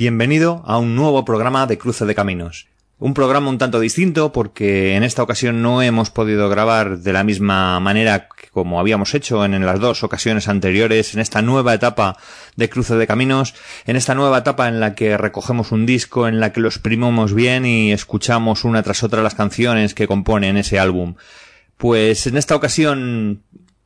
[0.00, 2.68] Bienvenido a un nuevo programa de Cruce de Caminos.
[2.98, 7.22] Un programa un tanto distinto porque en esta ocasión no hemos podido grabar de la
[7.22, 12.16] misma manera como habíamos hecho en las dos ocasiones anteriores, en esta nueva etapa
[12.56, 13.54] de Cruce de Caminos,
[13.84, 17.34] en esta nueva etapa en la que recogemos un disco, en la que lo exprimimos
[17.34, 21.16] bien y escuchamos una tras otra las canciones que componen ese álbum.
[21.76, 23.42] Pues en esta ocasión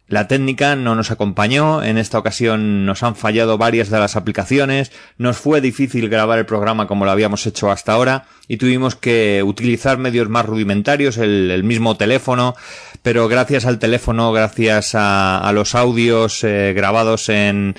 [0.06, 4.92] la técnica no nos acompañó, en esta ocasión nos han fallado varias de las aplicaciones,
[5.16, 9.42] nos fue difícil grabar el programa como lo habíamos hecho hasta ahora y tuvimos que
[9.42, 12.54] utilizar medios más rudimentarios, el, mismo teléfono,
[13.02, 17.74] pero gracias al teléfono, gracias a, los audios eh, grabados en,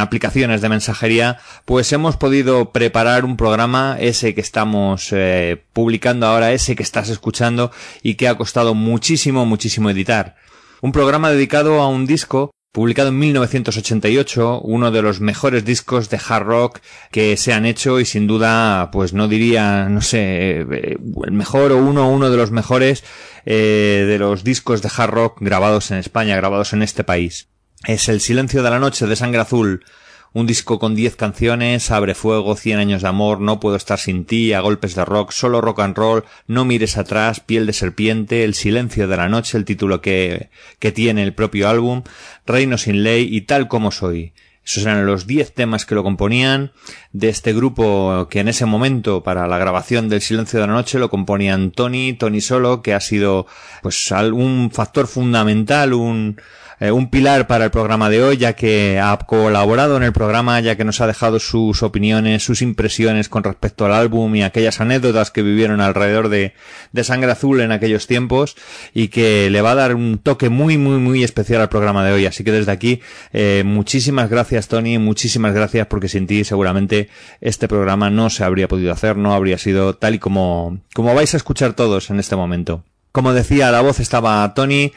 [0.00, 6.50] aplicaciones de mensajería, pues hemos podido preparar un programa, ese que estamos eh, publicando ahora,
[6.50, 7.70] ese que estás escuchando
[8.02, 10.34] y que ha costado muchísimo, muchísimo editar
[10.82, 16.18] un programa dedicado a un disco publicado en 1988, uno de los mejores discos de
[16.26, 16.80] hard rock
[17.12, 21.70] que se han hecho y sin duda, pues no diría, no sé, eh, el mejor
[21.70, 23.04] o uno, uno de los mejores
[23.44, 27.48] eh, de los discos de hard rock grabados en España, grabados en este país.
[27.86, 29.84] Es El silencio de la noche de Sangre Azul,
[30.32, 34.24] un disco con 10 canciones, Abre Fuego, 100 años de amor, No puedo estar sin
[34.24, 38.44] ti, A golpes de rock, Solo rock and roll, No mires atrás, Piel de serpiente,
[38.44, 42.02] El silencio de la noche, el título que, que tiene el propio álbum,
[42.46, 44.32] Reino sin ley y Tal como soy.
[44.64, 46.70] Esos eran los 10 temas que lo componían
[47.12, 51.00] de este grupo que en ese momento para la grabación del Silencio de la Noche
[51.00, 53.46] lo componían Tony, Tony Solo, que ha sido
[53.82, 56.40] pues un factor fundamental, un,
[56.82, 60.58] eh, un pilar para el programa de hoy, ya que ha colaborado en el programa,
[60.58, 64.80] ya que nos ha dejado sus opiniones, sus impresiones con respecto al álbum y aquellas
[64.80, 66.54] anécdotas que vivieron alrededor de,
[66.90, 68.56] de Sangre Azul en aquellos tiempos
[68.92, 72.14] y que le va a dar un toque muy, muy, muy especial al programa de
[72.14, 72.26] hoy.
[72.26, 73.00] Así que desde aquí,
[73.32, 77.10] eh, muchísimas gracias Tony, muchísimas gracias porque sin ti seguramente
[77.40, 81.32] este programa no se habría podido hacer, no habría sido tal y como, como vais
[81.32, 82.82] a escuchar todos en este momento.
[83.12, 84.90] Como decía, la voz estaba Tony,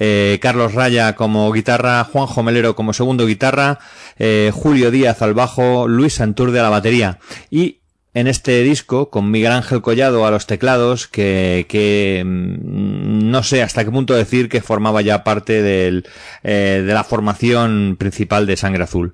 [0.00, 3.78] eh, Carlos Raya como guitarra, Juan Jomelero como segundo guitarra,
[4.18, 7.18] eh, Julio Díaz al bajo, Luis Santurde a la batería.
[7.50, 7.80] Y
[8.12, 13.62] en este disco, con Miguel Ángel Collado a los teclados, que, que mm, no sé
[13.62, 16.08] hasta qué punto decir que formaba ya parte del,
[16.42, 19.12] eh, de la formación principal de Sangre Azul.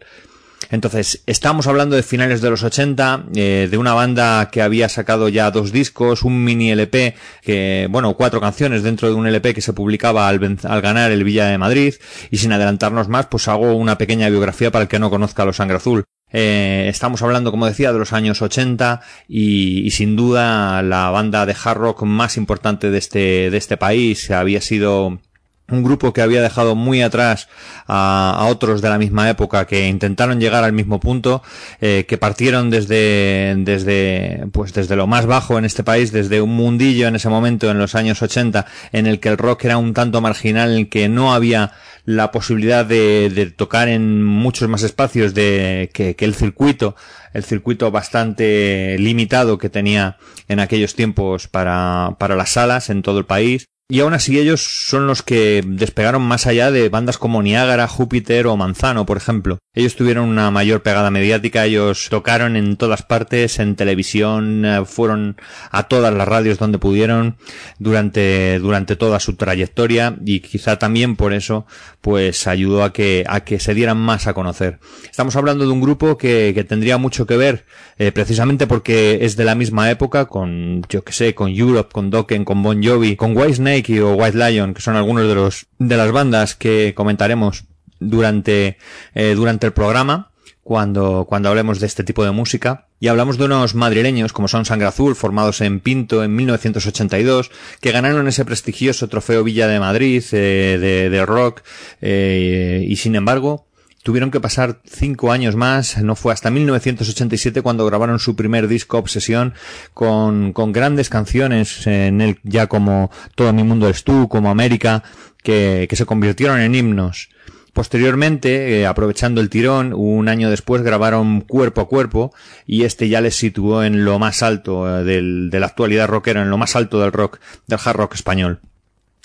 [0.71, 5.29] Entonces, estamos hablando de finales de los 80, eh, de una banda que había sacado
[5.29, 9.61] ya dos discos, un mini LP, que, bueno, cuatro canciones dentro de un LP que
[9.61, 11.95] se publicaba al, ganar el Villa de Madrid,
[12.31, 15.47] y sin adelantarnos más, pues hago una pequeña biografía para el que no conozca a
[15.47, 16.05] los Sangre Azul.
[16.33, 21.47] Eh, estamos hablando, como decía, de los años 80 y, y, sin duda la banda
[21.47, 25.21] de hard rock más importante de este, de este país había sido
[25.69, 27.49] un grupo que había dejado muy atrás
[27.87, 31.43] a, otros de la misma época que intentaron llegar al mismo punto,
[31.81, 36.55] eh, que partieron desde, desde, pues desde lo más bajo en este país, desde un
[36.55, 39.93] mundillo en ese momento, en los años 80, en el que el rock era un
[39.95, 41.73] tanto marginal, en que no había
[42.05, 46.95] la posibilidad de, de tocar en muchos más espacios de, que, que el circuito,
[47.33, 50.17] el circuito bastante limitado que tenía
[50.47, 54.63] en aquellos tiempos para, para las salas en todo el país y aún así ellos
[54.89, 59.59] son los que despegaron más allá de bandas como Niágara, Júpiter o Manzano, por ejemplo.
[59.75, 65.37] Ellos tuvieron una mayor pegada mediática, ellos tocaron en todas partes, en televisión, eh, fueron
[65.71, 67.37] a todas las radios donde pudieron
[67.79, 71.67] durante, durante toda su trayectoria y quizá también por eso
[72.01, 74.81] pues ayudó a que, a que se dieran más a conocer.
[75.09, 77.67] Estamos hablando de un grupo que, que tendría mucho que ver
[77.99, 82.11] eh, precisamente porque es de la misma época con, yo que sé, con Europe, con
[82.11, 85.97] Dokken, con Bon Jovi, con Whitesnake o White Lion, que son algunos de los de
[85.97, 87.65] las bandas que comentaremos
[88.01, 88.79] durante
[89.15, 90.31] eh, durante el programa
[90.63, 92.89] cuando cuando hablemos de este tipo de música.
[92.99, 97.51] Y hablamos de unos madrileños como son Sangre Azul formados en Pinto en 1982
[97.83, 101.61] que ganaron ese prestigioso trofeo Villa de Madrid eh, de, rock
[102.01, 103.67] eh, y sin embargo
[104.07, 108.99] Tuvieron que pasar cinco años más, no fue hasta 1987 cuando grabaron su primer disco
[108.99, 109.53] Obsesión
[109.95, 115.03] con, con grandes canciones en él ya como Todo mi mundo es tú, como América,
[115.43, 117.31] que, que se convirtieron en himnos.
[117.73, 122.33] Posteriormente, eh, aprovechando el tirón, un año después grabaron Cuerpo a Cuerpo
[122.65, 126.43] y este ya les situó en lo más alto eh, del, de la actualidad rockera,
[126.43, 128.61] en lo más alto del rock, del hard rock español.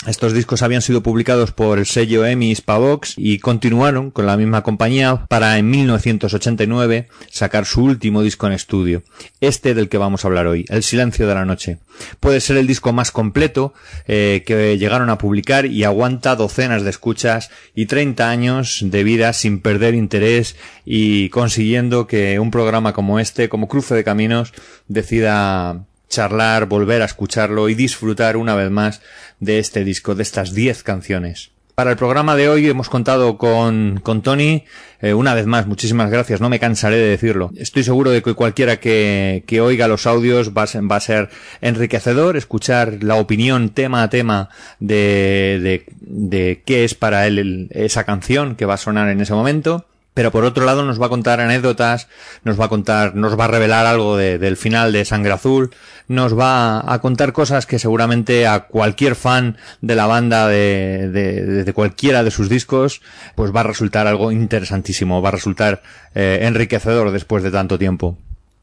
[0.08, 4.64] Estos discos habían sido publicados por el sello EMI Pavox y continuaron con la misma
[4.64, 9.04] compañía para en 1989 sacar su último disco en estudio,
[9.42, 11.78] este del que vamos a hablar hoy, El Silencio de la Noche.
[12.20, 13.76] Puede ser el disco más completo
[14.08, 19.34] eh, que llegaron a publicar y aguanta docenas de escuchas y 30 años de vida
[19.34, 24.52] sin perder interés y consiguiendo que un programa como este, como Cruce de Caminos,
[24.88, 29.02] decida charlar, volver a escucharlo y disfrutar una vez más
[29.40, 31.50] de este disco, de estas 10 canciones.
[31.74, 34.66] Para el programa de hoy hemos contado con, con Tony.
[35.02, 36.42] Eh, una vez más, muchísimas gracias.
[36.42, 37.50] No me cansaré de decirlo.
[37.56, 41.00] Estoy seguro de que cualquiera que, que oiga los audios va a, ser, va a
[41.00, 41.30] ser
[41.62, 44.50] enriquecedor escuchar la opinión tema a tema
[44.80, 49.34] de, de, de qué es para él esa canción que va a sonar en ese
[49.34, 52.08] momento pero por otro lado nos va a contar anécdotas,
[52.44, 55.72] nos va a contar, nos va a revelar algo de, del final de Sangre Azul,
[56.08, 61.64] nos va a contar cosas que seguramente a cualquier fan de la banda de, de,
[61.64, 63.02] de cualquiera de sus discos,
[63.36, 65.82] pues va a resultar algo interesantísimo, va a resultar
[66.14, 68.18] eh, enriquecedor después de tanto tiempo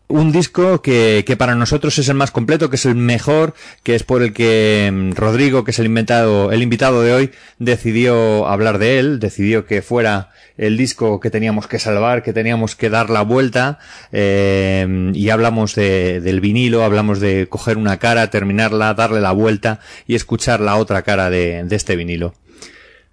[0.09, 3.95] un disco que, que, para nosotros es el más completo, que es el mejor, que
[3.95, 8.49] es por el que mm, Rodrigo, que es el invitado, el invitado de hoy, decidió
[8.49, 12.91] hablar de él, decidió que fuera el disco que teníamos que salvar, que teníamos que
[12.91, 13.79] dar la vuelta,
[14.11, 19.81] eh, y hablamos de, del vinilo, hablamos de coger una cara, terminarla, darle la vuelta
[20.07, 22.35] y escuchar la otra cara de, de este vinilo.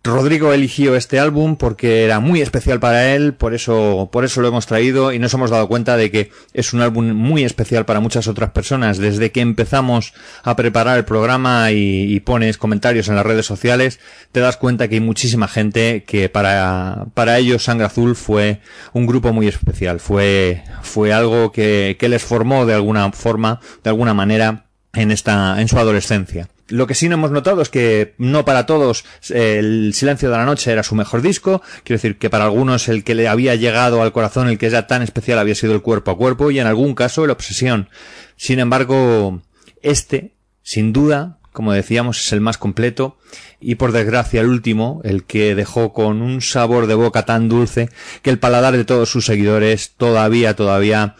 [0.05, 4.47] Rodrigo eligió este álbum porque era muy especial para él, por eso, por eso lo
[4.47, 7.99] hemos traído y nos hemos dado cuenta de que es un álbum muy especial para
[7.99, 8.99] muchas otras personas.
[8.99, 10.13] Desde que empezamos
[10.43, 13.99] a preparar el programa y, y pones comentarios en las redes sociales,
[14.31, 18.61] te das cuenta que hay muchísima gente que para, para ellos Sangre Azul fue
[18.93, 23.89] un grupo muy especial, fue, fue algo que, que les formó de alguna forma, de
[23.89, 26.47] alguna manera en esta, en su adolescencia.
[26.67, 30.37] Lo que sí no hemos notado es que no para todos eh, el Silencio de
[30.37, 31.61] la Noche era su mejor disco.
[31.83, 34.87] Quiero decir que para algunos el que le había llegado al corazón, el que era
[34.87, 37.89] tan especial, había sido el cuerpo a cuerpo y en algún caso el Obsesión.
[38.35, 39.41] Sin embargo,
[39.83, 40.33] este,
[40.63, 43.17] sin duda, como decíamos, es el más completo
[43.59, 47.89] y por desgracia el último, el que dejó con un sabor de boca tan dulce
[48.23, 51.15] que el paladar de todos sus seguidores todavía, todavía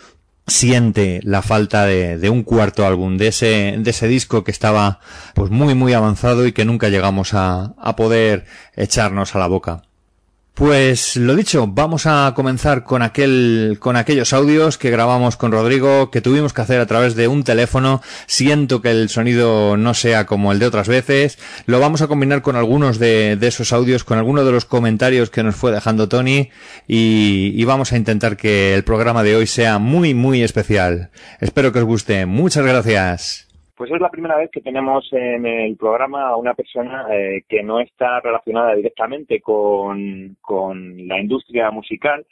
[0.47, 4.99] siente la falta de, de, un cuarto álbum, de ese, de ese disco que estaba
[5.33, 8.45] pues muy muy avanzado y que nunca llegamos a, a poder
[8.75, 9.83] echarnos a la boca.
[10.55, 16.09] Pues lo dicho, vamos a comenzar con aquel, con aquellos audios que grabamos con Rodrigo,
[16.11, 18.01] que tuvimos que hacer a través de un teléfono.
[18.25, 21.37] Siento que el sonido no sea como el de otras veces.
[21.65, 25.29] Lo vamos a combinar con algunos de, de esos audios, con algunos de los comentarios
[25.29, 26.51] que nos fue dejando Tony
[26.87, 31.09] y, y vamos a intentar que el programa de hoy sea muy, muy especial.
[31.41, 32.25] Espero que os guste.
[32.25, 33.44] Muchas gracias.
[33.75, 37.61] Pues es la primera vez que tenemos en el programa a una persona eh, que
[37.61, 42.25] no está relacionada directamente con, con, la industria musical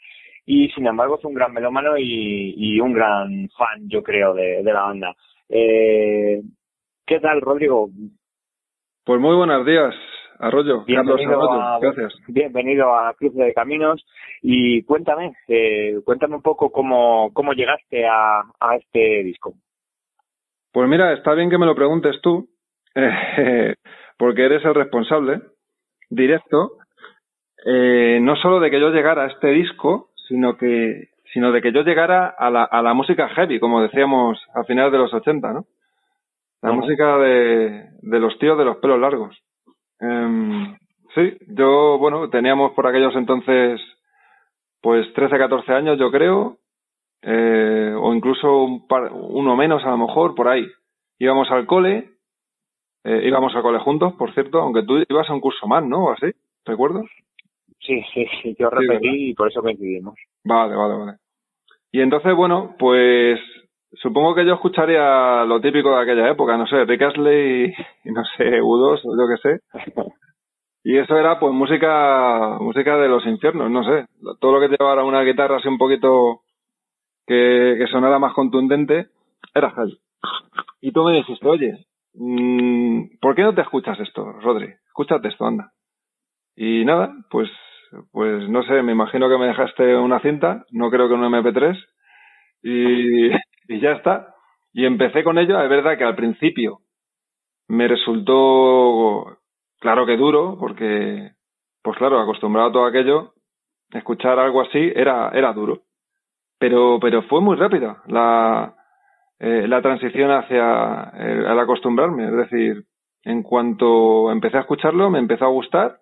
[0.46, 4.64] y sin embargo es un gran melómano y, y un gran fan, yo creo, de,
[4.64, 5.16] de la banda.
[5.50, 6.42] Eh,
[7.06, 7.90] ¿Qué tal, Rodrigo?
[9.04, 9.94] Pues muy buenos días,
[10.40, 10.86] Arroyo.
[10.86, 11.62] Bienvenido, Arroyo.
[11.62, 12.14] A, Gracias.
[12.30, 14.06] bienvenido a Cruce de Caminos
[14.42, 19.56] y cuéntame, eh, cuéntame un poco cómo, cómo llegaste a, a este disco.
[20.74, 22.50] Pues mira, está bien que me lo preguntes tú,
[24.18, 25.42] porque eres el responsable
[26.10, 26.78] directo,
[27.64, 31.72] eh, no solo de que yo llegara a este disco, sino que sino de que
[31.72, 35.54] yo llegara a la, a la música heavy, como decíamos a finales de los 80,
[35.54, 35.66] ¿no?
[36.62, 39.36] La música de, de los tíos de los pelos largos.
[40.00, 40.78] Eh,
[41.16, 43.82] sí, yo, bueno, teníamos por aquellos entonces,
[44.82, 46.58] pues 13, 14 años, yo creo,
[47.24, 50.66] eh, o incluso un par, uno menos a lo mejor, por ahí.
[51.20, 52.10] Íbamos al cole,
[53.04, 56.06] eh, íbamos al cole juntos, por cierto, aunque tú ibas a un curso más, ¿no?
[56.06, 56.28] O así,
[56.66, 57.06] ¿recuerdas?
[57.80, 60.16] Sí, sí, sí, yo repetí sí, y por eso coincidimos.
[60.44, 61.18] Vale, vale, vale.
[61.92, 63.40] Y entonces, bueno, pues
[63.94, 68.24] supongo que yo escucharía lo típico de aquella época, no sé, Rick Astley y, no
[68.38, 69.60] sé, U2 o yo qué sé.
[70.86, 74.06] Y eso era pues música, música de los infiernos, no sé.
[74.42, 76.42] Todo lo que llevara una guitarra así un poquito
[77.26, 79.08] que, que sonara más contundente,
[79.54, 79.98] era heavy.
[80.82, 84.68] Y tú me dijiste, oye, mmm, ¿por qué no te escuchas esto, Rodri?
[84.88, 85.72] Escúchate esto, anda.
[86.56, 87.50] Y nada, pues,
[88.12, 91.78] pues no sé, me imagino que me dejaste una cinta, no creo que un MP3,
[92.64, 93.28] y,
[93.68, 94.36] y ya está.
[94.74, 96.80] Y empecé con ello, es verdad que al principio
[97.68, 99.38] me resultó,
[99.80, 101.32] claro que duro, porque,
[101.82, 103.34] pues claro, acostumbrado a todo aquello,
[103.92, 105.84] escuchar algo así era, era duro
[106.64, 108.74] pero pero fue muy rápida la
[109.38, 112.86] eh, la transición hacia eh, al acostumbrarme es decir
[113.26, 116.00] en cuanto empecé a escucharlo, me empezó a gustar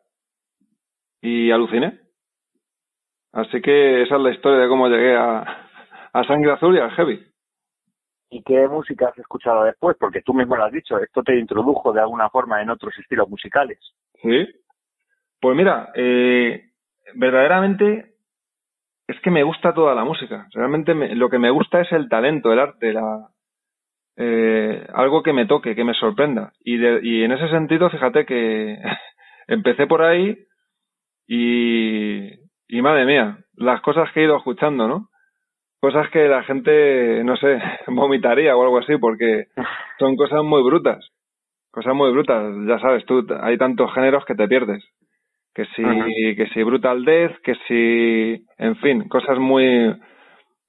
[1.19, 1.99] y aluciné.
[3.31, 5.67] Así que esa es la historia de cómo llegué a,
[6.13, 7.23] a Sangre Azul y al Heavy.
[8.29, 9.97] ¿Y qué música has escuchado después?
[9.99, 13.29] Porque tú mismo lo has dicho, esto te introdujo de alguna forma en otros estilos
[13.29, 13.79] musicales.
[14.21, 14.47] Sí.
[15.39, 16.71] Pues mira, eh,
[17.15, 18.10] verdaderamente
[19.07, 20.47] es que me gusta toda la música.
[20.53, 23.29] Realmente lo que me gusta es el talento, el arte, la,
[24.17, 26.53] eh, algo que me toque, que me sorprenda.
[26.63, 28.77] Y, y en ese sentido, fíjate que
[29.47, 30.37] empecé por ahí
[31.27, 32.29] y,
[32.67, 35.09] y madre mía, las cosas que he ido escuchando, ¿no?
[35.79, 39.47] Cosas que la gente, no sé, vomitaría o algo así, porque
[39.99, 41.09] son cosas muy brutas.
[41.71, 44.83] Cosas muy brutas, ya sabes tú, hay tantos géneros que te pierdes
[45.53, 45.83] que si,
[46.35, 49.93] que si Brutal Death, que si, en fin, cosas muy,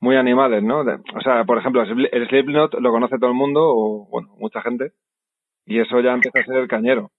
[0.00, 0.80] muy animales, ¿no?
[0.80, 4.92] o sea, por ejemplo, el Slipknot lo conoce todo el mundo, o bueno, mucha gente,
[5.64, 7.10] y eso ya empieza a ser el cañero.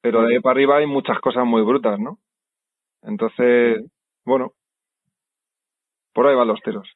[0.00, 2.18] Pero de ahí para arriba hay muchas cosas muy brutas, ¿no?
[3.02, 3.84] Entonces,
[4.24, 4.52] bueno,
[6.14, 6.88] por ahí van los tiros.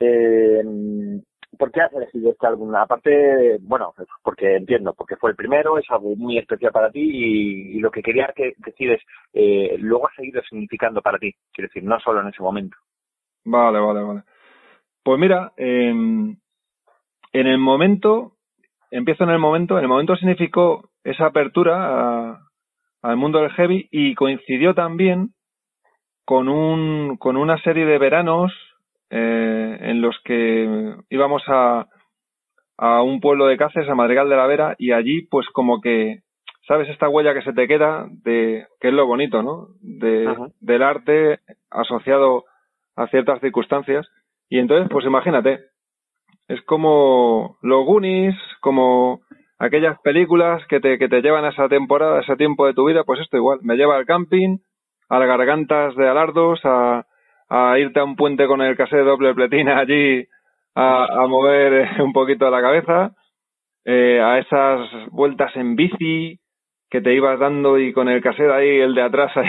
[0.00, 0.62] Eh,
[1.58, 2.74] ¿Por qué has elegido este álbum?
[2.74, 7.78] Aparte, bueno, porque entiendo, porque fue el primero, es algo muy especial para ti y,
[7.80, 9.00] lo que quería que decides
[9.32, 12.76] eh, luego ha seguido significando para ti, quiero decir, no solo en ese momento.
[13.44, 14.22] Vale, vale, vale.
[15.02, 16.36] Pues mira, em,
[17.32, 18.32] en el momento,
[18.90, 22.40] empiezo en el momento, en el momento significó esa apertura
[23.02, 25.30] al mundo del heavy y coincidió también
[26.24, 28.52] con, un, con una serie de veranos
[29.10, 31.86] eh, en los que íbamos a,
[32.78, 36.20] a un pueblo de Cáceres, a Madrigal de la Vera, y allí pues como que,
[36.66, 36.88] ¿sabes?
[36.88, 39.68] Esta huella que se te queda de, que es lo bonito, ¿no?
[39.80, 42.44] De, del arte asociado
[42.96, 44.06] a ciertas circunstancias.
[44.48, 45.60] Y entonces, pues imagínate,
[46.48, 49.20] es como los Goonies, como
[49.58, 52.86] aquellas películas que te, que te llevan a esa temporada, a ese tiempo de tu
[52.86, 54.58] vida, pues esto igual, me lleva al camping,
[55.08, 57.06] a las gargantas de Alardos, a,
[57.48, 60.26] a irte a un puente con el casé de doble pletina allí
[60.74, 63.12] a, mover un poquito la cabeza,
[63.84, 66.38] eh, a esas vueltas en bici
[66.90, 69.48] que te ibas dando y con el cassette ahí, el de atrás ahí,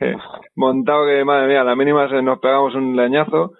[0.56, 3.52] montado que madre mía, a la mínima nos pegamos un leñazo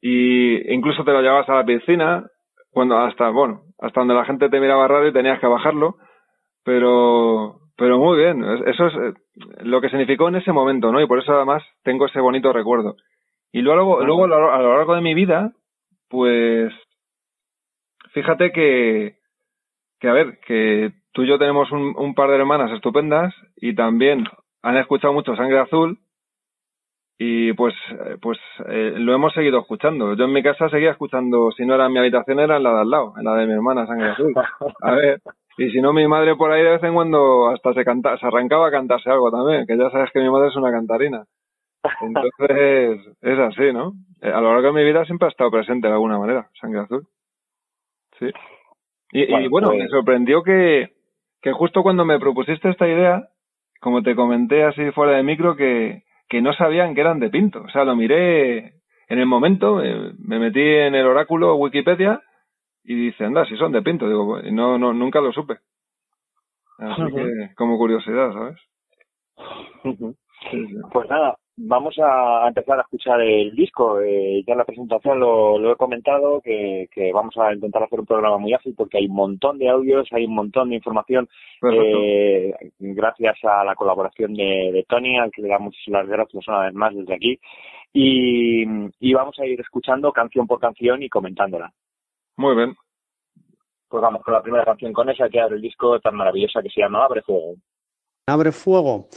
[0.00, 2.24] y incluso te lo llevabas a la piscina
[2.70, 5.96] cuando hasta bueno hasta donde la gente te miraba raro y tenías que bajarlo
[6.64, 9.12] pero pero muy bien, eso es eh,
[9.64, 11.00] lo que significó en ese momento, ¿no?
[11.00, 12.94] Y por eso además tengo ese bonito recuerdo.
[13.50, 15.50] Y luego, luego a lo largo de mi vida,
[16.08, 16.72] pues
[18.12, 19.16] fíjate que,
[19.98, 23.74] que a ver, que tú y yo tenemos un, un par de hermanas estupendas y
[23.74, 24.26] también
[24.62, 25.98] han escuchado mucho Sangre Azul
[27.18, 27.74] y pues
[28.20, 30.14] pues eh, lo hemos seguido escuchando.
[30.14, 32.74] Yo en mi casa seguía escuchando, si no era en mi habitación era en la
[32.74, 34.32] de al lado, en la de mi hermana Sangre Azul.
[34.82, 35.20] A ver,
[35.58, 38.26] y si no, mi madre por ahí de vez en cuando hasta se, canta, se
[38.26, 41.24] arrancaba a cantarse algo también, que ya sabes que mi madre es una cantarina.
[42.00, 43.92] Entonces, es así, ¿no?
[44.22, 46.80] Eh, a lo largo de mi vida siempre ha estado presente de alguna manera, sangre
[46.80, 47.06] azul.
[48.18, 48.30] Sí.
[49.14, 50.92] Y bueno, me pues sorprendió que,
[51.42, 53.28] que justo cuando me propusiste esta idea,
[53.78, 57.62] como te comenté así fuera de micro, que, que no sabían que eran de Pinto.
[57.62, 58.76] O sea, lo miré
[59.08, 59.82] en el momento,
[60.18, 62.22] me metí en el oráculo Wikipedia
[62.84, 65.58] y dice, anda, si son de Pinto, digo, no, no, nunca lo supe.
[66.78, 68.58] Así que, como curiosidad, ¿sabes?
[70.92, 74.00] Pues nada, vamos a empezar a escuchar el disco.
[74.00, 78.06] Eh, ya en la presentación lo, he comentado, que, que, vamos a intentar hacer un
[78.06, 81.28] programa muy ágil porque hay un montón de audios, hay un montón de información.
[81.70, 86.64] Eh, gracias a la colaboración de, de, Tony, al que le damos las gracias una
[86.64, 87.38] vez más desde aquí.
[87.92, 88.64] Y,
[89.00, 91.72] y vamos a ir escuchando canción por canción y comentándola.
[92.36, 92.74] Muy bien.
[93.88, 96.70] Pues vamos con la primera canción con esa que abre el disco tan maravillosa que
[96.70, 97.56] se llama Abre Fuego.
[98.26, 99.08] Abre Fuego.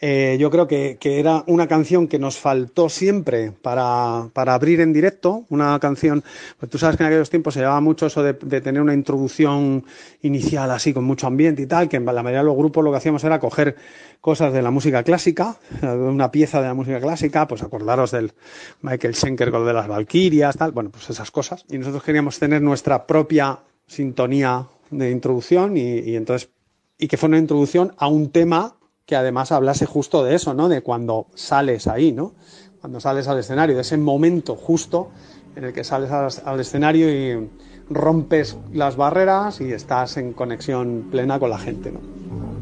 [0.00, 5.44] Eh, yo creo que, era una canción que nos faltó siempre para, abrir en directo,
[5.50, 6.24] una canción,
[6.58, 9.84] pues tú sabes que en aquellos tiempos se llevaba mucho eso de, tener una introducción
[10.22, 12.90] inicial así con mucho ambiente y tal, que en la mayoría de los grupos lo
[12.90, 13.76] que hacíamos era coger
[14.22, 18.32] cosas de la música clásica, una pieza de la música clásica, pues acordaros del
[18.80, 21.66] Michael Schenker con lo de las Valquirias, tal, bueno, pues esas cosas.
[21.68, 26.48] Y nosotros queríamos tener nuestra propia sintonía de introducción y entonces
[26.98, 30.68] y que fue una introducción a un tema que además hablase justo de eso, ¿no?
[30.68, 32.34] De cuando sales ahí, ¿no?
[32.80, 35.10] Cuando sales al escenario, de ese momento justo
[35.56, 37.50] en el que sales al, escenario y
[37.90, 42.53] rompes las barreras y estás en conexión plena con la gente, ¿no?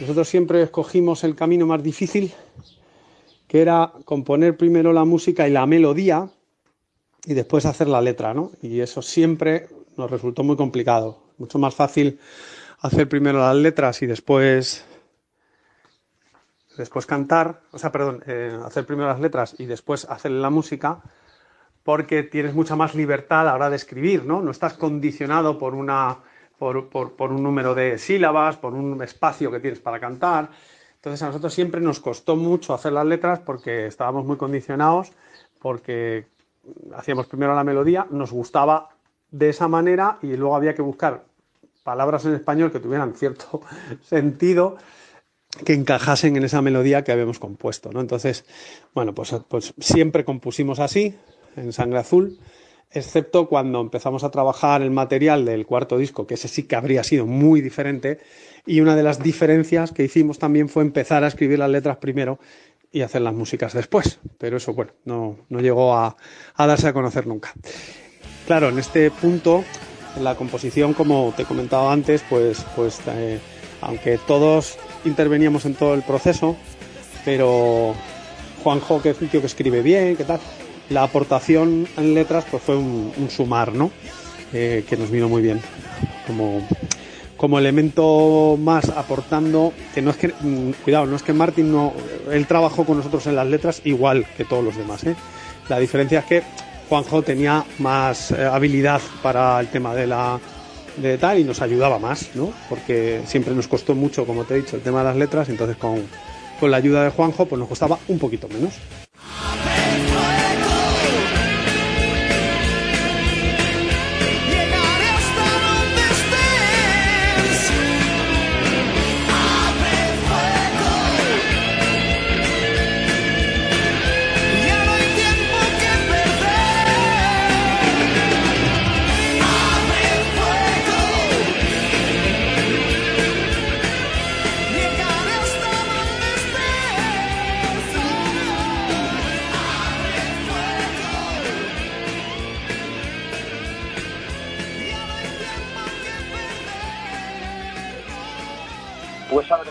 [0.00, 2.32] Nosotros siempre escogimos el camino más difícil,
[3.46, 6.30] que era componer primero la música y la melodía
[7.26, 8.52] y después hacer la letra, ¿no?
[8.62, 11.22] Y eso siempre nos resultó muy complicado.
[11.36, 12.18] Mucho más fácil
[12.80, 14.86] hacer primero las letras y después
[16.78, 21.02] después cantar, o sea, perdón, eh, hacer primero las letras y después hacer la música,
[21.82, 24.40] porque tienes mucha más libertad a la hora de escribir, ¿no?
[24.40, 26.20] No estás condicionado por una
[26.60, 30.50] por, un número de sílabas, por un espacio que tienes para cantar.
[30.96, 35.12] Entonces a nosotros siempre nos costó mucho hacer las letras porque estábamos muy condicionados,
[35.58, 36.26] porque
[36.94, 38.90] hacíamos primero la melodía, nos gustaba
[39.30, 41.24] de esa manera y luego había que buscar
[41.82, 43.62] palabras en español que tuvieran cierto
[44.02, 44.76] sentido
[45.64, 48.00] que encajasen en esa melodía que habíamos compuesto, ¿no?
[48.00, 48.44] Entonces,
[48.94, 51.16] bueno, pues, pues siempre compusimos así,
[51.56, 52.38] en Sangre Azul,
[52.90, 57.04] excepto cuando empezamos a trabajar el material del cuarto disco, que ese sí que habría
[57.04, 58.18] sido muy diferente,
[58.66, 62.38] y una de las diferencias que hicimos también fue empezar a escribir las letras primero
[62.92, 66.16] y hacer las músicas después, pero eso, bueno, no, no llegó a,
[66.56, 67.52] a darse a conocer nunca.
[68.46, 69.64] Claro, en este punto,
[70.16, 73.38] en la composición, como te he comentado antes, pues, pues eh,
[73.80, 76.56] aunque todos interveníamos en todo el proceso,
[77.24, 77.94] pero
[78.64, 80.40] Juanjo, que es un tío que escribe bien, ¿qué tal?
[80.90, 83.92] La aportación en letras pues fue un, sumar, ¿no?
[84.52, 85.60] Eh, que nos vino muy bien.
[86.26, 86.66] Como,
[87.36, 91.92] como elemento más aportando, que no es que, mm, cuidado, no es que Martín no,
[92.30, 95.14] él trabajó con nosotros en las letras igual que todos los demás, ¿eh?
[95.68, 96.42] La diferencia es que
[96.88, 100.40] Juanjo tenía más eh, habilidad para el tema de la
[100.96, 102.52] de tal y nos ayudaba más, ¿no?
[102.68, 105.76] Porque siempre nos costó mucho, como te he dicho, el tema de las letras, entonces
[105.76, 106.02] con,
[106.58, 108.74] con la ayuda de Juanjo pues nos costaba un poquito menos.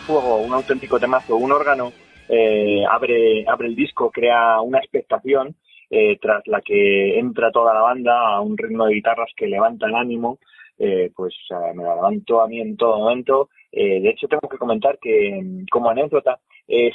[0.09, 1.91] Un auténtico temazo, un órgano
[2.27, 5.55] eh, abre, abre el disco, crea una expectación
[5.89, 9.87] eh, tras la que entra toda la banda a un ritmo de guitarras que levanta
[9.87, 10.39] el ánimo,
[10.77, 11.33] eh, pues
[11.75, 13.49] me lo levanto a mí en todo momento.
[13.71, 16.93] de hecho, tengo que comentar que como anécdota es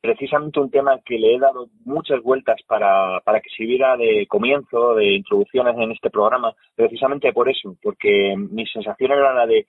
[0.00, 4.94] precisamente un tema que le he dado muchas vueltas para, para que sirviera de comienzo,
[4.94, 9.66] de introducciones en este programa, precisamente por eso, porque mi sensación era la de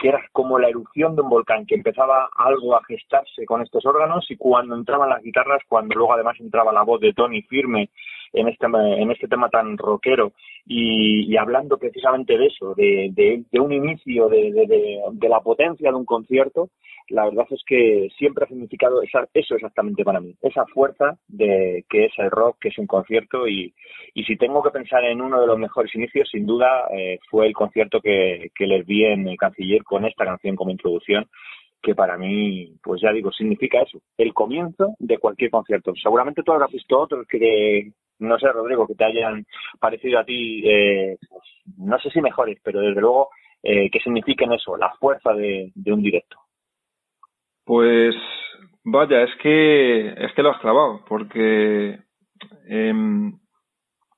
[0.00, 3.84] que era como la erupción de un volcán, que empezaba algo a gestarse con estos
[3.84, 7.90] órganos y cuando entraban las guitarras, cuando luego además entraba la voz de Tony firme
[8.32, 10.32] en este, en este tema tan rockero
[10.66, 14.52] y, hablando precisamente de eso, de, de, un inicio, de,
[15.12, 16.70] de, la potencia de un concierto,
[17.10, 22.06] la verdad es que siempre ha significado eso exactamente para mí, esa fuerza de que
[22.06, 23.74] es el rock, que es un concierto y,
[24.14, 27.46] y si tengo que pensar en uno de los mejores inicios, sin duda eh, fue
[27.46, 31.26] el concierto que, les vi en el Canciller con esta canción como introducción
[31.82, 35.94] que para mí, pues ya digo, significa eso, el comienzo de cualquier concierto.
[36.00, 39.46] Seguramente tú habrás visto otros que, no sé, Rodrigo, que te hayan
[39.80, 41.42] parecido a ti, eh, pues,
[41.78, 43.30] no sé si mejores, pero desde luego
[43.62, 46.36] eh, que signifiquen eso, la fuerza de un directo.
[47.70, 48.16] Pues
[48.82, 52.00] vaya, es que es que lo has clavado, porque
[52.68, 53.32] em,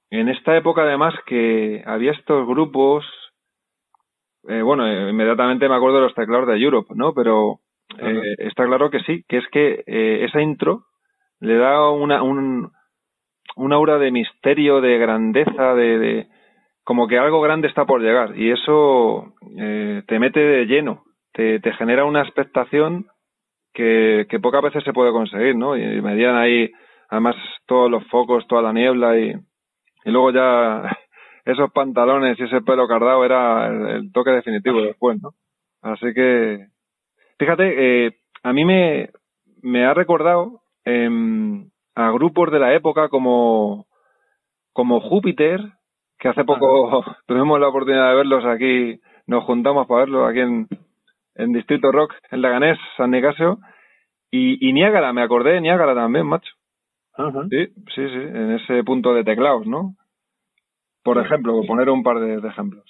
[0.08, 3.04] en esta época además que había estos grupos,
[4.48, 7.12] eh, bueno, inmediatamente me acuerdo de los teclados de Europe, ¿no?
[7.12, 7.58] Pero
[7.98, 10.84] eh, está claro que sí, que es que eh, esa intro
[11.38, 12.72] le da una, un,
[13.56, 16.26] un aura de misterio, de grandeza, de, de,
[16.84, 21.74] como que algo grande está por llegar y eso te mete de lleno, te, te
[21.74, 23.08] genera una expectación
[23.72, 25.76] que, que pocas veces se puede conseguir, ¿no?
[25.76, 26.70] Y medían ahí,
[27.08, 29.32] además, todos los focos, toda la niebla y,
[30.04, 30.82] y luego ya
[31.44, 35.30] esos pantalones y ese pelo cardado era el, toque definitivo después, ¿no?
[35.80, 36.66] Así que,
[37.38, 39.10] fíjate, eh, a mí me,
[39.62, 41.08] me ha recordado eh,
[41.94, 43.86] a grupos de la época como,
[44.72, 45.60] como Júpiter,
[46.18, 50.68] que hace poco tuvimos la oportunidad de verlos aquí, nos juntamos para verlos aquí en,
[51.34, 53.58] en Distrito Rock, en Leganés, San Nicasio,
[54.30, 56.52] y, y Niágara, me acordé de Niágara también, macho.
[57.50, 59.94] Sí, sí, sí, en ese punto de teclados, ¿no?
[61.04, 62.84] Por ejemplo, poner un par de, ejemplos.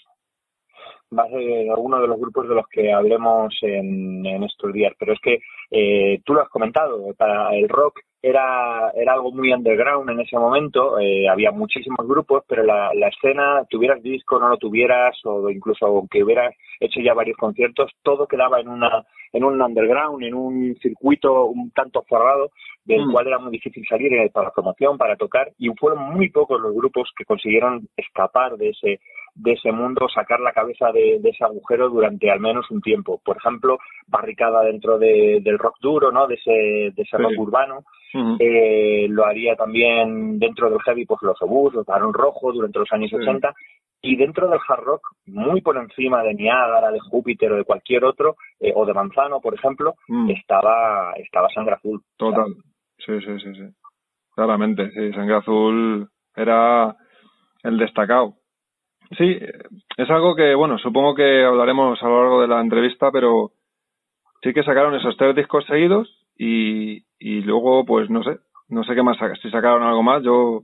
[1.16, 4.92] va a ser alguno de los grupos de los que hablemos en, estos días.
[4.98, 5.38] Pero es que
[5.70, 10.38] eh, tú lo has comentado, para el rock era, era algo muy underground en ese
[10.38, 15.50] momento, eh, había muchísimos grupos, pero la, la escena, tuvieras disco, no lo tuvieras, o
[15.50, 20.34] incluso aunque hubieras hecho ya varios conciertos, todo quedaba en una en un underground, en
[20.34, 22.50] un circuito un tanto cerrado,
[22.84, 23.12] del mm.
[23.12, 26.60] cual era muy difícil salir eh, para la promoción, para tocar, y fueron muy pocos
[26.60, 29.00] los grupos que consiguieron escapar de ese
[29.34, 33.20] de ese mundo, sacar la cabeza de, ese agujero durante al menos un tiempo.
[33.24, 36.26] Por ejemplo, barricada dentro del rock duro, ¿no?
[36.26, 36.50] De ese,
[36.94, 37.84] de ese rock urbano.
[38.38, 42.92] eh, lo haría también dentro del heavy, pues los obús, los Barón Rojo durante los
[42.92, 43.54] años 80.
[44.04, 48.04] Y dentro del hard rock, muy por encima de Niágara, de Júpiter o de cualquier
[48.04, 50.30] otro, eh, o de Manzano, por ejemplo, mm.
[50.30, 52.02] estaba, estaba Sangre Azul.
[52.16, 52.52] Total.
[52.98, 53.74] Sí, sí, sí, sí.
[54.34, 55.12] Claramente, sí.
[55.12, 56.96] Sangre Azul era
[57.62, 58.34] el destacado.
[59.18, 59.38] Sí,
[59.96, 63.52] es algo que, bueno, supongo que hablaremos a lo largo de la entrevista, pero
[64.42, 68.94] sí que sacaron esos tres discos seguidos y, y luego, pues no sé, no sé
[68.94, 70.62] qué más, si sacaron algo más, yo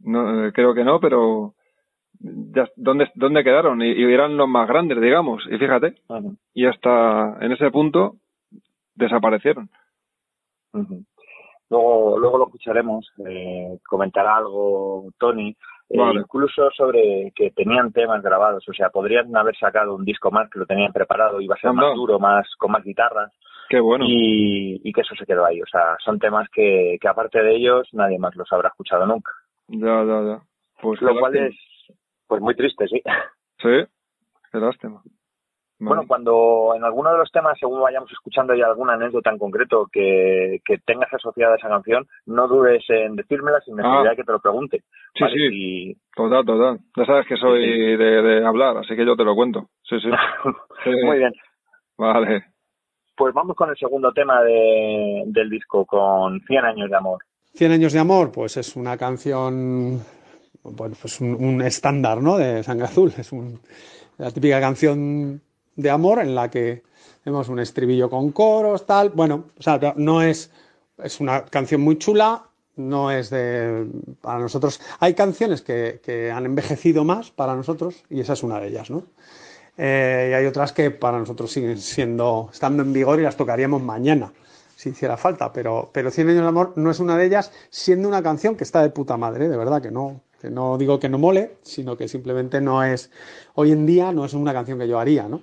[0.00, 1.54] no, eh, creo que no, pero
[2.20, 3.80] ya, ¿dónde, dónde quedaron?
[3.82, 5.94] Y, eran los más grandes, digamos, y fíjate,
[6.54, 8.16] y hasta en ese punto
[8.94, 9.70] desaparecieron.
[11.70, 15.56] Luego, luego lo escucharemos, eh, comentará algo Tony,
[15.90, 20.50] eh, incluso sobre que tenían temas grabados, o sea, podrían haber sacado un disco más
[20.50, 23.32] que lo tenían preparado, iba a ser más duro, más con más guitarras.
[23.68, 24.04] Qué bueno.
[24.06, 27.88] Y, que eso se quedó ahí, o sea, son temas que, que aparte de ellos
[27.92, 29.32] nadie más los habrá escuchado nunca.
[29.68, 30.40] Ya, ya, ya.
[30.80, 31.54] Pues lo cual es,
[32.26, 33.02] pues muy triste, sí.
[33.60, 33.84] Sí,
[34.52, 35.02] qué lástima.
[35.80, 39.86] Bueno, cuando en alguno de los temas, según vayamos escuchando ya alguna anécdota en concreto
[39.92, 44.24] que, que tengas asociada a esa canción, no dudes en decírmela sin necesidad de que
[44.24, 44.82] te lo pregunte.
[45.14, 45.96] Sí, sí.
[46.16, 46.78] Total, total.
[46.96, 49.68] Ya sabes que soy De, de, hablar, así que yo te lo cuento.
[49.84, 50.90] Sí, sí.
[51.04, 51.32] Muy bien.
[51.96, 52.44] Vale.
[53.16, 57.18] Pues vamos con el segundo tema de, del disco, con 100 años de amor.
[57.54, 60.00] 100 años de amor, pues es una canción,
[60.62, 62.36] bueno, pues un, estándar, ¿no?
[62.36, 63.12] De Sangre Azul.
[63.16, 63.60] Es un,
[64.18, 65.40] la típica canción
[65.78, 66.82] de amor en la que
[67.24, 69.10] vemos un estribillo con coros, tal.
[69.10, 70.50] Bueno, o sea, no es,
[71.02, 72.42] es una canción muy chula,
[72.76, 73.86] no es de.
[74.20, 74.80] Para nosotros.
[74.98, 78.90] Hay canciones que, que han envejecido más para nosotros y esa es una de ellas,
[78.90, 79.04] ¿no?
[79.76, 83.80] Eh, y hay otras que para nosotros siguen siendo, estando en vigor y las tocaríamos
[83.80, 84.32] mañana,
[84.74, 85.52] si hiciera falta.
[85.52, 88.64] Pero, pero 100 años de amor no es una de ellas, siendo una canción que
[88.64, 91.96] está de puta madre, de verdad que no, que no digo que no mole, sino
[91.96, 93.10] que simplemente no es,
[93.54, 95.42] hoy en día no es una canción que yo haría, ¿no?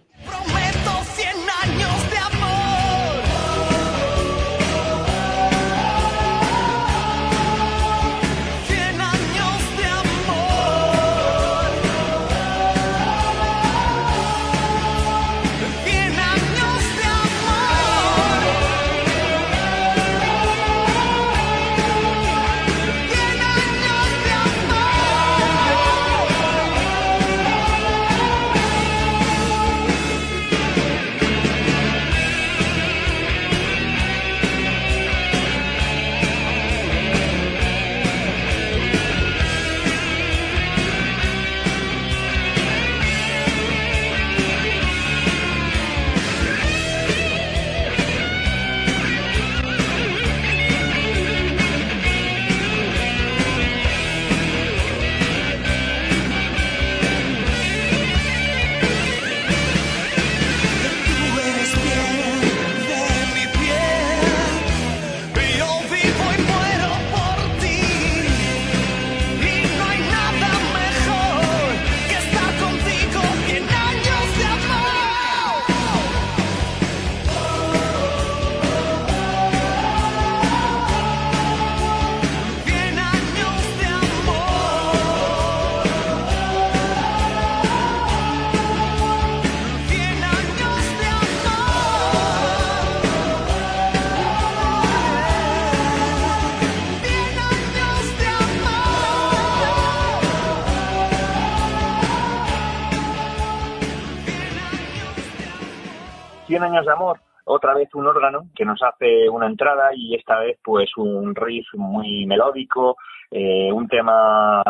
[107.75, 112.25] Vez un órgano que nos hace una entrada y esta vez pues un riff muy
[112.25, 112.97] melódico,
[113.31, 114.63] eh, un tema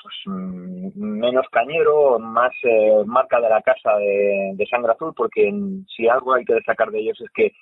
[0.00, 5.52] pues mm, menos cañero, más eh, marca de la casa de, Sangre Azul, porque
[5.94, 7.52] si algo hay que destacar de ellos es que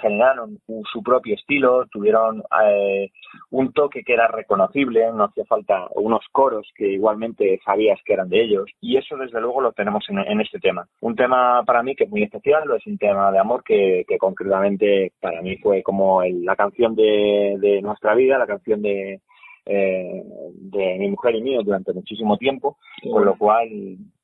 [0.00, 0.58] generaron
[0.92, 3.10] su propio estilo, tuvieron eh,
[3.50, 8.28] un toque que era reconocible, no hacía falta unos coros que igualmente sabías que eran
[8.28, 10.86] de ellos y eso desde luego lo tenemos en, este tema.
[11.00, 15.12] Un tema para mí que es muy especial, es un tema de amor que, concretamente
[15.20, 19.20] para mí fue como la canción de, nuestra vida, la canción de,
[19.66, 23.68] eh, de mi mujer y mío durante muchísimo tiempo, con lo cual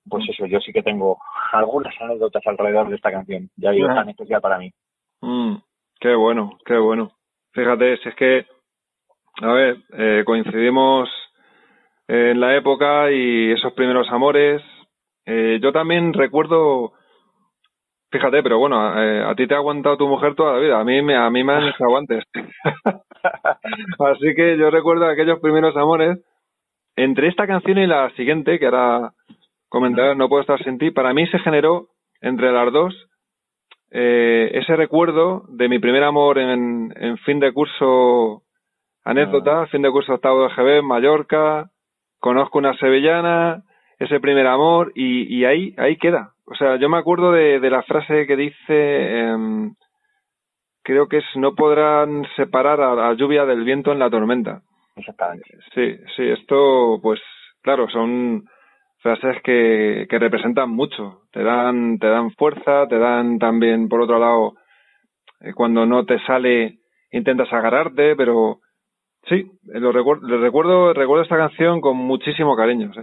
[0.09, 1.18] pues eso, yo sí que tengo
[1.53, 4.73] algunas anécdotas alrededor de esta canción, ya digo, tan especial para mí.
[5.22, 5.56] Mm,
[6.00, 7.12] qué bueno, qué bueno.
[7.52, 8.46] Fíjate, si es que,
[9.42, 11.09] a ver, eh, coincidimos
[12.09, 14.62] en la época y esos primeros amores.
[15.26, 16.92] Eh, yo también recuerdo,
[18.11, 20.85] fíjate, pero bueno, eh, a ti te ha aguantado tu mujer toda la vida, a
[20.85, 22.24] mí me, a mí me han hecho aguantes.
[23.98, 26.18] Así que yo recuerdo aquellos primeros amores.
[26.96, 29.12] Entre esta canción y la siguiente, que ahora
[29.68, 31.88] comentar No puedo estar sin ti, para mí se generó
[32.20, 32.94] entre las dos
[33.90, 38.42] eh, ese recuerdo de mi primer amor en, en fin de curso
[39.05, 39.66] anécdota, ah.
[39.66, 41.70] fin de curso octavo de GB en Mallorca,
[42.18, 43.64] conozco una sevillana,
[43.98, 46.33] ese primer amor y, y ahí ahí queda.
[46.46, 49.70] O sea, yo me acuerdo de, de la frase que dice, eh,
[50.83, 54.62] creo que es no podrán separar a la lluvia del viento en la tormenta.
[54.96, 55.48] Exactamente.
[55.74, 57.20] Sí, sí, esto pues
[57.62, 58.44] claro, son
[59.01, 64.19] frases que, que representan mucho, te dan, te dan fuerza, te dan también, por otro
[64.19, 64.55] lado,
[65.41, 66.79] eh, cuando no te sale,
[67.11, 68.61] intentas agarrarte, pero
[69.29, 72.93] sí, lo recuerdo, recuerdo, recuerdo esta canción con muchísimo cariño.
[72.93, 73.01] ¿sí?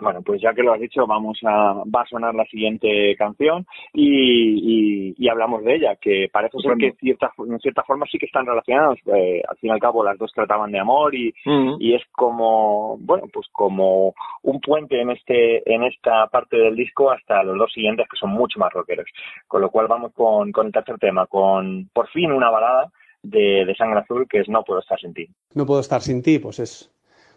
[0.00, 3.66] Bueno, pues ya que lo has dicho, vamos a, va a sonar la siguiente canción
[3.92, 8.26] y, y, hablamos de ella, que parece ser que cierta, en cierta forma sí que
[8.26, 8.98] están relacionados.
[9.06, 11.34] Eh, al fin y al cabo, las dos trataban de amor y,
[11.78, 17.10] y es como, bueno, pues como un puente en este, en esta parte del disco
[17.10, 19.06] hasta los dos siguientes que son mucho más rockeros.
[19.48, 22.90] Con lo cual vamos con, con el tercer tema, con por fin una balada
[23.22, 25.28] de, de Sangre Azul que es No puedo estar sin ti.
[25.54, 26.92] No puedo estar sin ti, pues es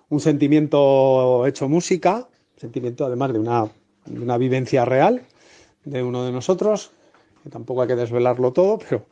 [0.10, 2.28] un sentimiento hecho música
[2.60, 3.67] sentimiento además de una,
[4.06, 5.24] una vivencia real
[5.86, 6.91] de uno de nosotros,
[7.43, 9.06] que tampoco hay que desvelarlo todo, pero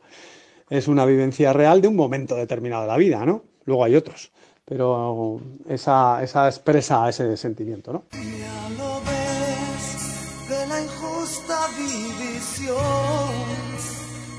[0.70, 3.42] es una vivencia real de un momento determinado de la vida, ¿no?
[3.64, 4.30] Luego hay otros,
[4.64, 8.04] pero esa, esa expresa ese sentimiento, ¿no?
[8.12, 12.76] Ya lo ves de la injusta división,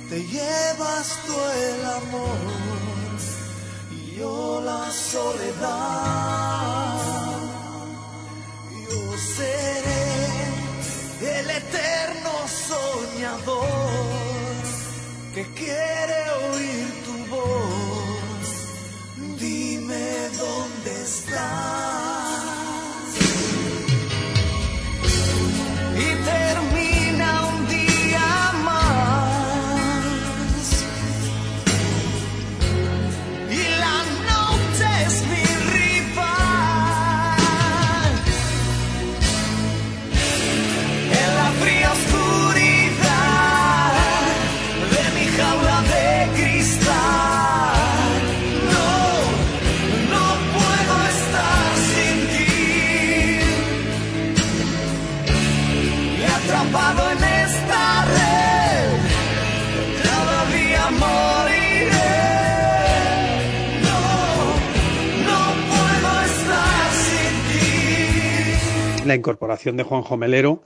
[0.10, 2.38] te llevas tú el amor
[3.92, 6.89] y yo la soledad
[9.20, 10.06] seré
[11.40, 12.32] el eterno
[12.68, 13.66] soñador
[15.34, 16.20] que quiere
[16.52, 18.48] oír tu voz.
[19.40, 22.19] Dime dónde estás.
[69.10, 70.62] La incorporación de Juanjo Melero.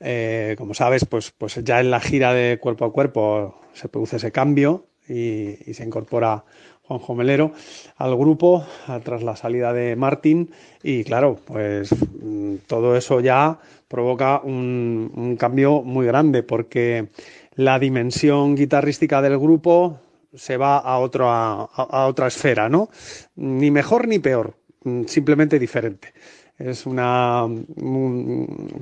[0.00, 4.16] Eh, como sabes, pues, pues ya en la gira de cuerpo a cuerpo se produce
[4.16, 6.44] ese cambio y, se incorpora
[6.82, 7.52] Juanjo Melero
[7.96, 8.66] al grupo
[9.04, 10.50] tras la salida de Martín
[10.82, 17.08] y claro, pues mm, todo eso ya provoca un, cambio muy grande porque
[17.54, 20.00] la dimensión guitarrística del grupo
[20.34, 22.88] se va a, otro, a otra esfera, ¿no?
[23.36, 26.12] Ni mejor ni peor, mm, simplemente diferente
[26.58, 27.46] es una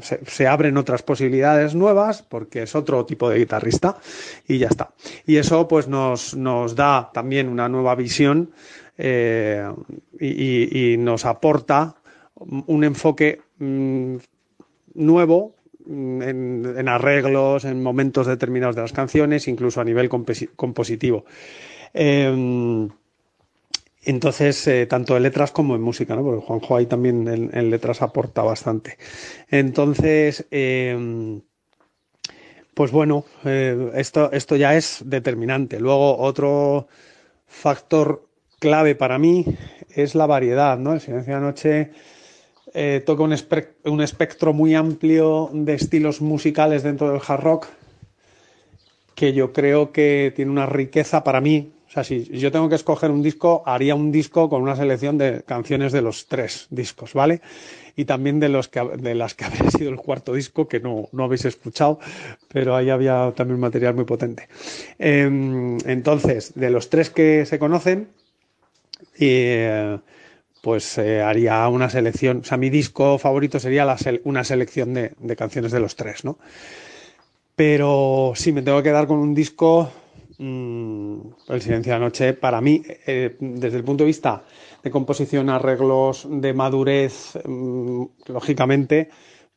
[0.03, 3.97] se, abren otras posibilidades nuevas porque es otro tipo de guitarrista
[4.47, 4.91] y ya está
[5.27, 8.51] y eso pues nos, nos da también una nueva visión
[8.99, 9.73] eh,
[10.21, 11.97] y, nos aporta
[12.35, 14.17] un enfoque mm,
[14.95, 15.57] nuevo
[15.87, 21.25] mm, en, arreglos, en momentos determinados de las canciones, incluso a nivel compositivo.
[21.95, 22.89] Eh,
[24.05, 26.23] entonces, eh, tanto en letras como en música, ¿no?
[26.23, 28.99] Porque Juanjo ahí también en, letras aporta bastante.
[29.49, 31.41] Entonces, eh,
[32.75, 35.79] pues bueno, eh, esto, esto ya es determinante.
[35.79, 36.89] Luego, otro
[37.47, 38.27] factor
[38.59, 39.45] clave para mí
[39.91, 40.95] es la variedad, ¿no?
[40.95, 41.91] El Silencio de la Noche
[43.05, 43.37] toca un,
[43.85, 47.67] un espectro muy amplio de estilos musicales dentro del hard rock
[49.15, 51.73] que yo creo que tiene una riqueza para mí.
[51.93, 55.19] O sea, si yo tengo que escoger un disco, haría un disco con una selección
[55.19, 57.43] de canciones de los tres discos, ¿vale?
[57.97, 61.11] Y también de los que de las que habría sido el cuarto disco, que no,
[61.13, 62.01] no habéis escuchado,
[62.49, 64.49] pero ahí había también material muy potente.
[64.99, 68.09] Em, entonces, de los tres que se conocen,
[69.19, 69.99] eh,
[70.63, 72.39] pues eh, haría una selección.
[72.39, 76.39] O sea, mi disco favorito sería una selección de, de canciones de los tres, ¿no?
[77.55, 79.93] Pero si me tengo que quedar con un disco,
[80.43, 84.45] mm, El Silencio de la Noche, para mí, eh, desde el punto de vista
[84.83, 89.11] de composición, arreglos, de madurez, mm, lógicamente,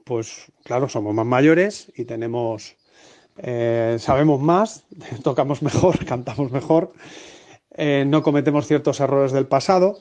[0.03, 2.75] pues claro, somos más mayores y tenemos,
[3.37, 4.85] eh, sabemos más,
[5.23, 6.93] tocamos mejor, cantamos mejor,
[7.71, 9.97] eh, no cometemos ciertos errores del pasado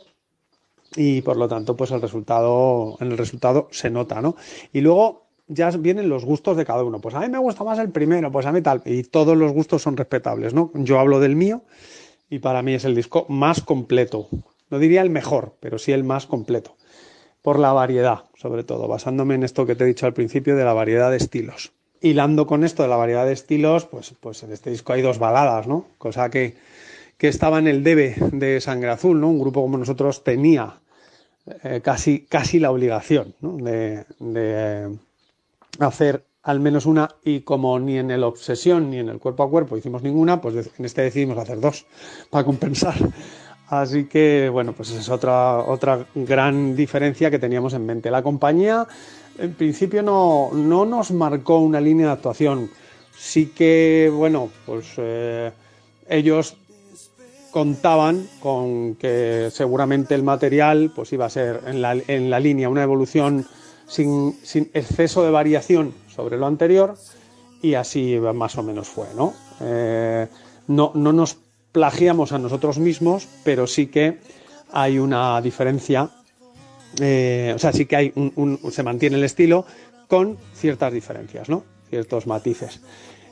[0.97, 4.37] y por lo tanto, pues el resultado, en el resultado se nota, ¿no?
[4.73, 7.01] Y luego ya vienen los gustos de cada uno.
[7.01, 8.83] Pues a mí me gusta más el primero, pues a mí tal.
[8.85, 10.71] Y todos los gustos son respetables, ¿no?
[10.75, 11.63] Yo hablo del mío
[12.31, 14.29] y para mí es el disco más completo.
[14.71, 16.77] No diría el mejor, pero sí el más completo.
[17.43, 20.65] Por la variedad, sobre todo, basándome en esto que te he dicho al principio de
[20.65, 21.73] la variedad de estilos.
[22.01, 25.19] Hilando con esto de la variedad de estilos, pues, pues en este disco hay dos
[25.19, 25.87] baladas, ¿no?
[25.99, 26.57] Cosa que,
[27.19, 29.29] que estaba en el debe de Sangre Azul, ¿no?
[29.29, 30.81] Un grupo como nosotros tenía
[31.63, 33.59] eh, casi, casi la obligación ¿no?
[33.59, 34.97] de,
[35.81, 39.51] hacer al menos una y como ni en el Obsesión ni en el Cuerpo a
[39.51, 41.87] Cuerpo hicimos ninguna, pues en este decidimos hacer dos
[42.31, 42.95] para compensar.
[43.69, 48.11] Así que bueno, pues es otra, otra gran diferencia que teníamos en mente.
[48.11, 48.87] La compañía
[49.39, 52.71] en principio no, no nos marcó una línea de actuación.
[53.17, 55.51] Sí que, bueno, pues eh,
[56.09, 56.57] ellos
[57.51, 62.69] contaban con que seguramente el material pues iba a ser en la, en la línea
[62.69, 63.47] una evolución
[63.87, 64.37] sin,
[64.73, 66.97] exceso de variación sobre lo anterior
[67.63, 69.35] y así más o menos fue, ¿no?
[69.61, 70.27] Eh,
[70.69, 71.37] no, no nos
[71.73, 74.19] plagiamos a nosotros mismos, pero sí que
[74.73, 76.11] hay una diferencia,
[77.01, 79.65] eh, o sea, sí que hay un, un, se mantiene el estilo
[80.09, 81.65] con ciertas diferencias, ¿no?
[81.89, 82.81] Ciertos matices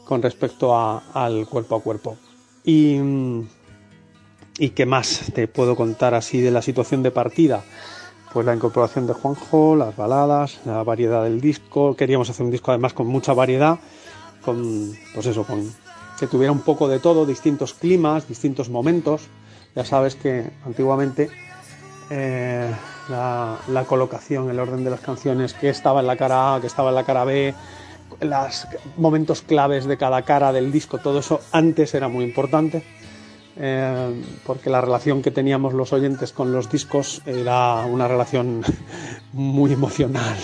[0.04, 2.16] con respecto a, al cuerpo a cuerpo.
[2.64, 2.98] Y,
[4.58, 7.64] ¿Y qué más te puedo contar así de la situación de partida?
[8.32, 11.94] Pues la incorporación de Juanjo, las baladas, la variedad del disco.
[11.96, 13.78] Queríamos hacer un disco además con mucha variedad,
[14.42, 15.70] con, pues eso, con
[16.18, 19.22] que tuviera un poco de todo, distintos climas, distintos momentos.
[19.74, 21.30] Ya sabes que antiguamente
[22.10, 22.70] eh,
[23.08, 26.90] la, colocación, el orden de las canciones, que estaba en la cara A, que estaba
[26.90, 27.54] en la cara B,
[28.20, 28.66] los
[28.96, 32.82] momentos claves de cada cara del disco, todo eso antes era muy importante.
[33.56, 38.62] Eh, porque la relación que teníamos los oyentes con los discos era una relación
[39.32, 40.36] muy emocional.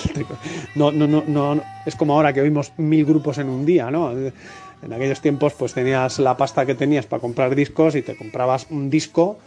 [0.75, 4.13] No, no, no, no, es como ahora que oímos mil grupos en un día, ¿no?
[4.13, 8.67] En aquellos tiempos, pues tenías la pasta que tenías para comprar discos y te comprabas
[8.71, 9.39] un disco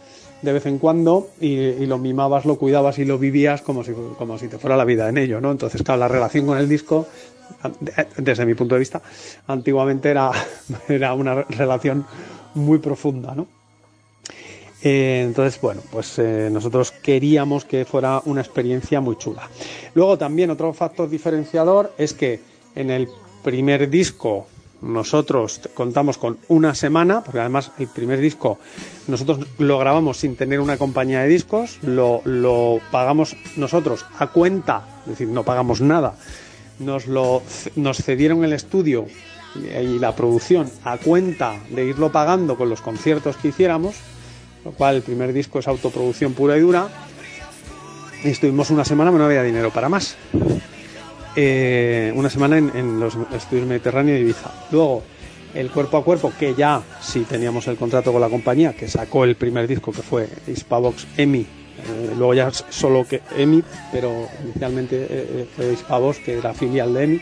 [0.42, 3.92] de vez en cuando y, y, lo mimabas, lo cuidabas y lo vivías como si,
[4.18, 5.52] como si te fuera la vida en ello, ¿no?
[5.52, 7.06] Entonces, claro, la relación con el disco,
[8.16, 9.00] desde mi punto de vista,
[9.46, 10.32] antiguamente era,
[10.88, 12.04] era una relación
[12.54, 13.46] muy profunda, ¿no?
[14.82, 19.48] Eh, entonces, bueno, pues eh, nosotros queríamos que fuera una experiencia muy chula.
[19.94, 22.40] Luego también otro factor diferenciador es que
[22.74, 23.08] en el
[23.44, 24.48] primer disco
[24.80, 28.58] nosotros contamos con una semana, porque además el primer disco
[29.06, 35.00] nosotros lo grabamos sin tener una compañía de discos, lo, lo pagamos nosotros a cuenta,
[35.02, 36.16] es decir, no pagamos nada,
[36.80, 37.42] nos, lo,
[37.76, 39.06] nos cedieron el estudio
[39.54, 43.96] y la producción a cuenta de irlo pagando con los conciertos que hiciéramos,
[44.64, 46.88] lo cual el primer disco es autoproducción pura y dura.
[48.24, 50.16] Estuvimos una semana, pero no había dinero para más.
[51.34, 54.50] Eh, una semana en, los estudios Mediterráneo y Ibiza.
[54.70, 55.02] Luego,
[55.54, 59.24] el cuerpo a cuerpo, que ya sí teníamos el contrato con la compañía, que sacó
[59.24, 61.40] el primer disco, que fue Hispavox EMI.
[61.40, 67.20] Eh, luego ya solo que EMI, pero inicialmente eh, fue Hispavox, que era filial de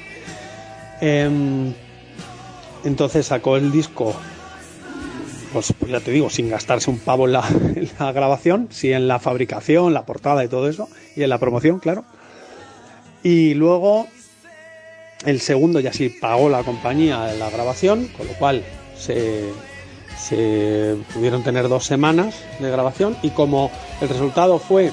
[1.01, 1.77] EMI.
[2.85, 4.15] Entonces sacó el disco
[5.53, 9.93] pues, ya te digo, sin gastarse un pavo en la, grabación, sí en la fabricación,
[9.93, 12.05] la portada y todo eso, y en la promoción, claro.
[13.23, 14.07] Y luego
[15.27, 18.65] el segundo ya sí pagó la compañía en la grabación, con lo cual
[18.97, 19.51] se
[21.15, 23.71] pudieron tener dos semanas de grabación y como
[24.01, 24.93] el resultado fue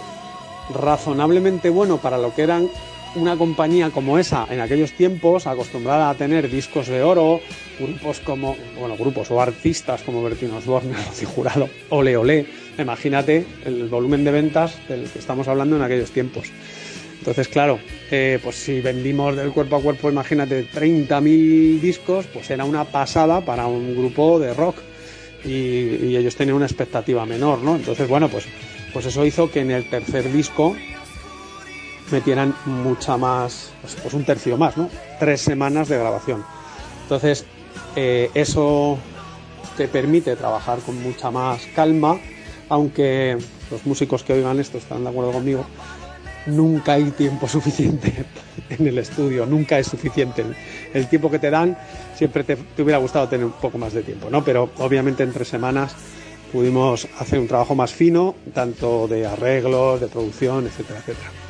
[0.73, 2.69] razonablemente bueno para lo que eran
[3.17, 7.41] una compañía como esa en aquellos tiempos, acostumbrada a tener discos de oro,
[7.79, 12.45] grupos como, bueno, grupos o artistas como Bertín Osborne, Rocío Jurado, Ole Ole,
[12.77, 16.51] imagínate el volumen de ventas del que estamos hablando en aquellos tiempos.
[17.19, 17.79] Entonces, claro,
[18.11, 23.41] eh, pues si vendimos del cuerpo a cuerpo, imagínate, 30.000 discos, pues era una pasada
[23.41, 24.77] para un grupo de rock
[25.43, 27.75] y, ellos tenían una expectativa menor, ¿no?
[27.75, 28.45] Entonces, bueno, pues,
[28.93, 30.75] pues eso hizo que en el tercer disco
[32.11, 34.89] metieran mucha más, pues, pues un tercio más, ¿no?
[35.19, 36.43] Tres semanas de grabación.
[37.03, 37.45] Entonces,
[37.95, 38.97] eh, eso
[39.75, 42.19] te permite trabajar con mucha más calma,
[42.69, 43.37] aunque
[43.71, 45.65] los músicos que oigan esto están de acuerdo conmigo,
[46.47, 48.25] nunca hay tiempo suficiente
[48.69, 50.43] en el estudio, nunca es suficiente.
[50.93, 51.77] El, tiempo que te dan,
[52.15, 54.43] siempre te, hubiera gustado tener un poco más de tiempo, ¿no?
[54.43, 55.95] Pero obviamente en tres semanas
[56.51, 61.46] pudimos hacer un trabajo más fino, tanto de arreglos, de producción, etcétera, etcétera.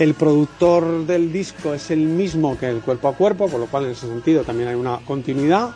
[0.00, 3.84] El productor del disco es el mismo que el cuerpo a cuerpo, con lo cual
[3.84, 5.74] en ese sentido también hay una continuidad.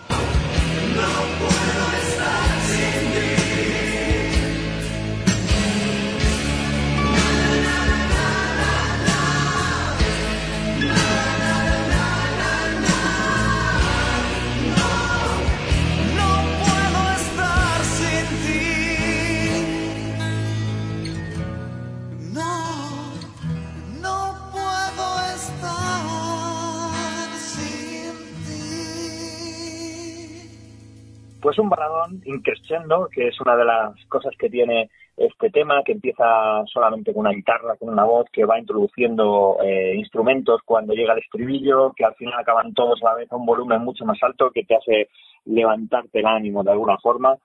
[31.54, 35.92] Pues un baladón increscendo, que es una de las cosas que tiene este tema, que
[35.92, 36.24] empieza
[36.66, 41.20] solamente con una guitarra, con una voz, que va introduciendo eh, instrumentos cuando llega el
[41.20, 44.50] estribillo, que al final acaban todos a la vez a un volumen mucho más alto,
[44.50, 45.08] que te hace
[45.44, 47.36] levantarte el ánimo de alguna forma.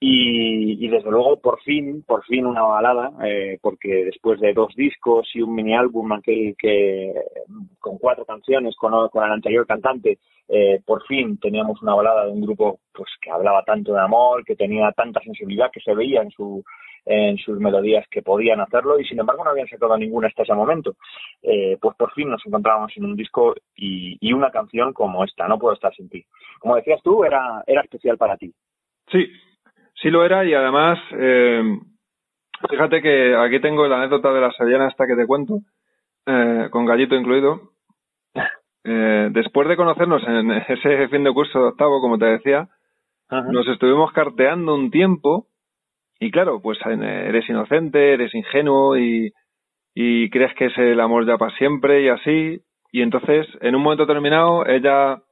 [0.00, 5.28] Y, desde luego, por fin, por fin una balada, eh, porque después de dos discos
[5.34, 7.14] y un mini álbum, aquel que
[7.78, 10.18] con cuatro canciones con, con el anterior cantante,
[10.48, 14.44] eh, por fin teníamos una balada de un grupo pues que hablaba tanto de amor,
[14.44, 16.62] que tenía tanta sensibilidad, que se veía en su
[17.06, 20.54] en sus melodías que podían hacerlo y sin embargo no habían sacado ninguna hasta ese
[20.54, 20.96] momento.
[21.42, 25.46] Eh, pues por fin nos encontrábamos en un disco y, y, una canción como esta,
[25.46, 26.24] No puedo estar sin ti.
[26.58, 28.52] Como decías tú, era, era especial para ti.
[29.10, 29.26] Sí,
[30.04, 31.62] Sí lo era y además, eh,
[32.68, 35.60] fíjate que aquí tengo la anécdota de la sevillana esta que te cuento,
[36.26, 37.70] eh, con gallito incluido.
[38.84, 42.68] Eh, después de conocernos en ese fin de curso de octavo, como te decía,
[43.30, 45.46] nos estuvimos carteando un tiempo
[46.20, 49.32] y claro, pues eres inocente, eres ingenuo y,
[49.94, 52.60] y crees que es el amor ya para siempre y así.
[52.92, 55.22] Y entonces, en un momento terminado, ella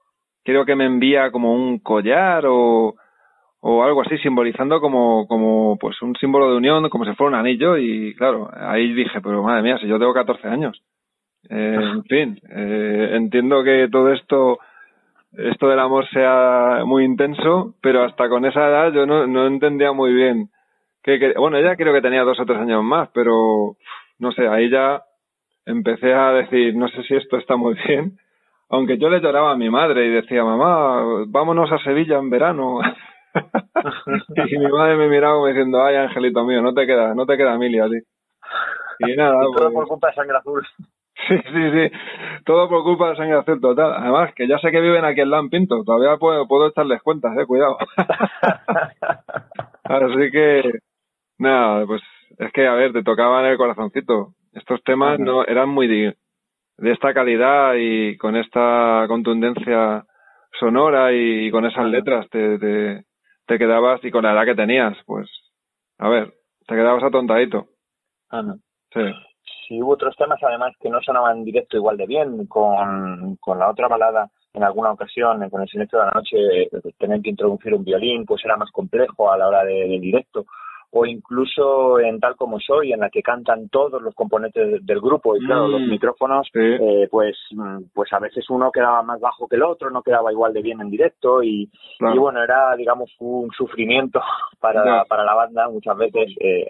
[0.43, 2.95] creo que me envía como un collar o,
[3.65, 7.47] o algo así, simbolizando como, como pues un símbolo de unión, como si fuera un
[7.47, 10.83] anillo, y claro, ahí dije, pero madre mía, si yo tengo 14 años.
[11.49, 14.59] Eh, en fin, eh, entiendo que todo esto,
[15.39, 19.93] esto del amor sea muy intenso, pero hasta con esa edad yo no, no entendía
[19.93, 20.49] muy bien.
[21.05, 23.77] Que, que, bueno, ella creo que tenía dos o tres años más, pero
[24.19, 25.03] no sé, ahí ya
[25.67, 28.19] empecé a decir, no sé si esto está muy bien,
[28.71, 32.81] aunque yo le lloraba a mi madre y decía, mamá, vámonos a Sevilla en verano.
[34.51, 37.37] y mi madre me miraba como diciendo, ay, angelito mío, no te queda, no te
[37.37, 37.99] queda Emilia, ti.
[39.01, 39.41] Y nada.
[39.41, 40.67] todo pues por culpa de sangre azul.
[41.29, 41.91] Sí, sí, sí.
[42.45, 43.93] Todo por culpa de sangre azul total.
[43.93, 45.85] Además, que ya sé que viven aquí en Lampinto.
[45.85, 47.77] Todavía puedo, puedo echarles cuentas, eh, cuidado.
[49.85, 50.81] Así que,
[51.39, 52.03] nada, pues
[52.39, 54.33] es que, a ver, te tocaban el corazoncito.
[54.53, 56.17] Estos temas no eran muy de,
[56.79, 60.05] de esta calidad y con esta contundencia
[60.59, 63.05] sonora y, con esas letras te, te,
[63.47, 65.29] te quedabas, y con la edad que tenías, pues,
[65.99, 66.33] a ver,
[66.67, 67.69] te quedabas atontadito.
[68.93, 69.01] Sí.
[69.69, 73.59] Sí, hubo otros temas además que no sonaban en directo igual de bien, con, con
[73.59, 76.37] la otra balada en alguna ocasión, con el silencio de la noche,
[76.99, 80.45] tener que introducir un violín, pues era más complejo a la hora del directo
[80.95, 85.35] o incluso en tal como soy, en la que cantan todos los componentes del grupo.
[85.35, 85.91] Y claro, los mm.
[85.91, 90.03] micrófonos, eh, pues, mm, pues a veces uno quedaba más bajo que el otro, no
[90.03, 91.43] quedaba igual de bien en directo.
[91.43, 94.21] Y, y bueno, era digamos un sufrimiento
[94.61, 96.31] para, para la banda muchas veces.
[96.39, 96.67] Eh,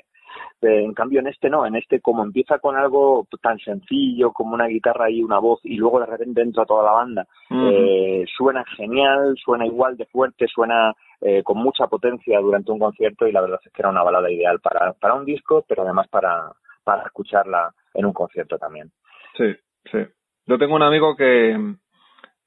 [0.63, 4.55] eh, en cambio, en este no, en este como empieza con algo tan sencillo como
[4.55, 8.65] una guitarra y una voz y luego de repente entra toda la banda, eh, suena
[8.77, 10.95] genial, suena igual de fuerte, suena
[11.25, 14.31] eh, con mucha potencia durante un concierto y la verdad es que era una balada
[14.31, 16.51] ideal para, para un disco, pero además para,
[16.83, 18.91] para escucharla en un concierto también.
[19.37, 19.55] Sí,
[19.91, 19.99] sí.
[20.47, 21.77] Yo tengo un amigo que,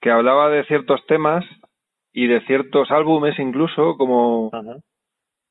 [0.02, 1.46] que hablaba de ciertos temas
[2.12, 4.52] y de ciertos álbumes incluso como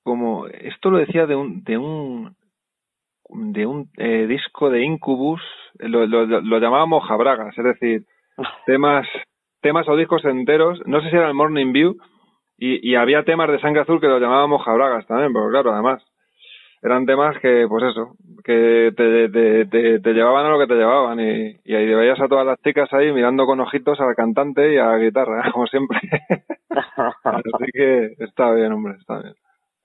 [0.02, 2.36] como esto lo decía de un de un
[3.28, 5.42] de un eh, disco de Incubus
[5.78, 8.04] lo, lo, lo llamábamos jabragas es decir
[8.66, 9.06] temas
[9.60, 11.96] temas o discos enteros no sé si era el Morning View
[12.58, 16.02] y, y había temas de sangre azul que lo llamábamos jabragas también pero claro además
[16.84, 21.18] eran temas que pues eso que te, te, te, llevaban a lo que te llevaban
[21.18, 24.76] y, y ahí veías a todas las chicas ahí mirando con ojitos al cantante y
[24.76, 25.98] a la guitarra, como siempre.
[27.24, 27.42] Así
[27.72, 29.34] que está bien, hombre, está bien.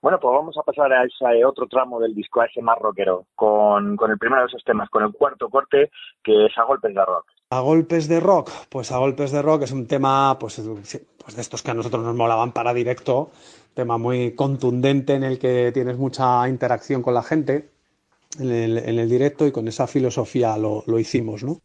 [0.02, 3.24] Bueno, pues vamos a pasar a ese otro tramo del disco, a ese más rockero,
[3.34, 5.90] con, con el primero de esos temas, con el cuarto corte,
[6.22, 7.26] que es A Golpes de Rock.
[7.52, 11.42] A Golpes de Rock, pues A Golpes de Rock es un tema, pues, pues de
[11.42, 13.32] estos que a nosotros nos molaban para directo,
[13.74, 17.68] tema muy contundente en el que tienes mucha interacción con la gente
[18.38, 21.60] en el, en el directo y con esa filosofía lo, lo hicimos, ¿no?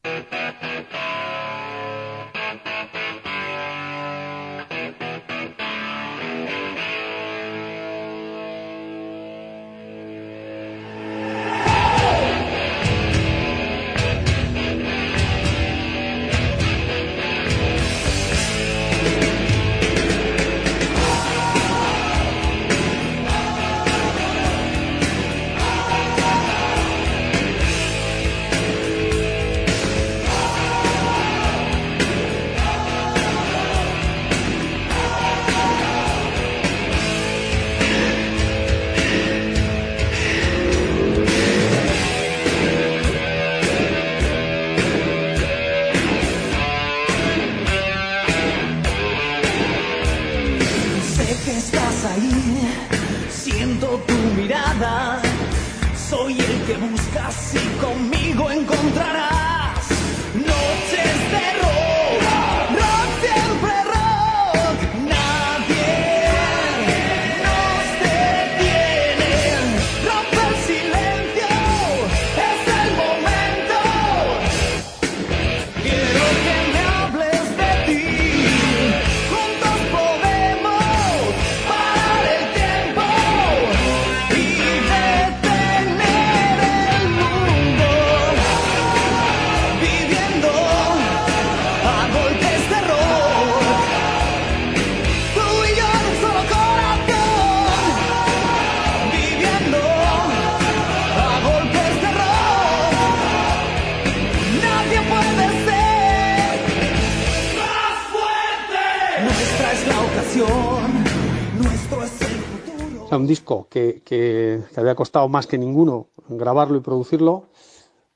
[113.25, 117.47] Un disco que, que, había costado más que ninguno grabarlo y producirlo,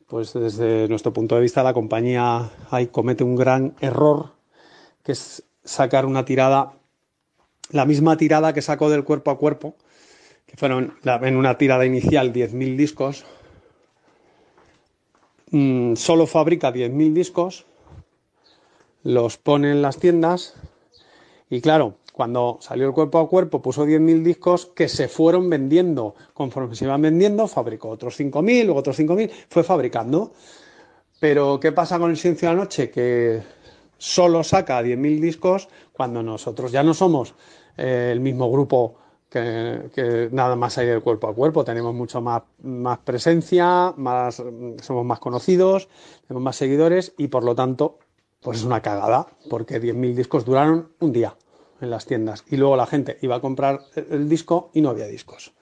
[0.07, 4.33] pues desde nuestro punto de vista la compañía ahí comete un gran error,
[5.03, 6.73] que es sacar una tirada,
[7.71, 9.75] la misma tirada que sacó del cuerpo a cuerpo,
[10.45, 13.25] que fueron en una tirada inicial 10.000 discos,
[15.49, 17.65] mm, solo fabrica 10.000 discos,
[19.01, 20.53] los pone en las tiendas
[21.49, 26.15] y claro, cuando salió el cuerpo a cuerpo, puso 10.000 discos que se fueron vendiendo.
[26.33, 30.33] Conforme se iban vendiendo, fabricó otros 5.000, luego otros 5.000, fue fabricando.
[31.21, 32.91] Pero, ¿qué pasa con el Silencio de la Noche?
[32.91, 33.41] Que
[33.97, 37.35] solo saca 10.000 discos cuando nosotros ya no somos
[37.77, 38.97] eh, el mismo grupo
[39.29, 41.63] que, nada más hay del cuerpo a cuerpo.
[41.63, 42.41] Tenemos mucho más,
[43.05, 45.87] presencia, somos más conocidos,
[46.27, 47.97] tenemos más seguidores y por lo tanto,
[48.41, 51.33] pues es una cagada, porque 10.000 discos duraron un día
[51.81, 55.07] en las tiendas y luego la gente iba a comprar el disco y no había
[55.07, 55.53] discos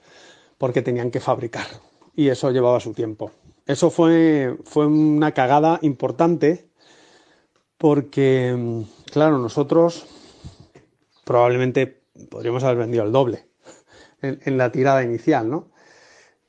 [0.57, 1.67] porque tenían que fabricar
[2.15, 3.31] y eso llevaba su tiempo.
[3.65, 6.67] Eso fue, fue una cagada importante
[7.77, 10.07] porque, claro, nosotros
[11.23, 13.47] probablemente podríamos haber vendido el doble
[14.21, 15.67] en, en la tirada inicial, ¿no?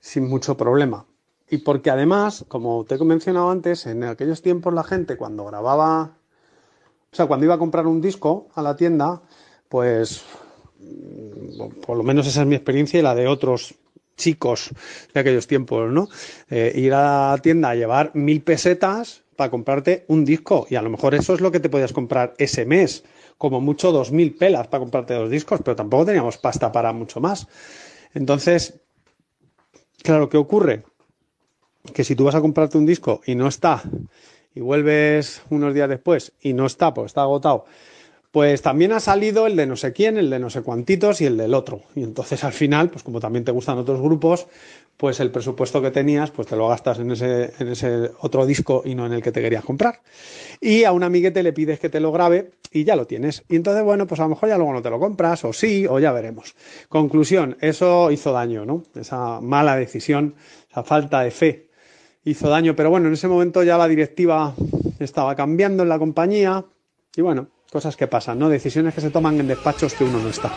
[0.00, 1.06] Sin mucho problema.
[1.50, 6.16] Y porque además, como te he mencionado antes, en aquellos tiempos la gente cuando grababa,
[7.10, 9.22] o sea, cuando iba a comprar un disco a la tienda,
[9.68, 10.24] pues
[11.86, 13.74] por lo menos esa es mi experiencia y la de otros
[14.16, 14.70] chicos
[15.14, 16.08] de aquellos tiempos, ¿no?
[16.50, 20.82] Eh, ir a la tienda a llevar mil pesetas para comprarte un disco y a
[20.82, 23.04] lo mejor eso es lo que te podías comprar ese mes,
[23.38, 27.20] como mucho dos mil pelas para comprarte dos discos, pero tampoco teníamos pasta para mucho
[27.20, 27.46] más.
[28.14, 28.80] Entonces,
[30.02, 30.82] claro, ¿qué ocurre?
[31.94, 33.82] Que si tú vas a comprarte un disco y no está,
[34.54, 37.64] y vuelves unos días después y no está, pues está agotado,
[38.30, 41.26] pues también ha salido el de no sé quién, el de no sé cuantitos y
[41.26, 41.82] el del otro.
[41.94, 44.46] Y entonces al final, pues como también te gustan otros grupos,
[44.98, 48.82] pues el presupuesto que tenías, pues te lo gastas en ese, en ese otro disco
[48.84, 50.02] y no en el que te querías comprar.
[50.60, 53.44] Y a un amiguete le pides que te lo grabe y ya lo tienes.
[53.48, 55.86] Y entonces, bueno, pues a lo mejor ya luego no te lo compras, o sí,
[55.88, 56.54] o ya veremos.
[56.88, 58.82] Conclusión, eso hizo daño, ¿no?
[58.94, 60.34] Esa mala decisión,
[60.68, 61.70] esa falta de fe
[62.24, 62.76] hizo daño.
[62.76, 64.54] Pero bueno, en ese momento ya la directiva
[64.98, 66.66] estaba cambiando en la compañía
[67.16, 68.48] y bueno, Cosas que pasan, ¿no?
[68.48, 70.50] Decisiones que se toman en despachos que uno no está.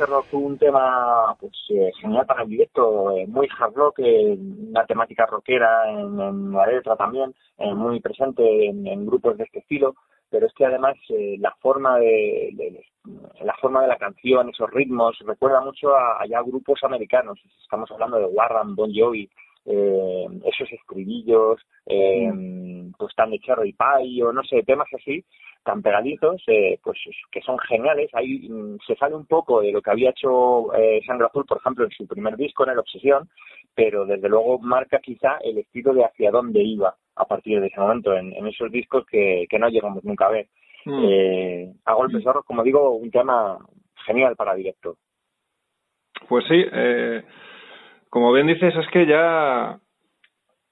[0.00, 3.74] Golpes de Rock fue un tema pues eh, genial para el directo, eh, muy hard
[3.74, 9.44] rock, eh, una temática rockera en, la letra también, eh, muy presente en, grupos de
[9.44, 9.94] este estilo,
[10.30, 10.96] pero es que además
[11.38, 12.82] la forma de,
[13.42, 17.38] la forma de la canción, esos ritmos, recuerda mucho a, a ya grupos americanos.
[17.62, 19.28] Estamos hablando de Warren, Bon Jovi,
[19.66, 22.30] eh, esos estribillos, eh,
[22.98, 25.24] pues tan de Cherry Pie o no sé, temas así
[25.64, 26.98] tan pegaditos, eh, pues
[27.30, 28.10] que son geniales.
[28.14, 31.84] Ahí mm, se sale un poco de lo que había hecho eh, Azul, por ejemplo,
[31.84, 33.28] en su primer disco, en El Obsesión,
[33.74, 37.80] pero desde luego marca quizá el estilo de hacia dónde iba a partir de ese
[37.80, 40.48] momento, en, en esos discos que, que no llegamos nunca a ver.
[40.86, 41.04] Mm.
[41.04, 43.58] Eh, a golpes de rock, como digo, un tema
[44.06, 44.96] genial para directo.
[46.28, 47.22] Pues sí, eh,
[48.10, 49.78] como bien dices, es que ya.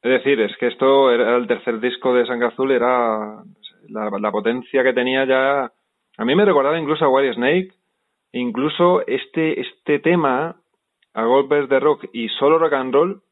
[0.02, 3.42] Es decir, es que esto era el tercer disco de Sangre Azul, era
[3.88, 5.72] la, la potencia que tenía ya.
[6.18, 7.72] A mí me recordaba incluso a White Snake,
[8.32, 10.56] incluso este, este tema,
[11.14, 13.22] a golpes de rock y solo rock and roll,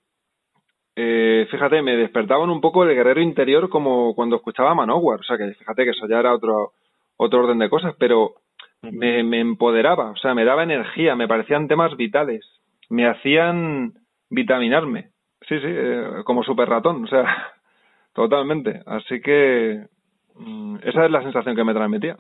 [0.99, 5.21] eh, fíjate, me despertaban un poco el guerrero interior como cuando escuchaba Manowar.
[5.21, 6.73] O sea, que fíjate que eso ya era otro,
[7.19, 8.37] otro orden de cosas, pero
[8.81, 12.47] me, me empoderaba, o sea, me daba energía, me parecían temas vitales,
[12.89, 13.95] me hacían
[14.31, 15.11] vitaminarme.
[15.49, 17.25] Sí, sí, eh, como super ratón, o sea,
[18.13, 18.83] totalmente.
[18.87, 19.87] Así que
[20.35, 22.17] mm, esa es la sensación que me transmitía.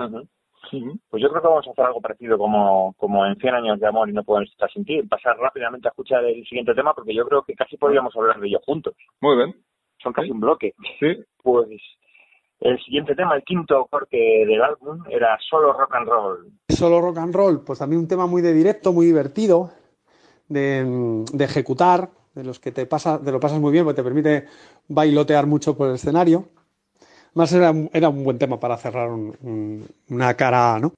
[1.10, 3.86] Pues yo creo que vamos a hacer algo parecido como, como en 100 años de
[3.86, 5.00] amor y no puedo estar sin ti.
[5.02, 8.48] Pasar rápidamente a escuchar el siguiente tema porque yo creo que casi podríamos hablar de
[8.48, 8.94] ello juntos.
[9.20, 9.54] Muy bien,
[10.02, 10.74] Son casi un bloque.
[10.98, 11.16] sí.
[11.42, 11.68] Pues
[12.58, 16.46] el siguiente tema, el quinto corte del álbum, era solo rock and roll.
[16.68, 19.70] Solo rock and roll, pues también un tema muy de directo, muy divertido,
[20.48, 24.46] de, ejecutar, de los que te pasa, te lo pasas muy bien, porque te permite
[24.88, 26.48] bailotear mucho por el escenario.
[27.34, 30.92] Más era, era un buen tema para cerrar un- una cara, ¿no?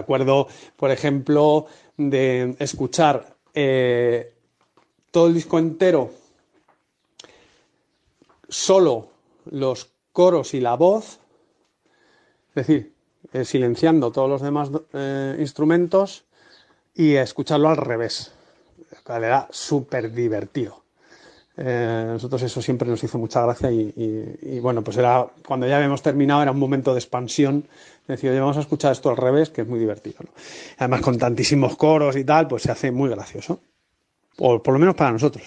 [0.00, 4.34] Acuerdo, por ejemplo, de escuchar eh,
[5.10, 6.10] todo el disco entero,
[8.48, 9.08] solo
[9.50, 11.20] los coros y la voz,
[12.50, 12.92] es decir,
[13.32, 16.24] eh, silenciando todos los demás eh, instrumentos
[16.94, 18.32] y escucharlo al revés.
[19.04, 20.82] Cual Era súper divertido.
[21.56, 23.92] Eh, nosotros eso siempre nos hizo mucha gracia y-
[24.42, 27.66] y, bueno, pues era cuando ya habíamos terminado era un momento de expansión.
[28.10, 30.18] Decir, vamos a escuchar esto al revés, que es muy divertido.
[30.78, 33.60] Además, con tantísimos coros y tal, pues se hace muy gracioso.
[34.38, 35.44] O por lo menos para nosotros.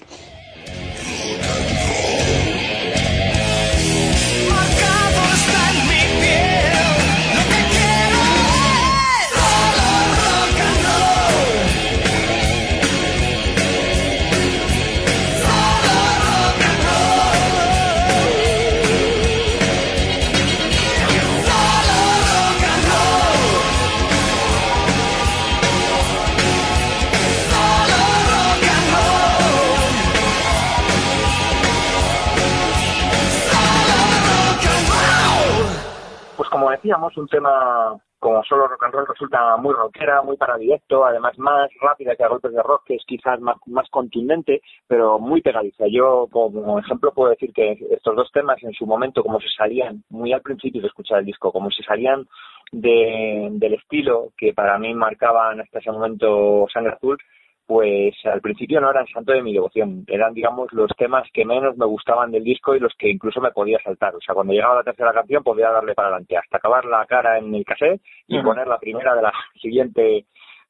[36.84, 41.38] Hacíamos, un tema como solo rock and roll resulta muy rockera, muy para directo, además
[41.38, 45.42] más rápida que a golpes de rock, que es quizás más, más contundente, pero muy
[45.42, 45.86] pegadiza.
[45.90, 50.04] Yo como ejemplo puedo decir que estos dos temas en su momento, como se salían
[50.10, 52.26] muy al principio de escuchar el disco, como se salían
[52.72, 57.18] de, del estilo que para mí marcaban hasta ese momento Sangre Azul,
[57.66, 61.78] pues al principio no eran santo de mi devoción, eran digamos los temas que menos
[61.78, 64.76] me gustaban del disco y los que incluso me podía saltar, o sea, cuando llegaba
[64.76, 68.42] la tercera canción podía darle para adelante hasta acabar la cara en el cassette y
[68.42, 70.26] poner la primera de la siguiente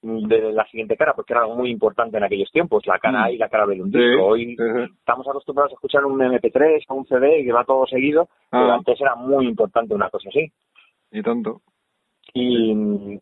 [0.05, 3.23] de la siguiente cara, porque era algo muy importante en aquellos tiempos, la cara Mm.
[3.23, 4.25] A y la cara B de un Sí, disco.
[4.25, 4.57] Hoy
[4.99, 8.75] estamos acostumbrados a escuchar un MP3 o un CD que va todo seguido, pero Ah.
[8.75, 10.51] antes era muy importante una cosa así.
[11.09, 11.61] Y tanto.
[12.35, 12.73] Y,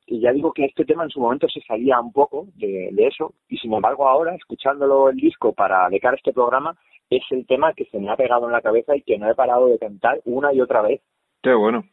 [0.07, 3.07] y ya digo que este tema en su momento se salía un poco de, de
[3.07, 6.75] eso, y sin embargo ahora, escuchándolo el disco para de cara a este programa,
[7.09, 9.35] es el tema que se me ha pegado en la cabeza y que no he
[9.35, 11.01] parado de cantar una y otra vez.
[11.43, 11.83] Qué bueno.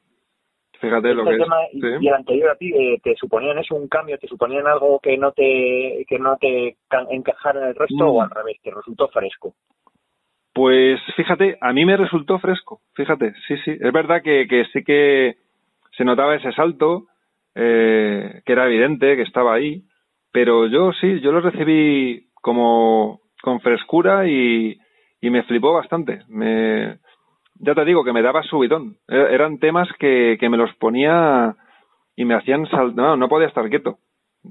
[0.80, 1.42] Fíjate lo Este que es.
[1.42, 1.86] tema y, Sí.
[2.02, 5.18] y el anterior a ti eh, te suponían eso un cambio, te suponían algo que
[5.18, 8.08] no te que no te ca- encajara en el resto Mm.
[8.08, 9.54] o al revés, te resultó fresco.
[10.54, 13.72] Pues fíjate, a mí me resultó fresco, fíjate, sí, sí.
[13.72, 15.34] Es verdad que, que sí que
[15.96, 17.07] se notaba ese salto,
[17.58, 19.82] eh, que era evidente, que estaba ahí,
[20.32, 24.78] pero yo sí, yo lo recibí como con frescura y,
[25.20, 26.20] y me flipó bastante.
[26.28, 26.98] Me,
[27.60, 28.96] ya te digo que me daba subidón.
[29.08, 31.56] E- Eran temas que, que me los ponía
[32.16, 33.98] y me hacían saltar, no, no podía estar quieto.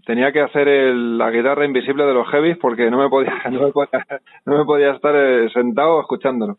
[0.05, 3.61] Tenía que hacer el- la guitarra invisible de los heavies porque no me podía, no
[3.67, 4.05] me podía,
[4.45, 6.57] no me podía estar eh, sentado escuchándolo.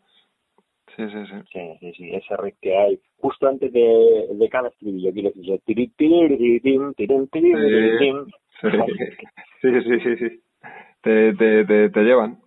[0.99, 1.35] Sí, sí, sí.
[1.53, 5.61] Sí, sí, sí, ese riff que hay justo antes de, de cada estribillo, quiero decir,
[5.65, 6.59] tirim, tiri,
[7.31, 8.25] tiri, tim.
[9.61, 10.41] Sí, sí, sí, sí.
[11.01, 12.39] Te, te, te, te llevan.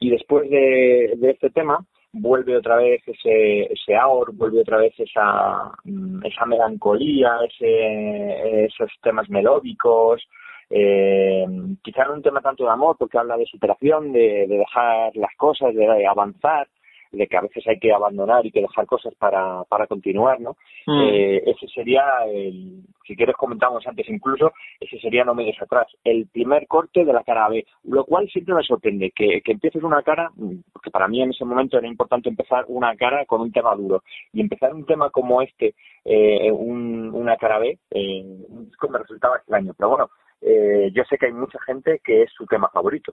[0.00, 4.98] Y después de, de este tema, vuelve otra vez ese, ese aor, vuelve otra vez
[4.98, 10.26] esa, mm, esa melancolía, ese, esos temas melódicos,
[10.70, 11.46] eh,
[11.82, 15.34] quizá no un tema tanto de amor, porque habla de superación, de, de dejar las
[15.36, 16.66] cosas, de, de avanzar,
[17.12, 20.56] de que a veces hay que abandonar y que dejar cosas para, para continuar, ¿no?
[20.86, 21.00] Mm.
[21.02, 25.86] Eh, ese sería, el, si quieres comentamos antes incluso, ese sería No me dejes atrás,
[26.04, 29.82] el primer corte de la cara B, lo cual siempre me sorprende, que, que empieces
[29.82, 33.40] una cara, mm, porque para mí en ese momento era importante empezar una cara con
[33.40, 34.02] un tema duro,
[34.32, 38.98] y empezar un tema como este, eh, un- una cara B, eh, un disco me
[38.98, 42.68] resultaba extraño, pero bueno, eh, yo sé que hay mucha gente que es su tema
[42.68, 43.12] favorito.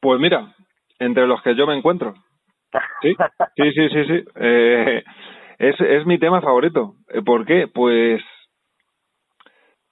[0.00, 0.54] Pues mira,
[0.98, 2.14] entre los que yo me encuentro.
[3.02, 3.14] Sí,
[3.56, 4.24] sí, sí, sí, sí.
[4.36, 5.04] Eh,
[5.58, 6.94] es, es mi tema favorito.
[7.08, 7.66] Eh, ¿Por qué?
[7.72, 8.22] Pues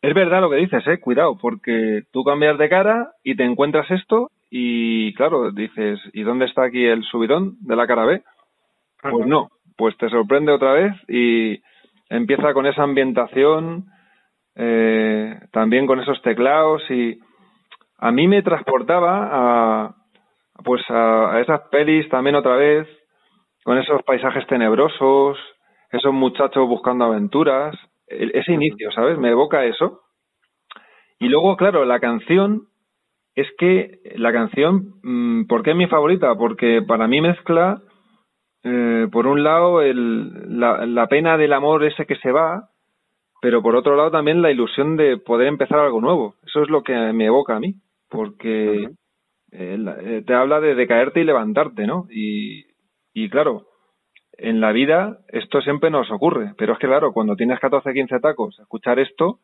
[0.02, 1.00] es verdad lo que dices, eh.
[1.00, 6.46] Cuidado, porque tú cambias de cara y te encuentras esto y claro, dices, ¿y dónde
[6.46, 8.22] está aquí el subidón de la cara B?
[9.02, 11.60] Pues no, pues te sorprende otra vez y
[12.08, 13.86] empieza con esa ambientación,
[14.54, 17.18] eh, también con esos teclados y
[17.98, 19.94] a mí me transportaba a
[20.64, 22.88] pues a, a esas pelis también otra vez,
[23.64, 25.38] con esos paisajes tenebrosos,
[25.92, 27.76] esos muchachos buscando aventuras,
[28.08, 29.18] el- ese inicio, ¿sabes?
[29.18, 30.00] Me evoca eso.
[31.18, 32.64] Y luego, claro, la canción,
[33.34, 36.34] es que la canción, mm, ¿por qué es mi favorita?
[36.36, 37.80] Porque para mí mezcla,
[38.64, 42.70] eh, por un lado, el, la, la pena del amor ese que se va,
[43.42, 46.34] pero por otro lado también la ilusión de poder empezar algo nuevo.
[46.46, 47.74] Eso es lo que me evoca a mí,
[48.10, 48.88] porque
[49.58, 52.06] eh, te habla de, de caerte y levantarte, ¿no?
[52.10, 52.66] Y,
[53.14, 53.66] y claro,
[54.38, 58.20] en la vida esto siempre nos ocurre, pero es que claro, cuando tienes 14, 15
[58.20, 59.40] tacos, escuchar esto,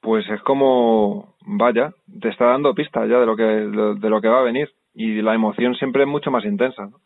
[0.00, 4.28] pues es como, vaya, te está dando pistas ya de lo que, de, lo que
[4.28, 4.70] va a venir.
[4.94, 7.00] Y la emoción siempre es mucho más intensa, ¿no?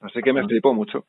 [0.00, 1.04] Así que me flipó mucho.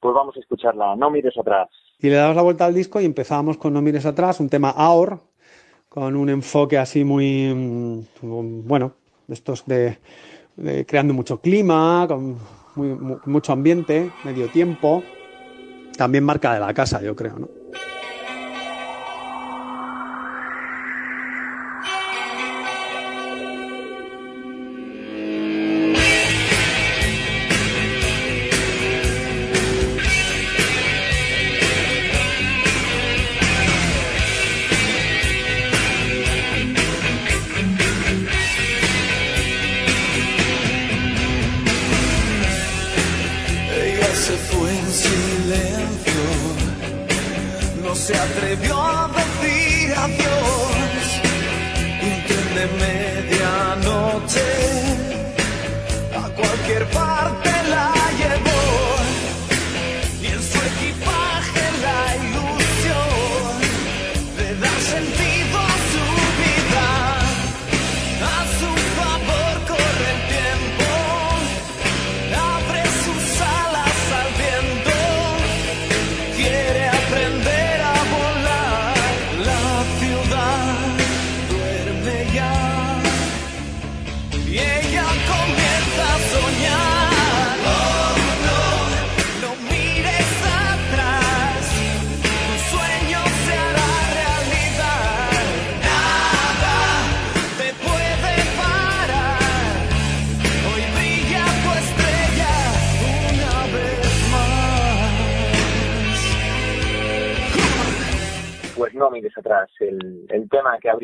[0.00, 1.68] Pues vamos a escucharla, no mires atrás.
[1.98, 4.70] Y le damos la vuelta al disco y empezábamos con No mires atrás, un tema
[4.70, 5.18] AOR,
[5.88, 8.92] con un enfoque así muy, mm, bueno,
[9.28, 9.98] de estos de,
[10.86, 12.36] creando mucho clima, con
[12.74, 15.04] muy- mu- mucho ambiente, medio tiempo.
[15.96, 17.57] También marca de la casa, yo creo, ¿no?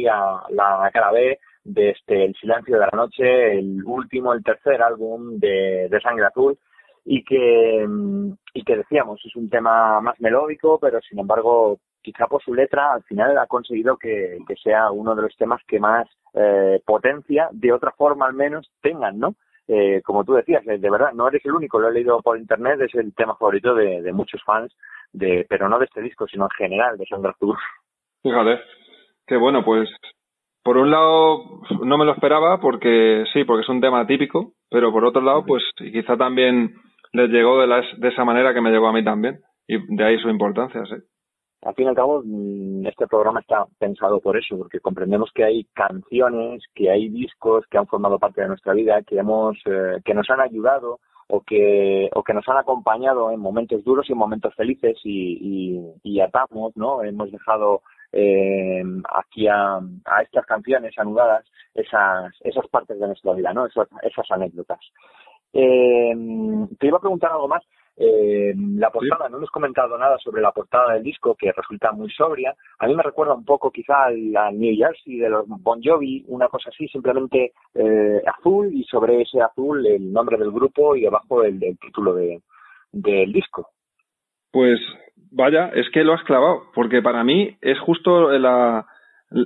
[0.04, 6.00] La cara B El silencio de la noche, el último, el tercer álbum de, de
[6.00, 6.58] Sangre Azul,
[7.04, 7.86] y que,
[8.54, 12.94] y que decíamos, es un tema más melódico, pero sin embargo, quizá por su letra,
[12.94, 17.48] al final ha conseguido que, que sea uno de los temas que más eh, potencia,
[17.52, 19.34] de otra forma al menos, tengan, ¿no?
[19.66, 22.38] Eh, como tú decías, eh, de verdad, no eres el único, lo he leído por
[22.38, 24.74] internet, es el tema favorito de, de muchos fans,
[25.12, 27.56] de, pero no de este disco, sino en general de Sandra Azul.
[28.22, 28.60] Fíjate,
[29.26, 29.88] que bueno, pues
[30.62, 34.92] por un lado no me lo esperaba porque sí, porque es un tema típico, pero
[34.92, 36.74] por otro lado, pues quizá también
[37.12, 40.04] les llegó de, las, de esa manera que me llegó a mí también, y de
[40.04, 40.96] ahí su importancia, sí
[41.64, 45.44] al fin y al cabo, mm, este programa está pensado por eso, porque comprendemos que
[45.44, 50.00] hay canciones, que hay discos que han formado parte de nuestra vida, que hemos, eh,
[50.04, 54.12] que nos han ayudado o que, o que nos han acompañado en momentos duros y
[54.12, 57.02] en momentos felices y, y, atamos, ¿no?
[57.02, 57.80] Hemos dejado
[58.14, 61.44] eh, aquí a, a, estas canciones anudadas
[61.74, 63.66] esas, esas partes de nuestra vida, ¿no?
[63.66, 64.80] Esas, esas anécdotas.
[65.52, 66.12] Eh,
[66.78, 67.62] te iba a preguntar algo más.
[67.96, 72.10] Eh, la portada, no hemos comentado nada sobre la portada del disco, que resulta muy
[72.10, 72.54] sobria.
[72.78, 76.48] A mí me recuerda un poco quizá a New Jersey de los Bon Jovi, una
[76.48, 81.42] cosa así, simplemente eh, azul y sobre ese azul el nombre del grupo y abajo
[81.42, 82.42] el, el título de,
[82.92, 83.68] del disco.
[84.50, 84.80] Pues
[85.30, 88.86] vaya, es que lo has clavado, porque para mí es justo la,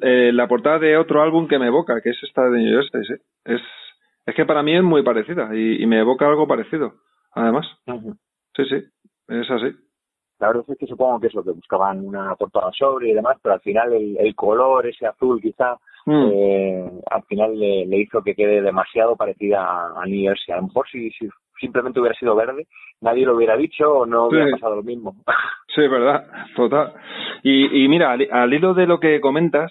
[0.02, 3.04] eh, la portada de otro álbum que me evoca, que es esta de New Jersey.
[3.04, 3.22] ¿sí?
[3.44, 3.60] Es,
[4.26, 6.94] es que para mí es muy parecida y, y me evoca algo parecido,
[7.32, 7.66] además.
[7.86, 8.16] Uh -huh.
[8.56, 8.84] Sí, sí,
[9.28, 9.76] es así.
[10.40, 13.38] La verdad es que supongo que es lo que buscaban, una portada sobre y demás,
[13.42, 16.28] pero al final el, el color, ese azul quizá, mm.
[16.32, 20.54] eh, al final le, le, hizo que quede demasiado parecida a, a New Jersey.
[20.54, 21.28] A lo mejor si, si,
[21.60, 22.66] simplemente hubiera sido verde,
[23.00, 24.52] nadie lo hubiera dicho o no hubiera sí.
[24.52, 25.14] pasado lo mismo.
[25.74, 26.94] Sí, verdad, total.
[27.42, 29.70] Y, y mira, al, al hilo de lo que comentas,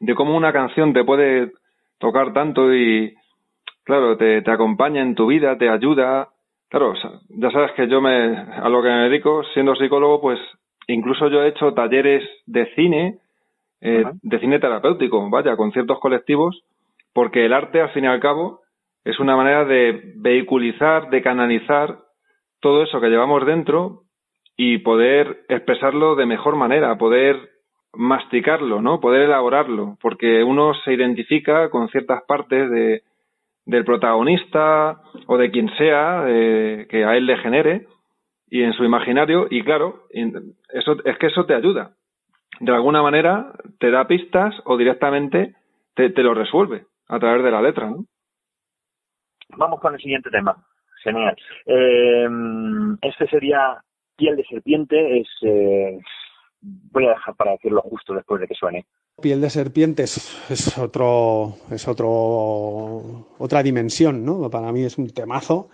[0.00, 1.52] de cómo una canción te puede
[1.98, 3.14] tocar tanto y,
[3.84, 6.28] claro, te, te acompaña en tu vida, te ayuda,
[6.74, 6.92] Claro,
[7.28, 10.40] ya sabes que yo me, a lo que me dedico, siendo psicólogo, pues
[10.88, 13.18] incluso yo he hecho talleres de cine,
[13.80, 14.18] eh, uh -huh.
[14.20, 16.64] de cine terapéutico, vaya, con ciertos colectivos,
[17.12, 18.62] porque el arte, al fin y al cabo,
[19.04, 21.98] es una manera de vehiculizar, de canalizar
[22.60, 24.02] todo eso que llevamos dentro
[24.56, 27.50] y poder expresarlo de mejor manera, poder
[27.92, 29.00] masticarlo, ¿no?
[29.00, 33.02] Poder elaborarlo, porque uno se identifica con ciertas partes de,
[33.66, 37.86] del protagonista o de quien sea eh, que a él le genere
[38.50, 40.02] y en su imaginario y claro
[40.68, 41.92] eso es que eso te ayuda
[42.60, 45.54] de alguna manera te da pistas o directamente
[45.94, 48.04] te, te lo resuelve a través de la letra ¿no?
[49.50, 50.56] Vamos con el siguiente tema
[51.02, 51.36] genial
[51.66, 52.28] eh,
[53.02, 53.82] este sería
[54.16, 55.98] piel de serpiente es eh,
[56.60, 58.86] voy a dejar para decirlo justo después de que suene
[59.20, 64.50] Piel de serpiente es, otro, es otro, otra dimensión, ¿no?
[64.50, 65.68] Para mí es un temazo,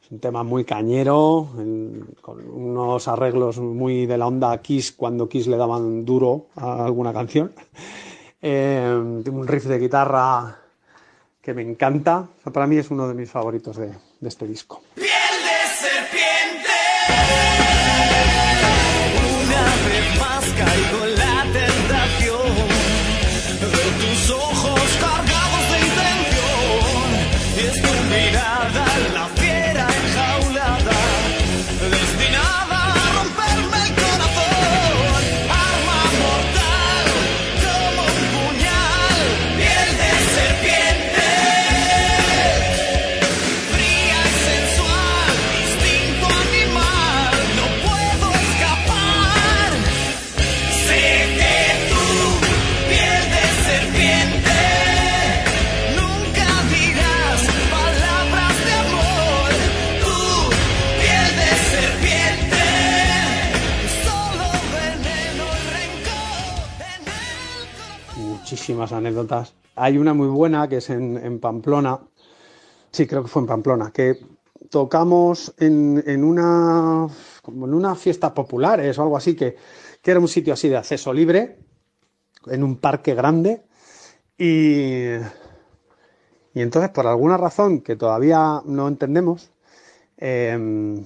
[0.00, 1.48] es un tema muy cañero,
[2.20, 7.12] con unos arreglos muy de la onda Kiss cuando Kiss le daban duro a alguna
[7.12, 7.52] canción.
[8.40, 10.63] Eh, un riff de guitarra
[11.44, 13.92] que me encanta, para mí es uno de mis favoritos de
[14.22, 14.80] este disco.
[68.70, 69.54] Anécdotas.
[69.76, 71.98] Hay una muy buena que es en, Pamplona,
[72.90, 74.18] sí, creo que fue en Pamplona, que
[74.70, 77.06] tocamos en, en una
[77.42, 79.56] como en una fiesta populares o algo así, que,
[80.00, 81.58] que era un sitio así de acceso libre,
[82.46, 83.64] en un parque grande,
[84.38, 85.14] y,
[86.54, 89.50] y entonces por alguna razón que todavía no entendemos,
[90.16, 91.04] eh,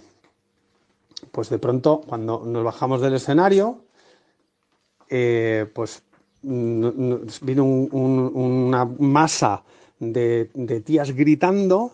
[1.33, 3.81] pues de pronto cuando nos bajamos del escenario,
[5.09, 6.03] eh, pues
[6.43, 9.63] vino un- un- una masa
[9.99, 11.93] de, de tías gritando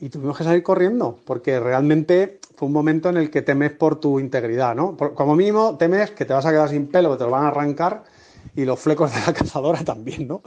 [0.00, 3.96] y tuvimos que salir corriendo porque realmente fue un momento en el que temes por
[4.00, 4.96] tu integridad, ¿no?
[4.96, 7.44] Por- como mínimo temes que te vas a quedar sin pelo, que te lo van
[7.44, 8.04] a arrancar
[8.54, 10.42] y los flecos de la cazadora también, ¿no?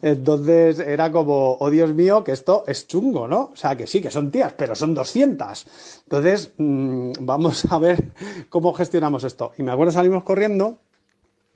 [0.00, 3.50] Entonces era como, oh Dios mío, que esto es chungo, ¿no?
[3.52, 5.66] O sea, que sí, que son tías, pero son 200.
[6.04, 8.12] Entonces, mm, vamos a ver
[8.48, 9.52] cómo gestionamos esto.
[9.58, 10.78] Y me acuerdo salimos corriendo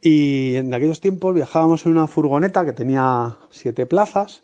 [0.09, 4.41] y en aquellos tiempos viajábamos en una furgoneta que tenía siete plazas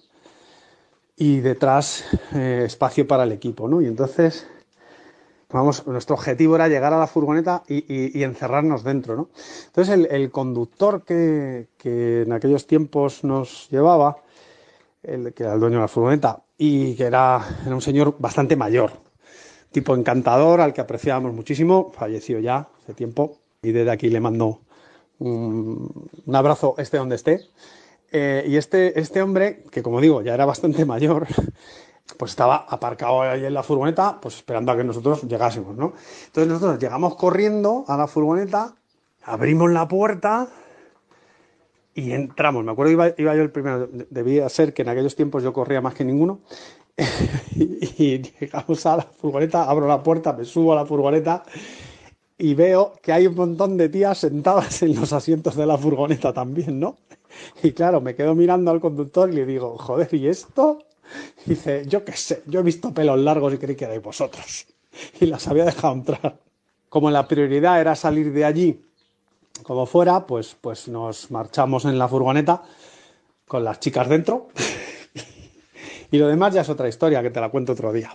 [1.16, 2.02] y detrás
[2.34, 3.80] eh, espacio para el equipo, ¿no?
[3.80, 4.44] Y entonces,
[5.50, 9.28] vamos, nuestro objetivo era llegar a la furgoneta y, encerrarnos dentro, ¿no?
[9.66, 14.16] Entonces, el, conductor que, que en aquellos tiempos nos llevaba,
[15.04, 18.56] el que era el dueño de la furgoneta, y que era, era un señor bastante
[18.56, 18.94] mayor,
[19.70, 24.62] tipo encantador, al que apreciábamos muchísimo, falleció ya hace tiempo, y desde aquí le mando
[25.22, 27.40] un, abrazo, esté donde esté.
[28.10, 31.26] Eh, y este, este hombre, que como digo, ya era bastante mayor,
[32.18, 35.94] pues estaba aparcado ahí en la furgoneta, pues esperando a que nosotros llegásemos, ¿no?
[36.26, 38.74] Entonces nosotros llegamos corriendo a la furgoneta,
[39.22, 40.48] abrimos la puerta
[41.94, 42.64] y entramos.
[42.64, 45.52] Me acuerdo iba, iba yo el primero, de- debía ser que en aquellos tiempos yo
[45.52, 46.40] corría más que ninguno.
[47.54, 51.42] y, y llegamos a la furgoneta, abro la puerta, me subo a la furgoneta
[52.42, 56.32] y veo que hay un montón de tías sentadas en los asientos de la furgoneta
[56.32, 56.96] también, ¿no?
[57.62, 60.80] Y claro, me quedo mirando al conductor y le digo, joder, ¿y esto?
[61.46, 64.66] Dice, yo qué sé, yo he visto pelos largos y creí que erais vosotros.
[65.20, 66.36] Y las había dejado entrar.
[66.88, 68.84] Como la prioridad era salir de allí
[69.62, 72.64] como fuera, pues, pues nos marchamos en la furgoneta
[73.46, 74.48] con las chicas dentro.
[76.10, 78.12] Y lo demás ya es otra historia que te la cuento otro día.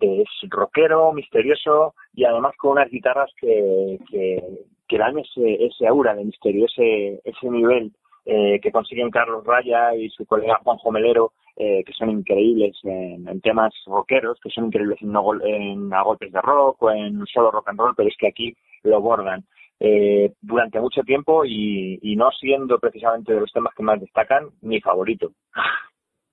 [0.00, 6.24] Es rockero, misterioso y además con unas guitarras que, que, dan ese, ese aura de
[6.24, 7.92] misterio, ese, ese nivel
[8.26, 13.40] eh, que consiguen Carlos Raya y su colega Juanjo Melero, eh, que son increíbles en,
[13.40, 17.50] temas rockeros, que son increíbles en, no en a golpes de rock o en solo
[17.50, 19.44] rock and roll, pero es que aquí lo bordan.
[19.82, 24.80] Eh, durante mucho tiempo y, no siendo precisamente de los temas que más destacan, mi
[24.80, 25.30] favorito.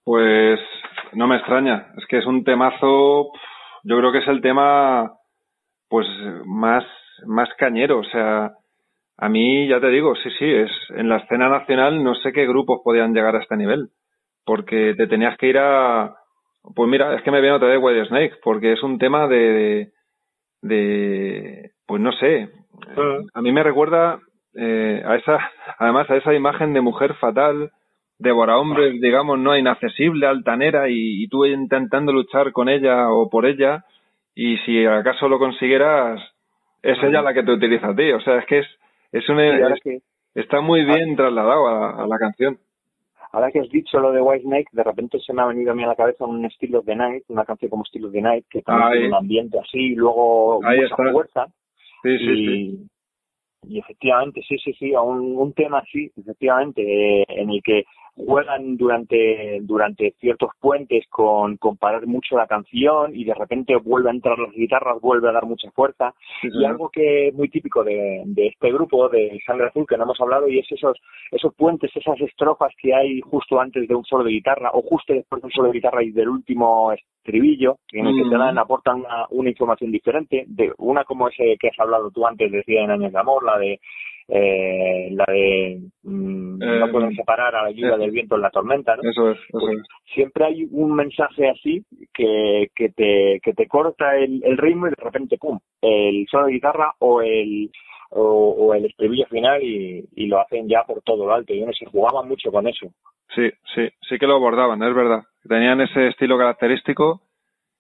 [0.04, 0.60] Pues
[1.14, 3.32] no me extraña, es que es un temazo,
[3.88, 5.14] yo creo que es el tema
[5.90, 6.08] pues
[6.46, 6.84] más,
[7.26, 8.52] más cañero, o sea,
[9.18, 12.46] a mí ya te digo, sí, sí, es en la escena nacional no sé qué
[12.46, 13.88] grupos podían llegar a este nivel,
[14.46, 16.14] porque te tenías que ir a,
[16.76, 19.38] pues mira, es que me viene otra vez White Snake, porque es un tema de,
[19.38, 19.92] de,
[20.62, 22.50] de, pues no sé,
[23.34, 24.20] a mí me recuerda
[24.54, 25.40] eh, a esa,
[25.80, 27.72] además a esa imagen de mujer fatal,
[28.20, 33.46] devora hombres, digamos, no inaccesible, altanera, y, y tú intentando luchar con ella o por
[33.46, 33.86] ella,
[34.36, 36.22] y si acaso lo consiguieras,
[36.82, 38.12] es ella la que te utiliza a ti.
[38.12, 38.68] O sea, es que es,
[39.12, 40.00] es una, es, que,
[40.36, 42.58] está muy bien trasladado a, a la canción.
[43.32, 45.76] Ahora que has dicho lo de White Snake, de repente se me ha venido a
[45.76, 48.62] mí a la cabeza un estilo de Night, una canción como estilo de Night, que
[48.62, 48.94] también Ahí.
[48.94, 51.12] tiene un ambiente así, y luego Ahí mucha está.
[51.12, 51.46] fuerza.
[52.04, 52.88] Sí, sí, y, sí.
[53.64, 56.82] y efectivamente, sí, sí, sí, un, un tema así, efectivamente,
[57.22, 57.84] eh, en el que
[58.18, 64.10] juegan durante durante ciertos puentes con, con parar mucho la canción y de repente vuelve
[64.10, 66.14] a entrar las guitarras, vuelve a dar mucha fuerza.
[66.42, 69.98] Sí, Y algo que es muy típico de, de este grupo, de Sangre Azul, que
[69.98, 70.98] no hemos hablado, y es esos,
[71.32, 75.14] esos puentes, esas estrofas que hay justo antes de un solo de guitarra, o justo
[75.14, 78.58] después de un solo de guitarra y del último estribillo, en el que te dan,
[78.58, 82.64] aportan una, una información diferente, de una como ese que has hablado tú antes de
[82.64, 83.80] 100 años de amor, la de
[84.30, 87.98] eh, la de mm, Eh, no pueden separar a la lluvia eh.
[88.00, 89.10] del viento en la tormenta, ¿no?
[89.10, 89.84] Eso es, eso Pues es.
[90.14, 91.84] siempre hay un mensaje así
[92.14, 96.48] que, que te que te corta el, el ritmo y de repente pum el solo
[96.48, 97.70] de guitarra o el
[98.10, 98.22] o,
[98.58, 101.74] o el estribillo final y, y lo hacen ya por todo lo alto y uno
[101.74, 102.88] se jugaba mucho con eso
[103.36, 105.24] Sí, sí, sí que lo abordaban, es verdad.
[105.48, 107.22] Tenían ese estilo característico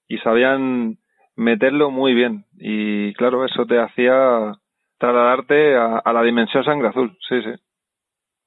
[0.07, 0.97] y sabían
[1.37, 2.43] meterlo muy bien.
[2.59, 4.51] Y claro, eso te hacía
[4.97, 7.17] trasladarte a, a la dimensión sangre azul.
[7.27, 7.51] Sí, sí.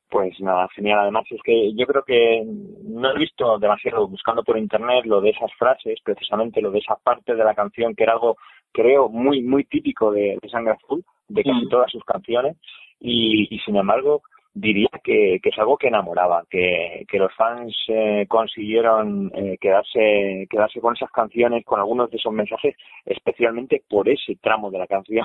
[0.08, 2.42] pues nada genial además es que yo creo que
[2.84, 6.96] no he visto demasiado buscando por internet lo de esas frases precisamente lo de esa
[6.96, 8.36] parte de la canción que era algo
[8.72, 11.68] creo muy muy típico de, de Sangre Azul de casi Mm.
[11.68, 12.56] todas sus canciones
[12.98, 14.22] y, y sin embargo
[14.52, 20.48] diría que, que es algo que enamoraba, que, que los fans eh, consiguieron eh, quedarse,
[20.50, 22.74] quedarse con esas canciones, con algunos de esos mensajes,
[23.04, 25.24] especialmente por ese tramo de la canción.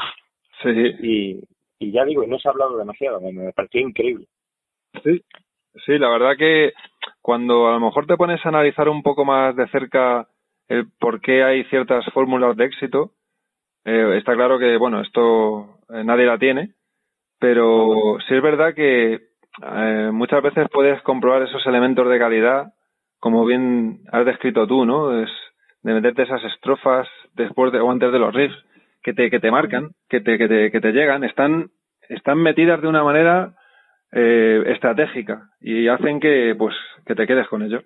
[0.64, 0.70] Sí,
[1.02, 1.44] Y,
[1.80, 4.28] y ya digo, y no se ha hablado demasiado, me, me pareció increíble.
[5.04, 5.22] sí.
[5.86, 6.72] Sí, la verdad que
[7.22, 10.28] cuando a lo mejor te pones a analizar un poco más de cerca
[10.70, 13.12] el por qué hay ciertas fórmulas de éxito,
[13.84, 16.74] eh, está claro que, bueno, esto eh, nadie la tiene,
[17.40, 19.16] pero sí es verdad que
[19.64, 22.74] eh, muchas veces puedes comprobar esos elementos de calidad,
[23.20, 25.22] como bien has descrito tú, ¿no?
[25.22, 25.30] Es
[25.84, 28.58] de meterte esas estrofas después de, o antes de los riffs
[29.06, 31.70] que te, que te marcan, que te, que te, que te llegan, están,
[32.10, 33.54] están metidas de una manera
[34.12, 36.74] eh, estratégica y hacen que, pues,
[37.06, 37.82] que te quedes con ello.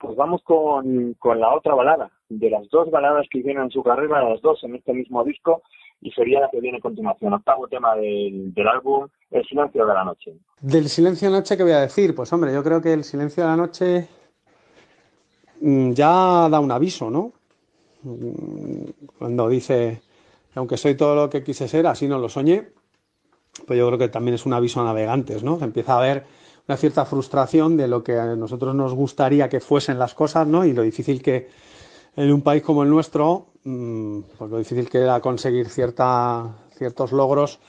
[0.00, 3.84] Pues vamos con, con la otra balada, de las dos baladas que hicieron en su
[3.84, 5.62] carrera, las dos en este mismo disco,
[6.00, 9.94] y sería la que viene a continuación, octavo tema del, del álbum, El silencio de
[9.94, 10.32] la noche.
[10.60, 12.16] Del silencio de la noche, ¿qué voy a decir?
[12.16, 14.08] Pues hombre, yo creo que el silencio de la noche
[15.60, 17.32] mm, ya da un aviso, ¿no?
[18.02, 20.00] Mm, Cuando dice,
[20.54, 22.72] aunque soy todo lo que quise ser, así no lo soñé,
[23.66, 25.58] pues yo creo que también es un aviso a navegantes, ¿no?
[25.58, 26.26] Se empieza a ver
[26.68, 30.64] una cierta frustración de lo que a nosotros nos gustaría que fuesen las cosas, ¿no?
[30.64, 31.48] Y lo difícil que
[32.16, 37.60] en un país como el nuestro, mm, pues lo difícil que era conseguir ciertos logros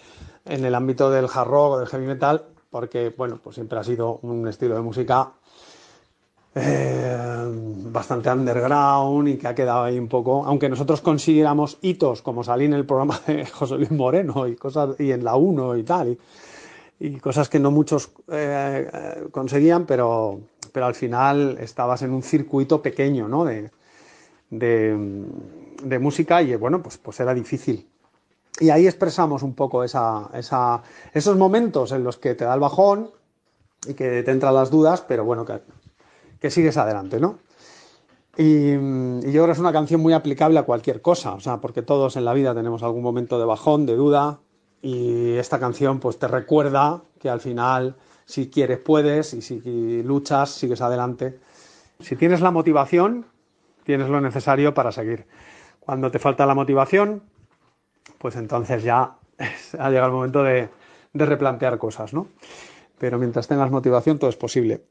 [0.45, 3.83] en el ámbito del hard rock o del heavy metal, porque, bueno, pues siempre ha
[3.83, 5.33] sido un estilo de música
[6.61, 7.47] eh,
[7.91, 12.67] bastante underground y que ha quedado ahí un poco, aunque nosotros consiguiéramos hitos como salir
[12.67, 16.09] en el programa de José Luis Moreno y cosas y en la 1 y tal,
[16.09, 20.39] y, y cosas que no muchos eh, conseguían, pero,
[20.71, 23.45] pero al final estabas en un circuito pequeño ¿no?
[23.45, 23.71] de,
[24.49, 25.25] de,
[25.83, 27.87] de música y bueno, pues, pues era difícil.
[28.59, 30.81] Y ahí expresamos un poco esa, esa,
[31.13, 33.11] esos momentos en los que te da el bajón
[33.87, 35.61] y que te entran las dudas, pero bueno, que,
[36.39, 37.39] que sigues adelante, ¿no?
[38.37, 41.59] Y, y yo creo que es una canción muy aplicable a cualquier cosa, o sea,
[41.59, 44.39] porque todos en la vida tenemos algún momento de bajón, de duda,
[44.81, 50.51] y esta canción pues te recuerda que al final, si quieres, puedes, y si luchas,
[50.51, 51.39] sigues adelante.
[51.99, 53.25] Si tienes la motivación,
[53.83, 55.27] tienes lo necesario para seguir.
[55.79, 57.23] Cuando te falta la motivación,
[58.17, 59.17] pues entonces ya
[59.79, 60.69] ha llegado el momento de,
[61.13, 62.27] de replantear cosas, ¿no?
[62.97, 64.85] Pero mientras tengas motivación, todo es posible.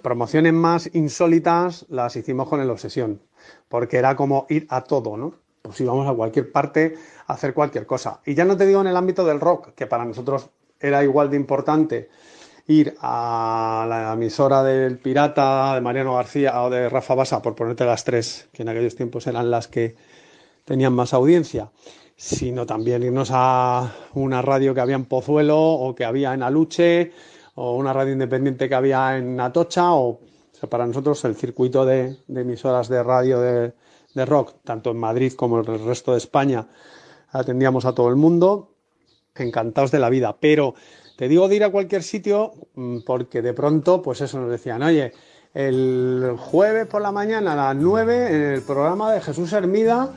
[0.00, 3.20] Promociones más insólitas las hicimos con el Obsesión,
[3.68, 5.34] porque era como ir a todo, ¿no?
[5.62, 6.94] Pues íbamos a cualquier parte
[7.26, 8.20] a hacer cualquier cosa.
[8.24, 11.30] Y ya no te digo en el ámbito del rock, que para nosotros era igual
[11.30, 12.08] de importante
[12.66, 17.84] ir a la emisora del Pirata, de Mariano García o de Rafa Basa, por ponerte
[17.84, 19.96] las tres, que en aquellos tiempos eran las que
[20.64, 21.70] tenían más audiencia,
[22.16, 27.12] sino también irnos a una radio que había en Pozuelo o que había en Aluche
[27.62, 30.18] o una radio independiente que había en Atocha o,
[30.70, 33.74] para nosotros el circuito de, emisoras de radio de,
[34.24, 36.66] rock, tanto en Madrid como en el resto de España,
[37.30, 38.72] atendíamos a todo el mundo,
[39.34, 40.74] encantados de la vida, pero
[41.18, 44.82] te digo de ir a cualquier sitio mm, porque de pronto, pues eso nos decían,
[44.82, 45.12] oye,
[45.52, 50.14] el jueves por la mañana a las 9 en el programa de Jesús Hermida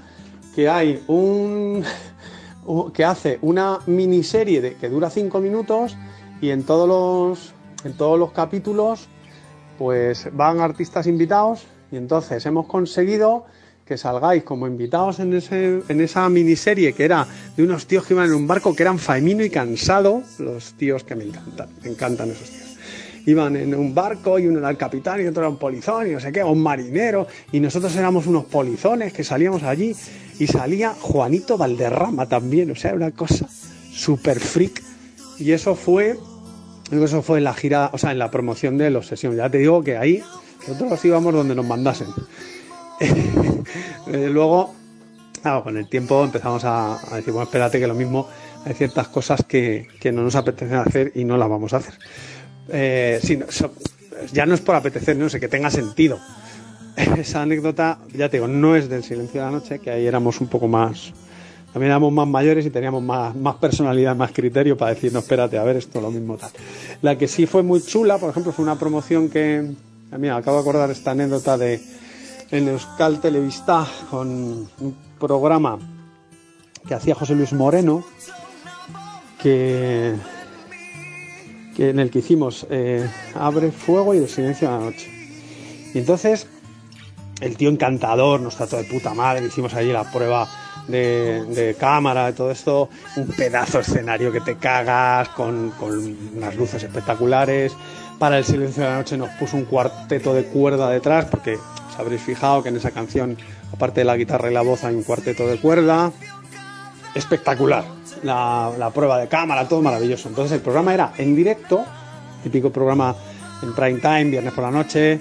[0.56, 1.84] que hay un
[2.94, 5.98] que hace una miniserie de, que dura cinco minutos
[6.44, 7.54] y en todos los
[7.86, 9.08] en todos los capítulos
[9.78, 13.46] pues van artistas invitados y entonces hemos conseguido
[13.86, 17.26] que salgáis como invitados en, ese, en esa miniserie que era
[17.56, 21.06] de unos tíos que iban en un barco que eran Faimino y Cansado, los tíos
[21.06, 22.78] que me encantan, me encantan esos tíos.
[23.26, 26.12] Iban en un barco y uno era el capitán y otro era un polizón y
[26.12, 29.96] no sé qué, o un marinero, y nosotros éramos unos polizones que salíamos allí
[30.40, 33.48] y salía Juanito Valderrama también, o sea, una cosa
[33.92, 34.82] súper freak.
[35.40, 36.18] Y eso fue,
[37.02, 39.36] eso fue en la gira, o sea, en la promoción de la obsesión.
[39.36, 40.22] Ya te digo que ahí
[40.68, 42.08] nosotros íbamos donde nos mandasen.
[44.08, 44.74] Eh, Luego,
[45.42, 48.28] claro, con el tiempo empezamos a, decir, bueno, espérate que lo mismo
[48.66, 51.94] hay ciertas cosas que, que no nos apetece hacer y no las vamos a hacer.
[52.70, 53.74] Eh, sí, no, so-
[54.32, 56.20] ya no es por apetecer, no sé, que tenga sentido.
[57.18, 60.40] Esa anécdota, ya te digo, no es del silencio de la noche, que ahí éramos
[60.42, 61.14] un poco más,
[61.74, 65.58] también éramos más mayores y teníamos más, más personalidad, más criterio para decir, no, espérate,
[65.58, 66.52] a ver esto, lo mismo tal.
[67.02, 69.72] La que sí fue muy chula, por ejemplo, fue una promoción que,
[70.20, 71.82] mira, acabo de acordar esta anécdota de
[72.52, 75.80] en Euskal Televista con un programa
[76.88, 78.06] que hacía José Luis Moreno,
[79.42, 80.14] que,
[81.76, 85.10] que en el que hicimos eh, Abre Fuego y El Silencio de la Noche.
[85.96, 86.46] Y entonces,
[87.42, 90.48] el tío encantador, nos trató de puta madre, hicimos allí la prueba
[90.88, 96.84] de, de cámara, todo esto, un pedazo escenario que te cagas, con, con unas luces
[96.84, 97.74] espectaculares.
[98.20, 102.00] Para el silencio de la noche nos puso un cuarteto de cuerda detrás, porque os
[102.00, 103.38] habréis fijado que en esa canción,
[103.74, 106.12] aparte de la guitarra y la voz, hay un cuarteto de cuerda.
[107.16, 107.84] Espectacular.
[108.24, 110.30] La, la prueba de cámara, todo maravilloso.
[110.30, 111.84] Entonces el programa era en directo,
[112.42, 113.16] típico programa
[113.62, 115.20] en prime time, viernes por la noche,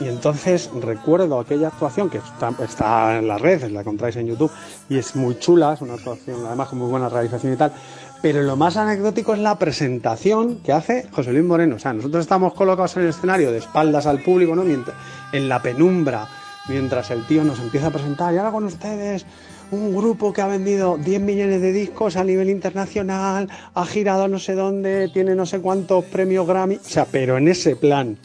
[0.00, 4.50] y entonces recuerdo aquella actuación que está, en las redes, la encontráis en YouTube,
[4.88, 7.72] y es muy chula, es una actuación además con muy buena realización y tal.
[8.20, 11.76] Pero lo más anecdótico es la presentación que hace José Luis Moreno.
[11.76, 14.64] O sea, nosotros estamos colocados en el escenario de espaldas al público, ¿no?
[14.64, 14.96] Mientras,
[15.32, 16.26] en la penumbra,
[16.68, 18.32] mientras el tío nos empieza a presentar.
[18.32, 19.26] Y ahora con ustedes,
[19.70, 24.38] un grupo que ha vendido 10 millones de discos a nivel internacional, ha girado no
[24.38, 26.76] sé dónde, tiene no sé cuántos premios Grammy.
[26.76, 28.16] O sea, pero en ese plan.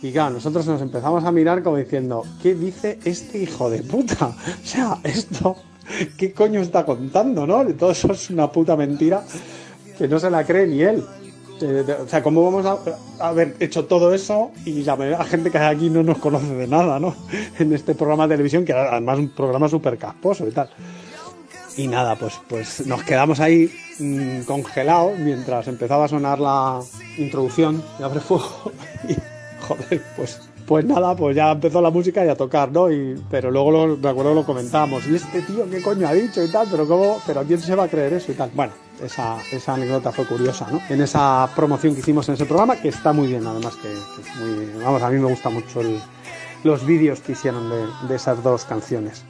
[0.00, 4.28] Y claro, nosotros nos empezamos a mirar como diciendo, ¿qué dice este hijo de puta?
[4.62, 5.56] O sea, esto,
[6.16, 7.66] ¿qué coño está contando, no?
[7.74, 9.24] Todo eso es una puta mentira
[9.96, 11.04] que no se la cree ni él.
[11.60, 15.74] Eh, O sea, ¿cómo vamos a, haber hecho todo eso y la, gente que hay
[15.74, 17.16] aquí no nos conoce de nada, ¿no?
[17.58, 20.70] En este programa de televisión, que era además un programa súper casposo y tal.
[21.76, 26.80] Y nada, pues, pues nos quedamos ahí mm, congelados mientras empezaba a sonar la
[27.16, 28.72] introducción de Abre Fuego.
[29.68, 32.92] joder, pues pues nada, pues ya empezó la música y a tocar, ¿no?
[32.92, 36.48] Y, pero luego lo, acuerdo lo comentábamos, y este tío, ¿qué coño ha dicho y
[36.48, 36.68] tal?
[36.70, 38.50] Pero cómo, pero ¿quién se va a creer eso y tal?
[38.54, 40.82] Bueno, esa, esa anécdota fue curiosa, ¿no?
[40.90, 44.36] En esa promoción que hicimos en ese programa, que está muy bien, además que, es
[44.36, 45.80] muy, vamos, a mí me gusta mucho
[46.64, 47.70] los vídeos que hicieron
[48.06, 49.24] de esas dos canciones.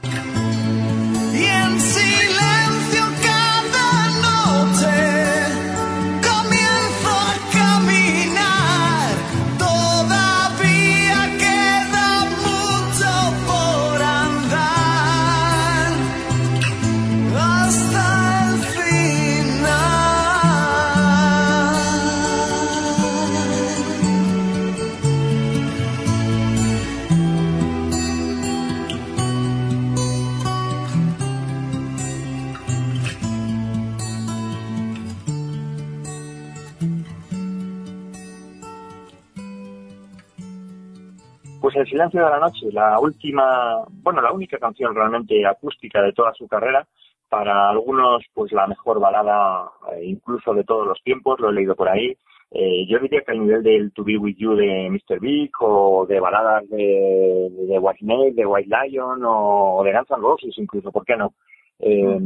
[41.79, 46.35] El silencio de la noche, la última, bueno, la única canción realmente acústica de toda
[46.35, 46.85] su carrera.
[47.29, 51.77] Para algunos, pues la mejor balada eh, incluso de todos los tiempos, lo he leído
[51.77, 52.17] por ahí.
[52.51, 55.21] Eh, yo diría que al nivel del To Be With You de Mr.
[55.21, 60.21] Big o de baladas de, de White Snake, de White Lion o, de Guns N'
[60.21, 61.35] Roses incluso, ¿por qué no?
[61.79, 62.19] Eh,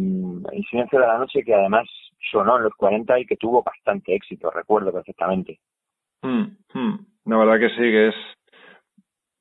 [0.52, 1.86] El silencio de la noche que además
[2.30, 5.58] sonó en los 40 y que tuvo bastante éxito, recuerdo perfectamente.
[6.22, 7.06] Mm, mm.
[7.26, 8.14] La verdad que sí, que es.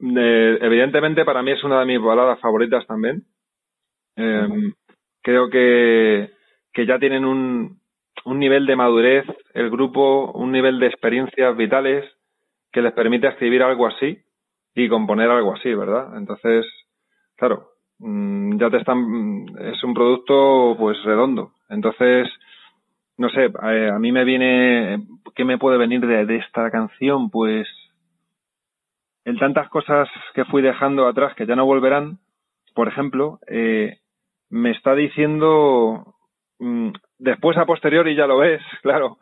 [0.02, 3.24] Eh, evidentemente, para mí es una de mis baladas favoritas también.
[4.16, 4.48] Eh,
[5.24, 6.32] Creo que,
[6.74, 7.80] que ya tienen un,
[8.26, 9.24] un nivel de madurez,
[9.54, 12.04] el grupo, un nivel de experiencias vitales
[12.72, 14.18] que les permite escribir algo así
[14.74, 16.18] y componer algo así, ¿verdad?
[16.18, 16.66] Entonces,
[17.38, 17.68] claro,
[18.00, 18.98] mm, ya te están.
[19.00, 21.52] mm, Es un producto, pues, redondo.
[21.70, 22.28] Entonces,
[23.18, 25.06] no sé, eh, a mí me viene,
[25.36, 27.30] ¿qué me puede venir de, de esta canción?
[27.30, 27.68] Pues,
[29.26, 32.20] en tantas cosas que fui dejando atrás que ya no volverán,
[32.76, 33.98] por ejemplo, eh,
[34.50, 36.16] me está diciendo,
[36.60, 36.90] mm,
[37.20, 39.18] después a posteriori ya lo ves, claro,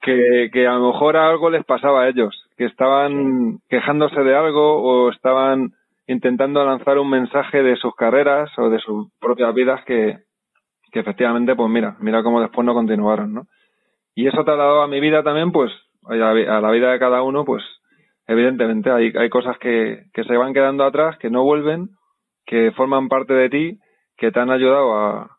[0.00, 4.82] que, que a lo mejor algo les pasaba a ellos, que estaban quejándose de algo
[4.82, 5.72] o estaban
[6.06, 10.18] intentando lanzar un mensaje de sus carreras o de sus propias vidas que,
[10.92, 13.46] que efectivamente, pues mira, mira cómo después no continuaron, ¿no?
[14.14, 15.72] Y eso trasladado a mi vida también, pues,
[16.06, 17.64] a la, vi- a la vida de cada uno, pues,
[18.26, 21.90] evidentemente hay, hay cosas que, que se van quedando atrás, que no vuelven,
[22.46, 23.78] que forman parte de ti,
[24.16, 25.38] que te han ayudado a,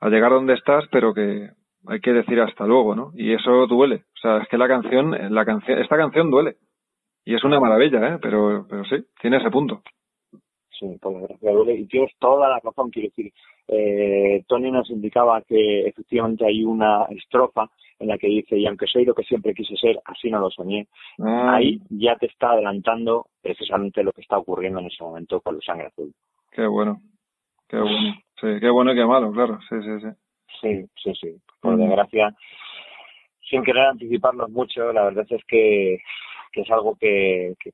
[0.00, 1.50] a llegar donde estás, pero que
[1.86, 3.12] hay que decir hasta luego, ¿no?
[3.14, 4.04] Y eso duele.
[4.16, 6.56] O sea, es que la canción, la canción, esta canción duele.
[7.24, 8.18] Y es una maravilla, ¿eh?
[8.20, 9.82] Pero, pero sí, tiene ese punto.
[10.78, 11.74] Sí, por desgracia duele.
[11.74, 13.32] Y tienes toda la razón, quiero decir.
[13.68, 18.86] Eh, Tony nos indicaba que efectivamente hay una estrofa en la que dice, y aunque
[18.86, 20.86] soy lo que siempre quise ser, así no lo soñé.
[21.18, 25.54] Ah, Ahí ya te está adelantando precisamente lo que está ocurriendo en ese momento con
[25.54, 26.12] los sangre azul.
[26.52, 27.00] Qué bueno.
[27.68, 28.14] Qué bueno.
[28.40, 29.58] Sí, qué bueno y qué malo, claro.
[29.68, 30.08] Sí, sí, sí.
[30.60, 31.36] Sí, sí, sí.
[31.60, 31.80] Por Mm.
[31.80, 32.34] desgracia,
[33.48, 35.98] sin querer anticiparnos mucho, la verdad es que,
[36.52, 37.70] que es algo que, que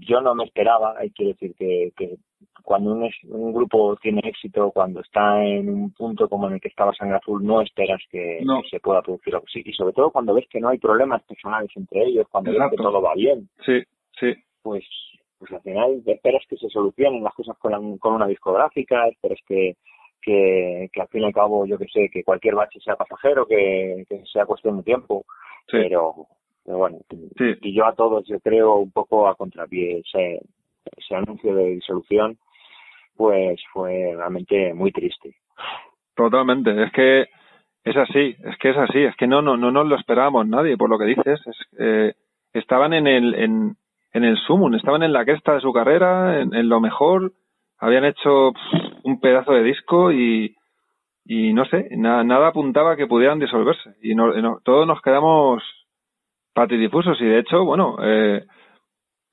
[0.00, 0.94] yo no me esperaba.
[0.98, 2.16] Hay que decir que, que
[2.62, 6.68] cuando un, un grupo tiene éxito, cuando está en un punto como en el que
[6.68, 8.62] estaba Sangre Azul, no esperas que, No.
[8.62, 9.62] que se pueda producir algo así.
[9.64, 12.76] Y sobre todo cuando ves que no hay problemas personales entre ellos, cuando ves que
[12.76, 13.82] todo va bien, Sí,
[14.18, 14.32] sí.
[14.62, 14.84] pues,
[15.38, 19.38] pues al final esperas que se solucionen las cosas con, la- con una discográfica, esperas
[19.46, 19.76] que,
[20.22, 23.46] que, que al fin y al cabo, yo que sé, que cualquier bache sea pasajero,
[23.46, 25.24] que, que sea cuestión de tiempo,
[25.70, 25.78] Sí.
[25.82, 26.26] pero,
[26.64, 26.98] pero bueno,
[27.36, 27.54] Sí.
[27.62, 30.02] y yo a todos, yo creo, un poco a contrapié
[30.96, 32.36] ese anuncio de disolución,
[33.16, 35.34] pues fue realmente muy triste.
[36.14, 36.82] Totalmente.
[36.82, 37.26] Es que
[37.84, 40.76] es así, es que es así, es que no, no, no nos lo esperábamos nadie,
[40.76, 41.40] por lo que dices.
[41.46, 42.14] Es, eh,
[42.52, 43.76] estaban en el, en,
[44.12, 47.32] en el sumum, estaban en la cresta de su carrera, en, lo mejor,
[47.78, 48.52] habían hecho
[49.02, 50.54] un pedazo de disco y,
[51.24, 53.94] y no sé, na- nada apuntaba que pudieran disolverse.
[54.02, 55.62] Y no, no- todos nos quedamos
[56.54, 58.44] patidifusos y de hecho, bueno, eh,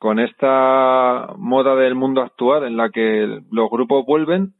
[0.01, 4.55] con esta moda del mundo actual en la que los grupos vuelven,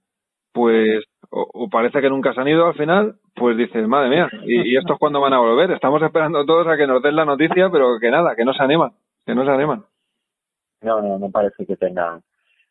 [0.53, 4.71] pues o, parece que nunca se han ido al final, pues dices, madre mía, ¿y,
[4.71, 5.71] y estos cuándo van a volver?
[5.71, 8.61] Estamos esperando todos a que nos den la noticia, pero que nada, que no se
[8.61, 8.91] animan,
[9.25, 9.83] que no se animan.
[10.83, 12.21] No, no, no parece que tenga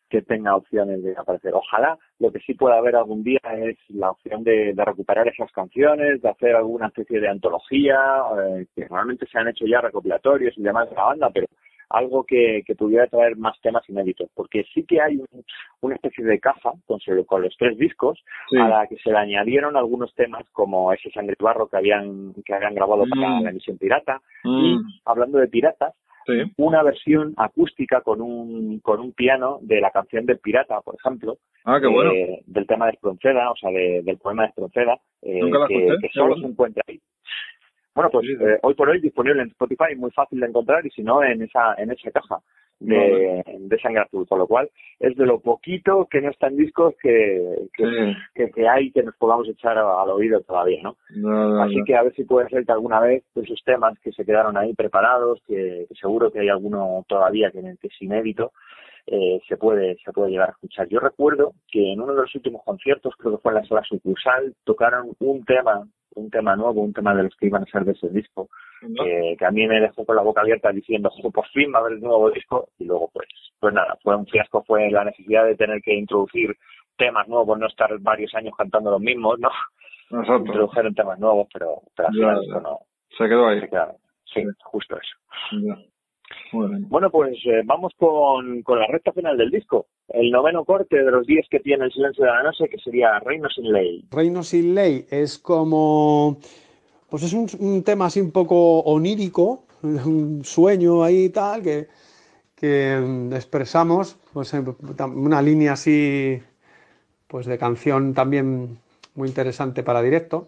[0.09, 1.53] que tenga opciones de aparecer.
[1.53, 6.21] Ojalá lo que sí pueda haber algún día es la opción de, recuperar esas canciones,
[6.21, 7.99] de hacer alguna especie de antología,
[8.37, 11.47] eh, que realmente se han hecho ya recopilatorios y demás de la banda, pero
[11.93, 15.43] algo que, que pudiera traer más temas inéditos, porque sí que hay un-
[15.81, 18.19] una especie de caja con, con los tres discos
[18.49, 18.57] Sí.
[18.57, 22.33] a la que se le añadieron algunos temas como ese sangre y barro que habían
[22.45, 23.43] que habían grabado para Mm.
[23.43, 25.93] la emisión pirata Mm, y hablando de piratas,
[26.57, 31.37] una versión acústica con un, con un piano de la canción del pirata, por ejemplo.
[31.65, 32.11] Ah, qué bueno.
[32.11, 36.09] eh, del tema de Espronceda, o sea, de- del poema de Espronceda, eh, que, que
[36.13, 36.99] solo se encuentra ahí.
[37.93, 41.03] Bueno, pues eh, hoy por hoy disponible en Spotify, muy fácil de encontrar y si
[41.03, 42.37] no, en esa, en esa caja
[42.79, 44.69] de, de Sangre Azul, con lo cual
[44.99, 48.17] es de lo poquito que no está en discos que, que, Sí.
[48.33, 50.95] que, que hay que nos podamos echar al oído todavía, ¿no?
[51.15, 51.85] No, no, Así no.
[51.85, 54.57] que a ver si puede ser que alguna vez de esos temas que se quedaron
[54.57, 58.51] ahí preparados, que, que seguro que hay alguno todavía que, que es inédito,
[59.05, 60.87] eh, se puede se puede llegar a escuchar.
[60.87, 63.83] Yo recuerdo que en uno de los últimos conciertos, creo que fue en la sala
[63.83, 67.85] sucursal, tocaron un tema, un tema nuevo, un tema de los que iban a ser
[67.85, 68.49] de ese disco,
[68.81, 69.03] No.
[69.03, 71.77] que, que a mí me dejó con la boca abierta diciendo, "Jo, por fin va
[71.77, 73.27] a haber el nuevo disco, y luego pues,
[73.59, 76.55] pues nada, fue un fiasco, fue la necesidad de tener que introducir
[76.97, 79.49] temas nuevos, no estar varios años cantando los mismos, ¿no?
[80.19, 80.45] Exacto.
[80.47, 82.41] introdujeron temas nuevos, pero, pero al Ya, final ya.
[82.41, 82.79] esto no
[83.17, 83.59] Se quedó ahí.
[83.61, 83.95] se quedaron.
[84.25, 85.61] Sí, justo eso.
[85.63, 85.75] Ya.
[86.51, 89.87] Bueno, pues eh, vamos con, con la recta final del disco.
[90.09, 93.19] El noveno corte de los 10 que tiene el silencio de la noche, que sería
[93.19, 94.05] Reino sin ley.
[94.11, 96.37] Reino sin ley es como.
[97.09, 101.87] Pues es un, un tema así un poco onírico, un sueño ahí y tal, que,
[102.55, 106.41] que expresamos, pues una línea así,
[107.27, 108.77] pues de canción también
[109.15, 110.47] muy interesante para directo.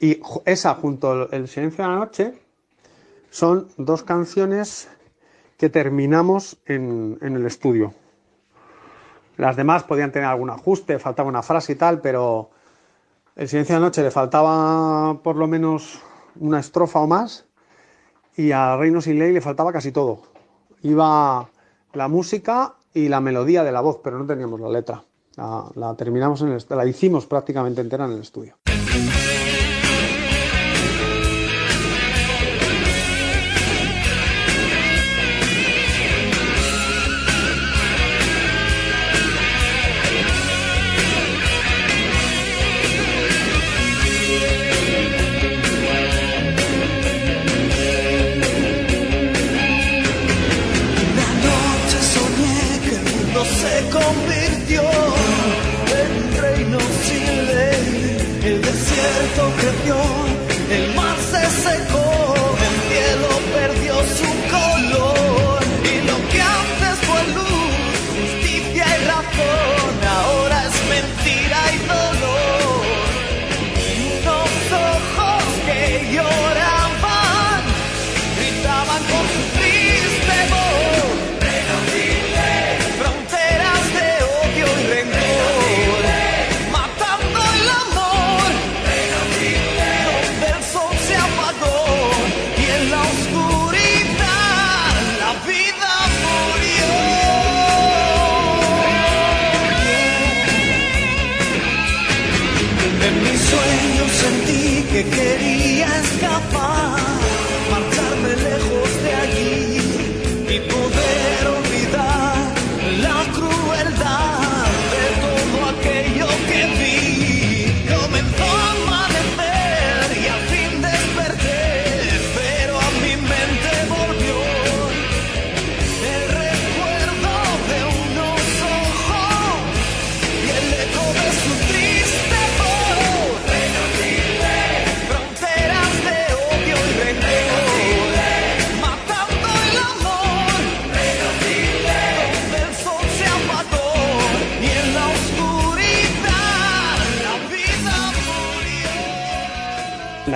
[0.00, 2.47] Y esa junto al El silencio de la noche
[3.30, 4.88] son dos canciones
[5.56, 7.92] que terminamos en, el estudio.
[9.36, 12.50] Las demás podían tener algún ajuste, faltaba una frase y tal, pero
[13.36, 16.00] el silencio de la noche le faltaba por lo menos
[16.40, 17.46] una estrofa o más
[18.36, 20.22] y a Reino sin ley le faltaba casi todo.
[20.82, 21.50] Iba
[21.92, 25.04] la música y la melodía de la voz, pero no teníamos la letra.
[25.34, 28.57] La, la terminamos en el, la hicimos prácticamente entera en el estudio.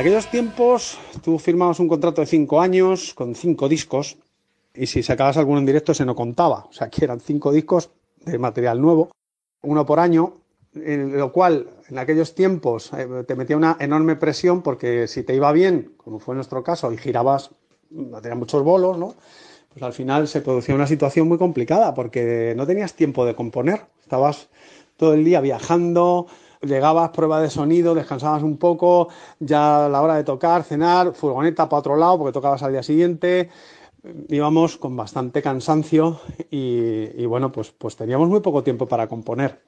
[0.02, 4.16] Aquellos tiempos tú firmabas un contrato de cinco años con cinco discos
[4.74, 6.66] y si sacabas alguno en directo se no contaba.
[6.68, 7.90] O sea que eran cinco discos
[8.24, 9.12] de material nuevo,
[9.62, 10.38] uno por año,
[10.74, 15.36] en lo cual en aquellos tiempos eh, te metía una enorme presión porque si te
[15.36, 17.50] iba bien, como fue nuestro caso, y girabas,
[17.88, 19.14] tenías muchos bolos, ¿no?
[19.68, 23.82] Pues al final se producía una situación muy complicada porque no tenías tiempo de componer.
[24.00, 24.48] Estabas
[24.96, 26.26] todo el día viajando,
[26.62, 29.08] llegabas, prueba de sonido, descansabas un poco,
[29.38, 32.82] ya a la hora de tocar, cenar, furgoneta para otro lado porque tocabas al día
[32.82, 33.50] siguiente.
[34.28, 36.20] Íbamos con bastante cansancio
[36.50, 39.60] y, bueno, pues, pues teníamos muy poco tiempo para componer.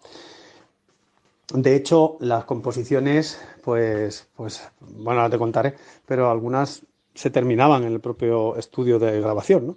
[1.52, 6.82] De hecho, las composiciones, pues, pues, bueno, ahora te contaré, pero algunas
[7.14, 9.76] se terminaban en el propio estudio de grabación, ¿no?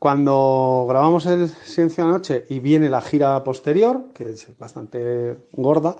[0.00, 1.50] Cuando grabamos el
[1.98, 5.94] la Noche y viene la gira posterior, que es bastante gorda,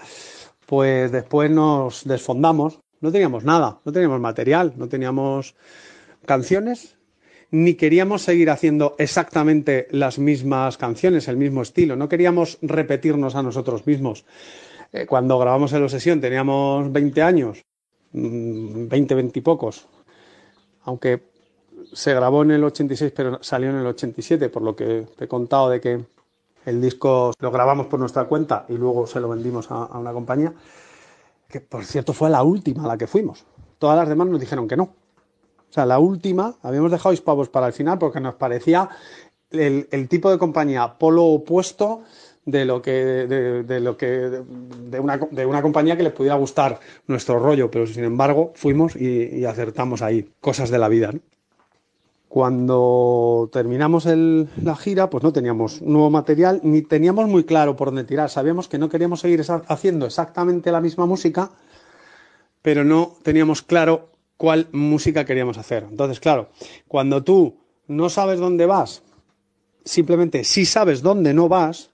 [0.64, 2.80] pues después nos desfondamos.
[3.02, 5.54] No teníamos nada, no teníamos material, no teníamos
[6.24, 6.96] canciones
[7.50, 13.42] ni queríamos seguir haciendo exactamente las mismas canciones, el mismo estilo, no queríamos repetirnos a
[13.42, 14.24] nosotros mismos.
[14.92, 17.62] Eh, cuando grabamos el Obsesión teníamos 20 años,
[18.12, 19.88] 20, mm, 20 y pocos,
[20.84, 21.29] aunque
[21.92, 25.28] se grabó en el 86 pero salió en el 87, por lo que te he
[25.28, 26.04] contado de que
[26.66, 30.52] el disco lo grabamos por nuestra cuenta y luego se lo vendimos a, una compañía,
[31.48, 33.44] que por cierto fue la última a la que fuimos.
[33.78, 34.84] Todas las demás nos dijeron que no.
[34.84, 38.88] O sea, la última, habíamos dejado Hispavos para el final porque nos parecía
[39.50, 42.02] el, tipo de compañía polo opuesto
[42.44, 46.36] de lo que de, de lo que de una, de una, compañía que les pudiera
[46.36, 51.12] gustar nuestro rollo, pero sin embargo fuimos y, y acertamos ahí cosas de la vida.
[51.12, 51.20] ¿no?
[52.30, 58.04] Cuando terminamos la gira, pues no teníamos nuevo material ni teníamos muy claro por dónde
[58.04, 58.30] tirar.
[58.30, 61.50] Sabíamos que no queríamos seguir haciendo exactamente la misma música,
[62.62, 65.88] pero no teníamos claro cuál música queríamos hacer.
[65.90, 66.50] Entonces, claro,
[66.86, 67.56] cuando tú
[67.88, 69.02] no sabes dónde vas,
[69.84, 71.90] simplemente si sabes dónde no vas,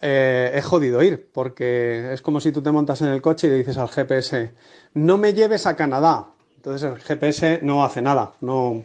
[0.00, 3.50] eh, es jodido ir, porque es como si tú te montas en el coche y
[3.50, 4.52] le dices al GPS,
[4.94, 6.28] no me lleves a Canadá.
[6.54, 8.84] Entonces el GPS no hace nada, no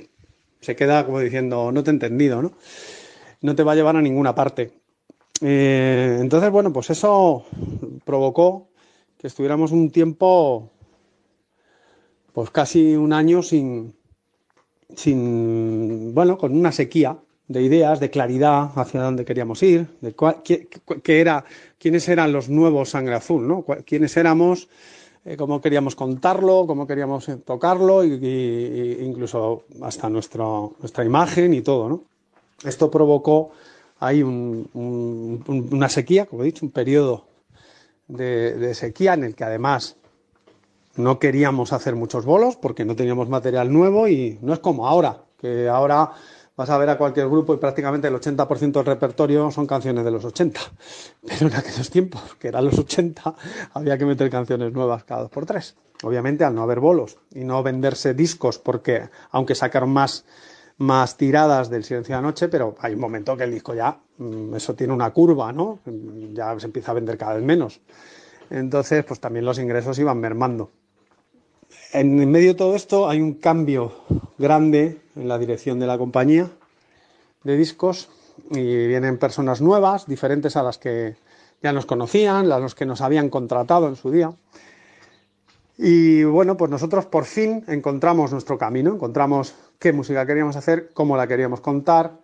[0.66, 2.54] se queda como diciendo, no te he entendido, ¿no?
[3.42, 4.72] No te va a llevar a ninguna parte.
[5.42, 7.46] Eh, entonces, bueno, pues eso
[8.04, 8.70] provocó
[9.18, 10.72] que estuviéramos un tiempo,
[12.34, 13.94] pues casi un año sin,
[14.96, 20.42] sin, bueno, con una sequía de ideas, de claridad hacia dónde queríamos ir, de cuál,
[20.44, 20.68] qué,
[21.04, 21.46] qué, era,
[21.78, 23.64] quiénes eran los nuevos Sangre Azul, ¿no?
[23.86, 24.68] Quiénes éramos,
[25.26, 31.62] eh, cómo queríamos contarlo, cómo queríamos eh, tocarlo, y, incluso hasta nuestro, nuestra imagen y
[31.62, 32.04] todo, ¿no?
[32.64, 33.52] Esto provocó
[34.00, 37.26] ahí un, un, una sequía, como he dicho, un periodo
[38.08, 39.98] de sequía en el que además
[40.96, 45.24] no queríamos hacer muchos bolos porque no teníamos material nuevo y no es como ahora,
[45.40, 46.12] que ahora
[46.56, 50.12] vas a ver a cualquier grupo y prácticamente el 80% del repertorio son canciones de
[50.12, 50.60] los 80.
[51.28, 53.36] Pero en aquellos tiempos, que eran los 80,
[53.74, 55.76] había que meter canciones nuevas cada dos por tres.
[56.04, 60.26] Obviamente, al no haber bolos y no venderse discos, porque aunque sacaron más,
[60.78, 63.98] más tiradas del Silencio de la Noche, pero hay un momento que el disco ya,
[64.18, 65.80] mm, eso tiene una curva, ¿no?
[66.34, 67.82] Ya se empieza a vender cada vez menos.
[68.50, 70.72] Entonces, pues también los ingresos iban mermando.
[71.94, 73.94] En medio de todo esto hay un cambio
[74.38, 76.50] grande en la dirección de la compañía
[77.44, 78.10] de discos
[78.52, 81.16] y vienen personas nuevas, diferentes a las que
[81.62, 84.34] ya nos conocían, a los que nos habían contratado en su día.
[85.78, 91.18] Y bueno, pues nosotros por fin encontramos nuestro camino, encontramos qué música queríamos hacer, cómo
[91.18, 92.20] la queríamos contar,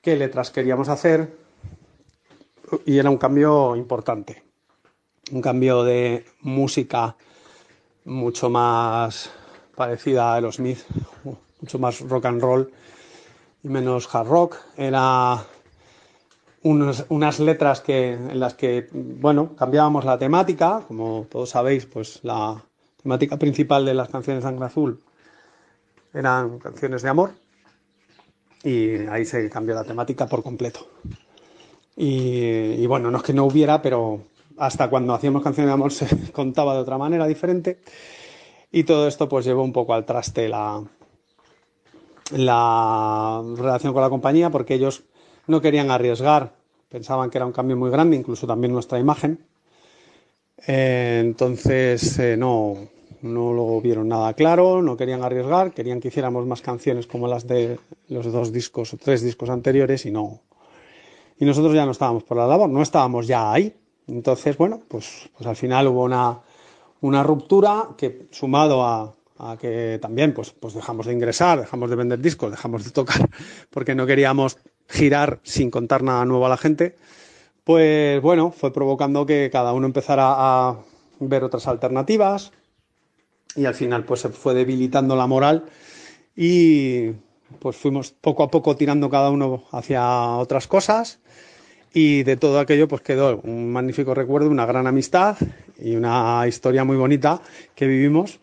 [0.00, 1.36] qué letras queríamos hacer
[2.84, 4.42] y era un cambio importante,
[5.32, 7.16] un cambio de música
[8.04, 9.30] mucho más
[9.74, 10.80] parecida a Aerosmith,
[11.60, 12.72] mucho más rock and roll
[13.62, 14.56] y menos hard rock.
[14.76, 15.44] Era
[16.62, 22.62] unas letras que, en las que, bueno, cambiábamos la temática, como todos sabéis, pues la
[23.02, 25.00] temática principal de las canciones de Sangre Azul
[26.14, 27.32] eran canciones de amor
[28.62, 30.86] y ahí se cambió la temática por completo.
[31.96, 34.22] Y bueno, no es que no hubiera, pero
[34.58, 37.78] hasta cuando hacíamos canciones de amor se contaba de otra manera diferente.
[38.70, 40.82] Y todo esto pues llevó un poco al traste la,
[42.30, 45.04] la relación con la compañía porque ellos
[45.46, 46.54] no querían arriesgar,
[46.88, 49.44] pensaban que era un cambio muy grande, incluso también nuestra imagen.
[50.66, 52.76] Eh, entonces eh, no,
[53.22, 57.46] no lo vieron nada claro, no querían arriesgar, querían que hiciéramos más canciones como las
[57.46, 60.40] de los dos discos o tres discos anteriores y no.
[61.38, 63.74] Y nosotros ya no estábamos por la labor, no estábamos ya ahí.
[64.12, 66.38] Entonces, bueno, pues, pues al final hubo una,
[67.00, 71.96] una ruptura que sumado a, a que también pues, pues dejamos de ingresar, dejamos de
[71.96, 73.28] vender discos, dejamos de tocar
[73.70, 76.96] porque no queríamos girar sin contar nada nuevo a la gente,
[77.64, 80.76] pues bueno, fue provocando que cada uno empezara a
[81.18, 82.52] ver otras alternativas
[83.56, 85.64] y al final pues se fue debilitando la moral
[86.36, 87.12] y
[87.60, 91.21] pues fuimos poco a poco tirando cada uno hacia otras cosas
[91.92, 95.36] y de todo aquello pues quedó un magnífico recuerdo, una gran amistad
[95.78, 97.40] y una historia muy bonita
[97.74, 98.40] que vivimos,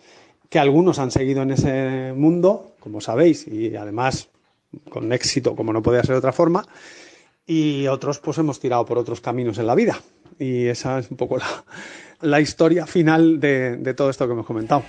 [0.49, 4.29] que algunos han seguido en ese mundo, como sabéis, y además
[4.89, 6.65] con éxito, como no podía ser de otra forma,
[7.45, 9.99] y otros pues hemos tirado por otros caminos en la vida.
[10.37, 11.65] Y esa es un poco la,
[12.21, 14.83] la historia final de, de todo esto que hemos comentado.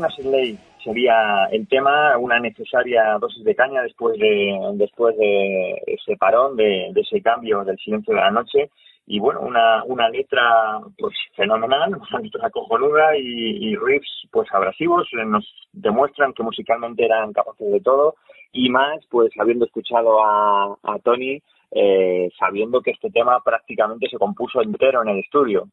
[0.00, 0.58] Reina sin ley.
[0.82, 6.88] Sería el tema, una necesaria dosis de caña después de, después de ese parón, de,
[6.92, 8.70] de ese cambio del silencio de la noche.
[9.06, 15.06] Y bueno, una, una letra pues fenomenal, una letra cojonuda y, y riffs pues abrasivos,
[15.26, 18.14] nos demuestran que musicalmente eran capaces de todo.
[18.52, 24.16] Y más pues habiendo escuchado a, a Tony, eh, sabiendo que este tema prácticamente se
[24.16, 25.68] compuso entero en el estudio.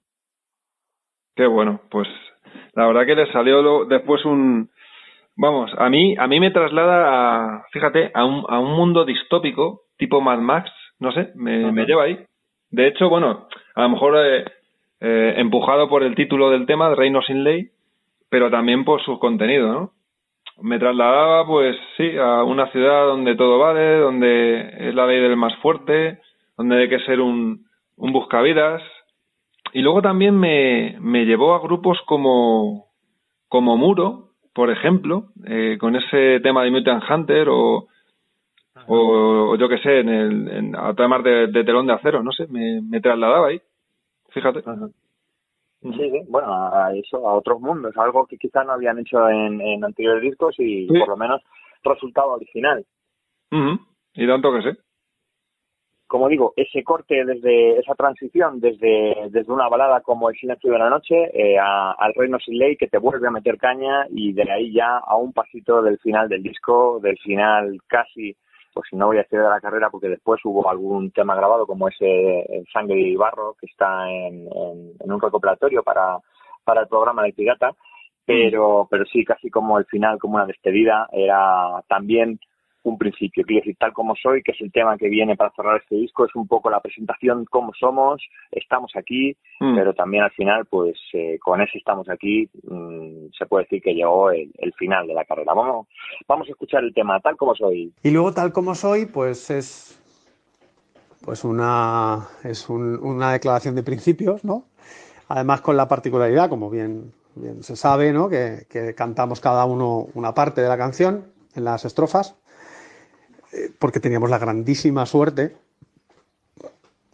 [1.37, 2.07] Qué bueno, pues
[2.73, 4.69] la verdad que le salió lo- después un...
[5.35, 9.81] Vamos, a mí, a mí me traslada, a, fíjate, a un, a un mundo distópico,
[9.97, 12.17] tipo Mad Max, no sé, me, me lleva ahí.
[12.71, 14.45] De hecho, bueno, a lo mejor eh,
[14.99, 17.69] eh, empujado por el título del tema, Reino sin ley,
[18.31, 19.91] pero también por su contenido, ¿no?
[20.59, 25.37] Me trasladaba, pues sí, a una ciudad donde todo vale, donde es la ley del
[25.37, 26.19] más fuerte,
[26.57, 27.65] donde hay que ser un,
[27.95, 28.81] un buscavidas.
[29.73, 32.87] Y luego también me, me llevó a grupos como,
[33.47, 37.87] como Muro, por ejemplo, eh, con ese tema de Mutant Hunter o,
[38.87, 38.97] o,
[39.51, 42.31] o yo que sé, en el, en, a temas de, de telón de acero, no
[42.31, 43.61] sé, me, me trasladaba ahí.
[44.29, 44.61] Fíjate.
[45.81, 49.61] Sí, sí, bueno, a eso, a otros mundos, algo que quizás no habían hecho en,
[49.61, 50.99] en anteriores discos y Sí.
[50.99, 51.41] por lo menos
[51.83, 52.83] resultado original.
[53.51, 53.79] Ujú.
[54.15, 54.77] Y tanto que sé.
[56.07, 60.79] Como digo, ese corte desde esa transición desde, desde una balada como El silencio de
[60.79, 64.31] la noche eh, a- al Reino sin ley que te vuelve a meter caña y
[64.33, 68.35] de ahí ya a un pasito del final del disco, del final casi,
[68.73, 71.87] pues no voy a decir de la carrera porque después hubo algún tema grabado como
[71.89, 76.17] ese eh, Sangre y Barro que está en, en- en un recopilatorio para,
[76.63, 77.71] para el programa de Pirata,
[78.25, 82.39] pero, pero sí, casi como el final, como una despedida, era también
[82.89, 83.43] un principio.
[83.45, 86.25] Quiero decir, tal como soy, que es el tema que viene para cerrar este disco,
[86.25, 89.75] es un poco la presentación cómo somos, estamos aquí, Mm.
[89.75, 93.93] pero también al final, pues eh, con ese estamos aquí, mm, se puede decir que
[93.95, 95.53] llegó el, el final de la carrera.
[95.53, 95.87] Vamos,
[96.27, 97.91] vamos a escuchar el tema tal como soy.
[98.03, 99.93] Y luego, tal como soy, pues es
[101.25, 104.65] pues una, es un- una declaración de principios, ¿no?
[105.27, 108.29] Además con la particularidad, como bien, bien se sabe, ¿no?
[108.29, 112.35] Que, que cantamos cada uno una parte de la canción en las estrofas,
[113.79, 115.55] porque teníamos la grandísima suerte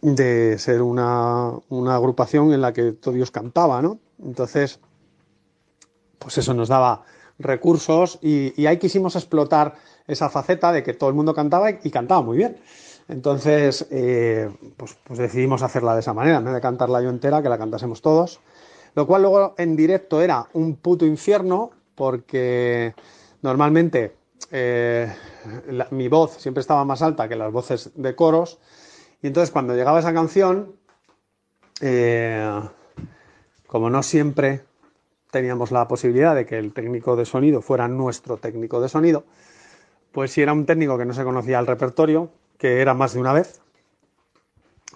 [0.02, 4.00] de ser una, una agrupación en la que todo Dios cantaba, ¿no?
[4.22, 4.80] Entonces,
[6.20, 7.04] pues eso nos daba
[7.40, 9.76] recursos y, ahí quisimos explotar
[10.08, 12.58] esa faceta de que todo el mundo cantaba y, y cantaba muy bien.
[13.08, 17.42] Entonces, eh, pues, pues decidimos hacerla de esa manera, en vez de cantarla yo entera,
[17.42, 18.40] que la cantásemos todos.
[18.96, 22.94] Lo cual luego en directo era un puto infierno, porque
[23.42, 24.16] normalmente
[24.52, 25.12] eh,
[25.92, 28.60] mi voz siempre estaba más alta que las voces de coros,
[29.22, 30.76] y entonces cuando llegaba esa canción,
[31.82, 32.62] eh,
[33.68, 34.64] como no siempre
[35.32, 39.24] teníamos la posibilidad de que el técnico de sonido fuera nuestro técnico de sonido,
[40.12, 43.20] pues si era un técnico que no se conocía el repertorio, que era más de
[43.20, 43.62] una vez,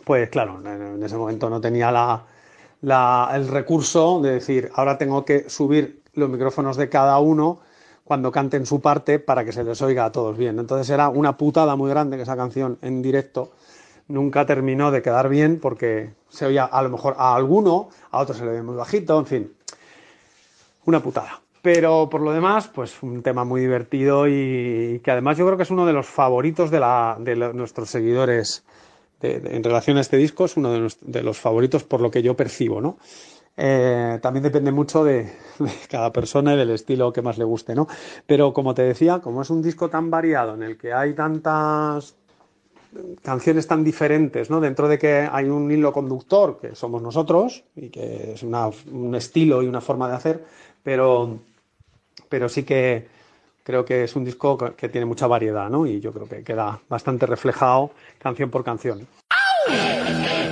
[0.05, 5.49] pues claro, en ese momento no tenía la- el recurso de decir, ahora tengo que
[5.49, 7.59] subir los micrófonos de cada uno
[8.07, 10.57] cuando canten su parte para que se les oiga a todos bien.
[10.59, 13.51] Entonces era una putada muy grande que esa canción en directo
[14.07, 18.33] nunca terminó de quedar bien porque se oía a lo mejor a alguno, a otro
[18.33, 19.53] se le oía muy bajito, en fin,
[20.85, 21.41] una putada.
[21.61, 25.63] Pero por lo demás, pues un tema muy divertido y que además yo creo que
[25.63, 28.63] es uno de los favoritos de, la, de nuestros seguidores
[29.21, 30.71] en relación a este disco, es uno
[31.01, 32.97] de los favoritos por lo que yo percibo, ¿no?
[33.59, 35.33] Eh, también depende mucho de,
[35.89, 37.87] cada persona y del estilo que más le guste, ¿no?
[38.27, 42.15] Pero como te decía, como es un disco tan variado en el que hay tantas
[43.21, 44.59] canciones tan diferentes, ¿no?
[44.59, 49.61] Dentro de que hay un hilo conductor que somos nosotros y que es un estilo
[49.61, 50.43] y una forma de hacer,
[50.83, 51.37] pero,
[52.29, 53.07] pero sí que
[53.63, 55.85] creo que es un disco que- tiene mucha variedad, ¿no?
[55.85, 59.07] Y yo creo que queda bastante reflejado canción por canción.
[59.69, 60.46] Yo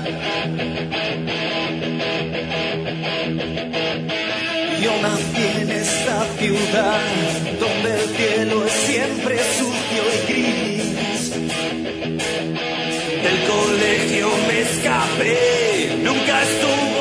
[6.37, 7.01] ciudad
[7.59, 11.29] donde el cielo es siempre sucio y gris.
[13.23, 16.94] Del colegio me escapé, nunca estuvo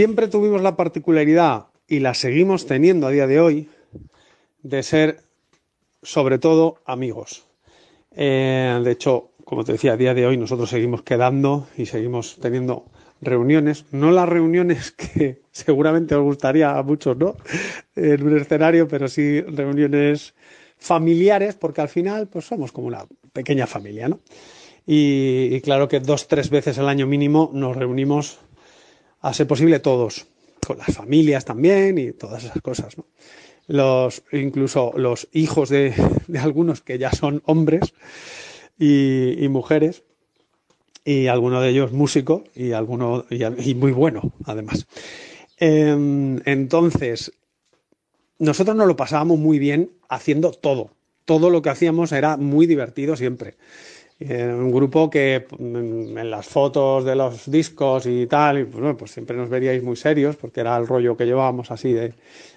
[0.00, 3.68] siempre tuvimos la particularidad, y la seguimos teniendo a día de hoy,
[4.62, 5.20] de ser
[6.02, 7.44] sobre todo amigos.
[8.12, 12.38] Eh, de hecho, como te decía, a día de hoy nosotros seguimos quedando y seguimos
[12.40, 12.86] teniendo
[13.20, 17.36] reuniones, no las reuniones que seguramente os gustaría a muchos, ¿no?
[17.94, 20.32] En un escenario, pero sí reuniones
[20.78, 23.04] familiares, porque al final, pues somos como una
[23.34, 24.20] pequeña familia, ¿no?
[24.86, 28.38] Y, y claro que dos, tres veces al año mínimo nos reunimos
[29.20, 30.26] a ser posible todos,
[30.66, 32.96] con las familias también y todas esas cosas.
[33.66, 35.94] Los, incluso los hijos de,
[36.26, 37.94] de algunos que ya son hombres
[38.78, 40.02] y, y mujeres,
[41.04, 44.86] y alguno de ellos músico y alguno y, muy bueno además.
[45.58, 47.32] Eh, entonces
[48.38, 50.90] nosotros nos lo pasábamos muy bien haciendo todo.
[51.24, 53.56] Todo lo que hacíamos era muy divertido siempre
[54.20, 59.36] eh, un grupo que mm, en las fotos de los discos y tal pues, siempre
[59.36, 62.14] nos veríais muy serios porque era el rollo que llevábamos así de,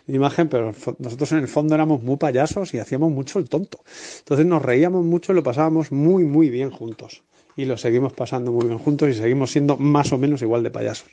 [0.08, 3.80] imagen pero nosotros en el fondo éramos muy payasos y hacíamos mucho el tonto
[4.20, 7.24] entonces nos reíamos mucho y lo pasábamos muy muy bien juntos
[7.56, 10.72] y lo seguimos pasando muy bien juntos y seguimos siendo más o menos igual de
[10.72, 11.10] payasos.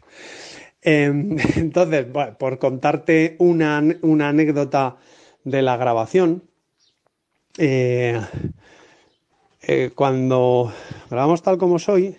[0.82, 1.04] Eh,
[1.56, 2.06] entonces,
[2.38, 4.96] por contarte una, una, anécdota
[5.44, 6.44] de la grabación,
[7.58, 8.20] eh,
[9.62, 10.72] eh, cuando
[11.10, 12.16] grabamos tal como soy,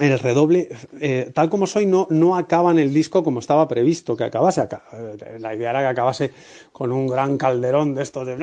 [0.00, 0.68] el redoble,
[1.00, 4.66] eh, tal como soy, no, acaba en el disco como estaba previsto que acabase.
[5.38, 6.30] La idea era que acabase
[6.72, 8.36] con un gran calderón de estos de,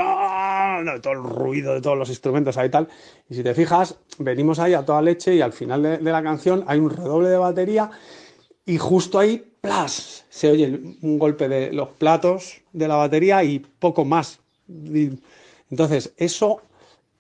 [1.02, 2.88] todo el ruido de todos los instrumentos ahí tal.
[3.30, 6.64] Y si te fijas, venimos ahí a toda leche y al final de, la canción
[6.68, 7.90] hay un redoble de batería
[8.66, 10.26] y justo ahí, ¡plas!
[10.30, 14.40] Se oye un golpe de los platos de la batería y poco más.
[15.70, 16.62] Entonces, eso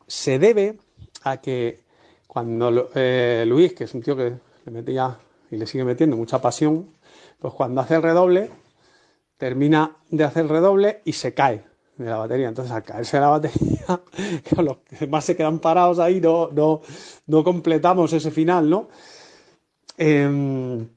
[0.08, 0.78] se debe
[1.24, 1.84] a que
[2.28, 4.34] cuando eh, Luis, que es un tío que
[4.66, 5.18] le metía
[5.52, 6.90] y le sigue metiendo mucha pasión,
[7.40, 8.50] pues cuando hace el redoble,
[9.38, 11.64] termina de hacer el redoble y se cae
[11.98, 12.50] de la batería.
[12.50, 14.02] Entonces, al caerse la batería,
[14.58, 16.82] los demás se quedan parados ahí, no, no,
[17.28, 18.90] no completamos ese final, ¿no?
[19.98, 20.88] Eh,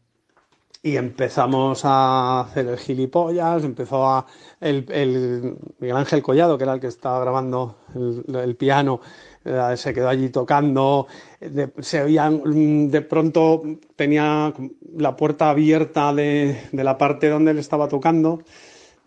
[0.82, 4.26] y empezamos a hacer el gilipollas, empezó a
[4.60, 9.00] el, el Miguel Ángel Collado, que era el que estaba grabando el, piano,
[9.44, 11.06] eh, se quedó allí tocando,
[11.40, 13.62] de, se oían, de pronto
[13.94, 14.52] tenía
[14.96, 18.42] la puerta abierta de, de la parte donde él estaba tocando,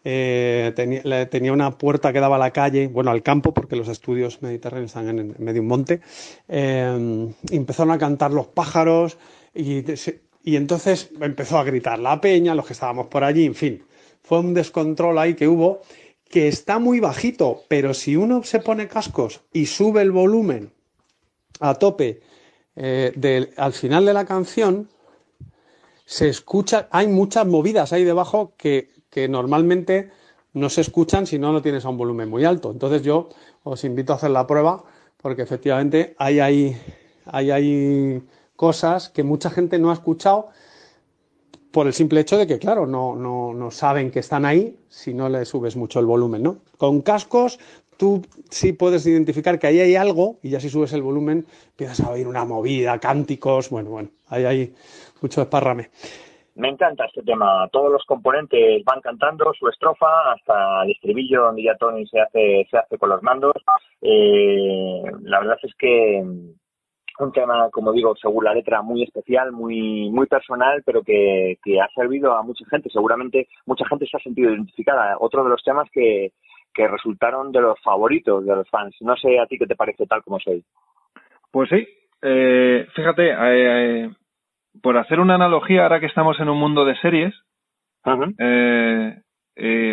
[0.06, 3.90] eh, tenía, tenía, una puerta que daba a la calle, bueno, al campo, porque los
[3.90, 6.02] estudios mediterráneos están en, en medio de un monte,
[6.48, 9.18] eh, empezaron a cantar los pájaros
[9.56, 13.56] y se, y entonces empezó a gritar la peña, los que estábamos por allí, en
[13.56, 13.84] fin,
[14.22, 15.82] fue un descontrol ahí que hubo,
[16.30, 20.72] que está muy bajito, pero si uno se pone cascos y sube el volumen
[21.60, 22.22] a tope
[22.76, 24.88] eh, al final de la canción,
[26.06, 30.12] se escucha, hay muchas movidas ahí debajo que, que normalmente
[30.54, 32.72] no se escuchan si no lo tienes a un volumen muy alto.
[32.72, 33.30] Entonces yo
[33.64, 34.84] os invito a hacer la prueba
[35.18, 36.78] porque efectivamente hay ahí,
[37.26, 38.22] hay ahí
[38.56, 40.50] cosas que mucha gente no ha escuchado
[41.72, 45.14] por el simple hecho de que, claro, no, no, no saben que están ahí si
[45.14, 46.58] no le subes mucho el volumen, ¿no?
[46.78, 47.60] Con cascos
[47.98, 52.02] tú sí puedes identificar que ahí hay algo y ya si subes el volumen empiezas
[52.02, 54.74] a oír una movida, cánticos, bueno, bueno, ahí hay
[55.22, 55.90] mucho esparrame.
[56.56, 57.68] Me encanta este tema.
[57.70, 62.66] Todos los componentes van cantando su estrofa hasta el estribillo donde ya Tony se hace,
[62.72, 63.56] se hace con los mandos.
[64.02, 66.24] Eh, la verdad es que
[67.20, 71.80] un tema, como digo, según la letra, muy especial, muy, muy personal, pero que, que
[71.80, 72.90] ha servido a mucha gente.
[72.90, 75.16] Seguramente mucha gente se ha sentido identificada.
[75.20, 76.32] Otro de los temas que,
[76.74, 78.96] que resultaron de los favoritos de los fans.
[79.02, 80.64] No sé a ti qué te parece tal como soy.
[81.52, 81.88] Pues sí,
[82.22, 83.36] eh, fíjate, eh,
[84.06, 84.10] eh,
[84.82, 87.34] por hacer una analogía, ahora que estamos en un mundo de series,
[88.06, 89.24] uh -huh.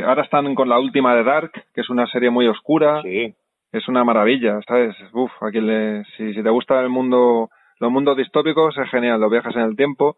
[0.05, 3.01] ahora están con la última de Dark, que es una serie muy oscura.
[3.03, 3.35] Sí
[3.73, 4.94] es una maravilla, ¿sabes?
[5.12, 7.49] Uf, a quien le, si, si te gusta el mundo,
[7.81, 10.16] los mundos distópicos es genial, los viajes en el tiempo.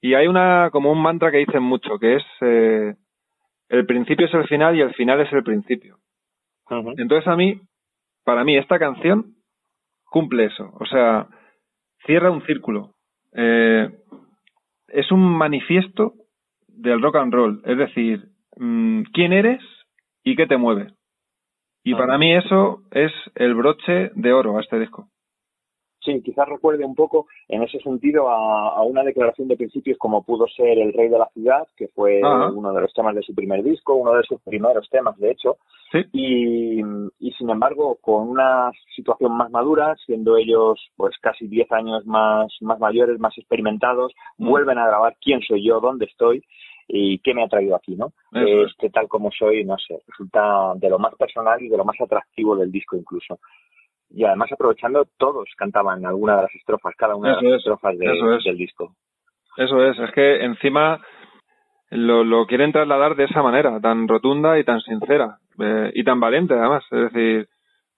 [0.00, 2.94] Y hay una, como un mantra que dicen mucho, que es, eh,
[3.68, 5.96] el principio es el final y el final es el principio.
[6.68, 6.94] Uh -huh.
[6.98, 7.60] Entonces a mí,
[8.24, 9.36] para mí, esta canción
[10.04, 10.70] cumple eso.
[10.78, 11.28] O sea,
[12.04, 12.90] cierra un círculo.
[13.32, 13.88] Eh,
[14.88, 16.12] es un manifiesto
[16.68, 17.62] del rock and roll.
[17.64, 19.62] Es decir, mmm, quién eres
[20.22, 20.92] y qué te mueve.
[21.84, 25.08] Y para mí eso es el broche de oro a este disco.
[26.04, 30.24] Sí, quizás recuerde un poco en ese sentido a, a, una declaración de principios como
[30.24, 32.50] pudo ser El Rey de la Ciudad, que fue Ajá.
[32.50, 35.58] uno de los temas de su primer disco, uno de sus primeros temas, de hecho,
[36.12, 36.80] Y,
[37.20, 42.48] y, sin embargo, con una situación más madura, siendo ellos pues casi 10 años más,
[42.62, 44.48] más mayores, más experimentados, Mm.
[44.48, 46.42] vuelven a grabar quién soy yo, dónde estoy
[46.94, 48.12] y qué me ha traído aquí, ¿no?
[48.32, 48.70] Eso es.
[48.72, 51.98] Este tal como soy, no sé, resulta de lo más personal y de lo más
[51.98, 53.38] atractivo del disco incluso.
[54.10, 57.58] Y además aprovechando, todos cantaban alguna de las estrofas, cada una de Eso las es,
[57.60, 58.44] estrofas de- eso es.
[58.44, 58.94] del disco.
[59.56, 61.00] Eso es, es que encima
[61.90, 66.20] lo, lo quieren trasladar de esa manera, tan rotunda y tan sincera, eh, y tan
[66.20, 66.84] valiente además.
[66.90, 67.48] Es decir,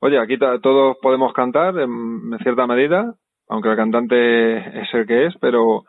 [0.00, 1.90] oye, aquí todos podemos cantar en,
[2.32, 3.14] en cierta medida,
[3.48, 5.82] aunque el cantante es el que es, pero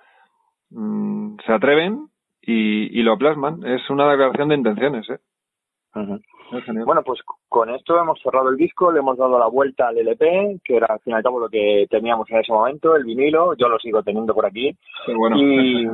[0.71, 2.07] mm, se atreven
[2.45, 3.65] y, y lo plasman.
[3.65, 5.19] Es una declaración de intenciones, ¿eh?
[6.85, 10.59] Bueno, pues con esto hemos cerrado el disco, le hemos dado la vuelta al LP,
[10.63, 13.55] que era al fin y al cabo lo que teníamos en ese momento, el vinilo,
[13.55, 14.75] yo lo sigo teniendo por aquí.
[15.05, 15.87] Pero bueno, Y,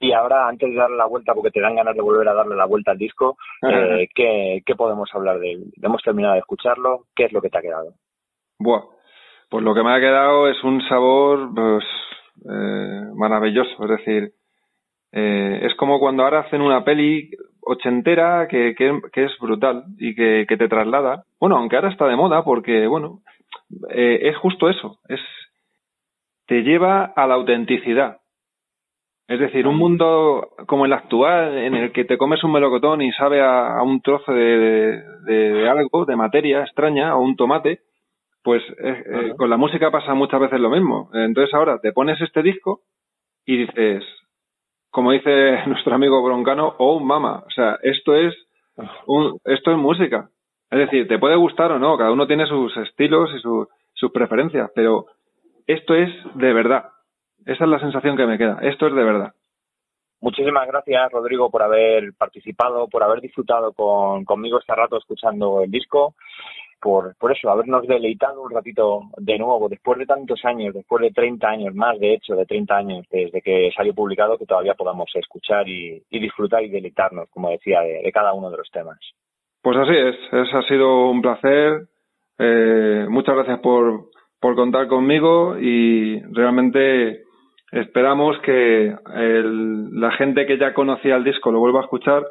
[0.00, 2.56] y ahora, antes de darle la vuelta, porque te dan ganas de volver a darle
[2.56, 5.64] la vuelta al disco, eh, ¿qué, ¿qué podemos hablar de él?
[5.82, 7.92] Hemos terminado de escucharlo, ¿qué es lo que te ha quedado?
[8.58, 8.82] Buah.
[9.50, 11.84] Pues lo que me ha quedado es un sabor pues,
[12.44, 13.82] eh, maravilloso.
[13.84, 14.32] Es decir,
[15.12, 17.30] eh, es como cuando ahora hacen una peli
[17.60, 21.24] ochentera que, que, que es brutal y que, que te traslada.
[21.38, 23.20] Bueno, aunque ahora está de moda porque, bueno,
[23.90, 24.98] eh, es justo eso.
[25.08, 25.20] Es
[26.46, 28.18] te lleva a la autenticidad.
[29.28, 33.12] Es decir, un mundo como el actual, en el que te comes un melocotón y
[33.12, 37.80] sabe a, a un trozo de, de, de algo, de materia extraña, o un tomate,
[38.42, 41.10] pues eh, eh, con la música pasa muchas veces lo mismo.
[41.12, 42.80] Entonces ahora te pones este disco
[43.44, 44.02] y dices,
[44.90, 48.34] como dice nuestro amigo Broncano, oh mama, o sea, esto es
[49.06, 50.28] un, esto es música.
[50.70, 54.12] Es decir, te puede gustar o no, cada uno tiene sus estilos y su- sus
[54.12, 55.06] preferencias, pero
[55.66, 56.90] esto es de verdad.
[57.46, 58.58] Esa es la sensación que me queda.
[58.62, 59.32] Esto es de verdad.
[60.20, 65.70] Muchísimas gracias, Rodrigo, por haber participado, por haber disfrutado con, conmigo este rato escuchando el
[65.70, 66.14] disco,
[66.80, 71.10] por, por eso, habernos deleitado un ratito de nuevo, después de tantos años, después de
[71.10, 75.10] 30 años, más de hecho de 30 años desde que salió publicado, que todavía podamos
[75.14, 78.98] escuchar y, disfrutar y deleitarnos, como decía, de, de cada uno de los temas.
[79.62, 81.82] Pues así es, es ha sido un placer.
[82.38, 84.04] Eh, muchas gracias por,
[84.40, 87.22] por contar conmigo y realmente
[87.72, 92.24] esperamos que el- la gente que ya conocía el disco lo vuelva a escuchar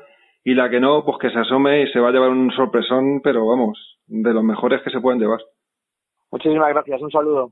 [0.47, 3.19] y la que no, pues que se asome y se va a llevar un sorpresón,
[3.21, 5.41] pero vamos, de los mejores que se pueden llevar.
[6.31, 7.51] Muchísimas gracias, un saludo.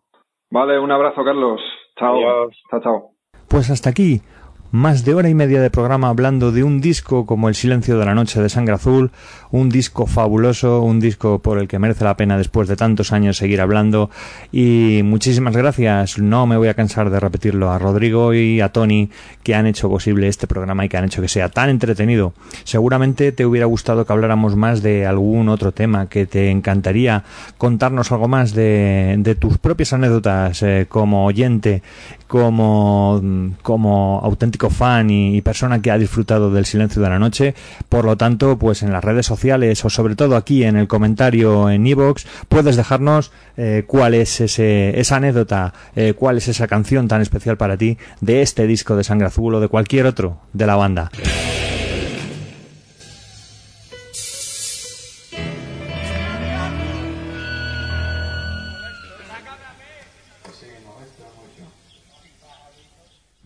[0.50, 1.60] Vale, un abrazo, Carlos.
[2.00, 2.16] Chao.
[2.16, 2.58] Adiós.
[2.72, 3.10] Chao, chao.
[3.50, 4.22] Pues hasta aquí,
[4.72, 8.06] más de hora y media de programa hablando de un disco como El silencio de
[8.06, 9.12] la noche de Sangre Azul,
[9.52, 13.38] un disco fabuloso, un disco por el que merece la pena después de tantos años
[13.38, 14.10] seguir hablando
[14.52, 19.10] y muchísimas gracias, no me voy a cansar de repetirlo a Rodrigo y a Tony
[19.44, 22.34] que han hecho posible este programa y que han hecho que sea tan entretenido.
[22.64, 27.24] Seguramente te hubiera gustado que habláramos más de algún otro tema, que te encantaría
[27.58, 31.82] contarnos algo más de, tus propias anécdotas eh, como oyente,
[32.28, 33.22] como,
[33.62, 37.54] como auténtico fan y, persona que ha disfrutado del silencio de la noche.
[37.90, 41.70] Por lo tanto, pues en las redes sociales o sobre todo aquí en el comentario
[41.70, 47.08] en iVoox puedes dejarnos eh, cuál es ese, esa anécdota, eh, cuál es esa canción
[47.08, 50.66] tan especial para ti de este disco de Sangre Azul o de cualquier otro de
[50.66, 51.12] la banda.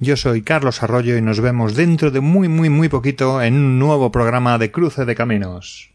[0.01, 3.79] Yo soy Carlos Arroyo y nos vemos dentro de muy muy muy poquito en un
[3.79, 5.87] nuevo programa de Cruce de Caminos.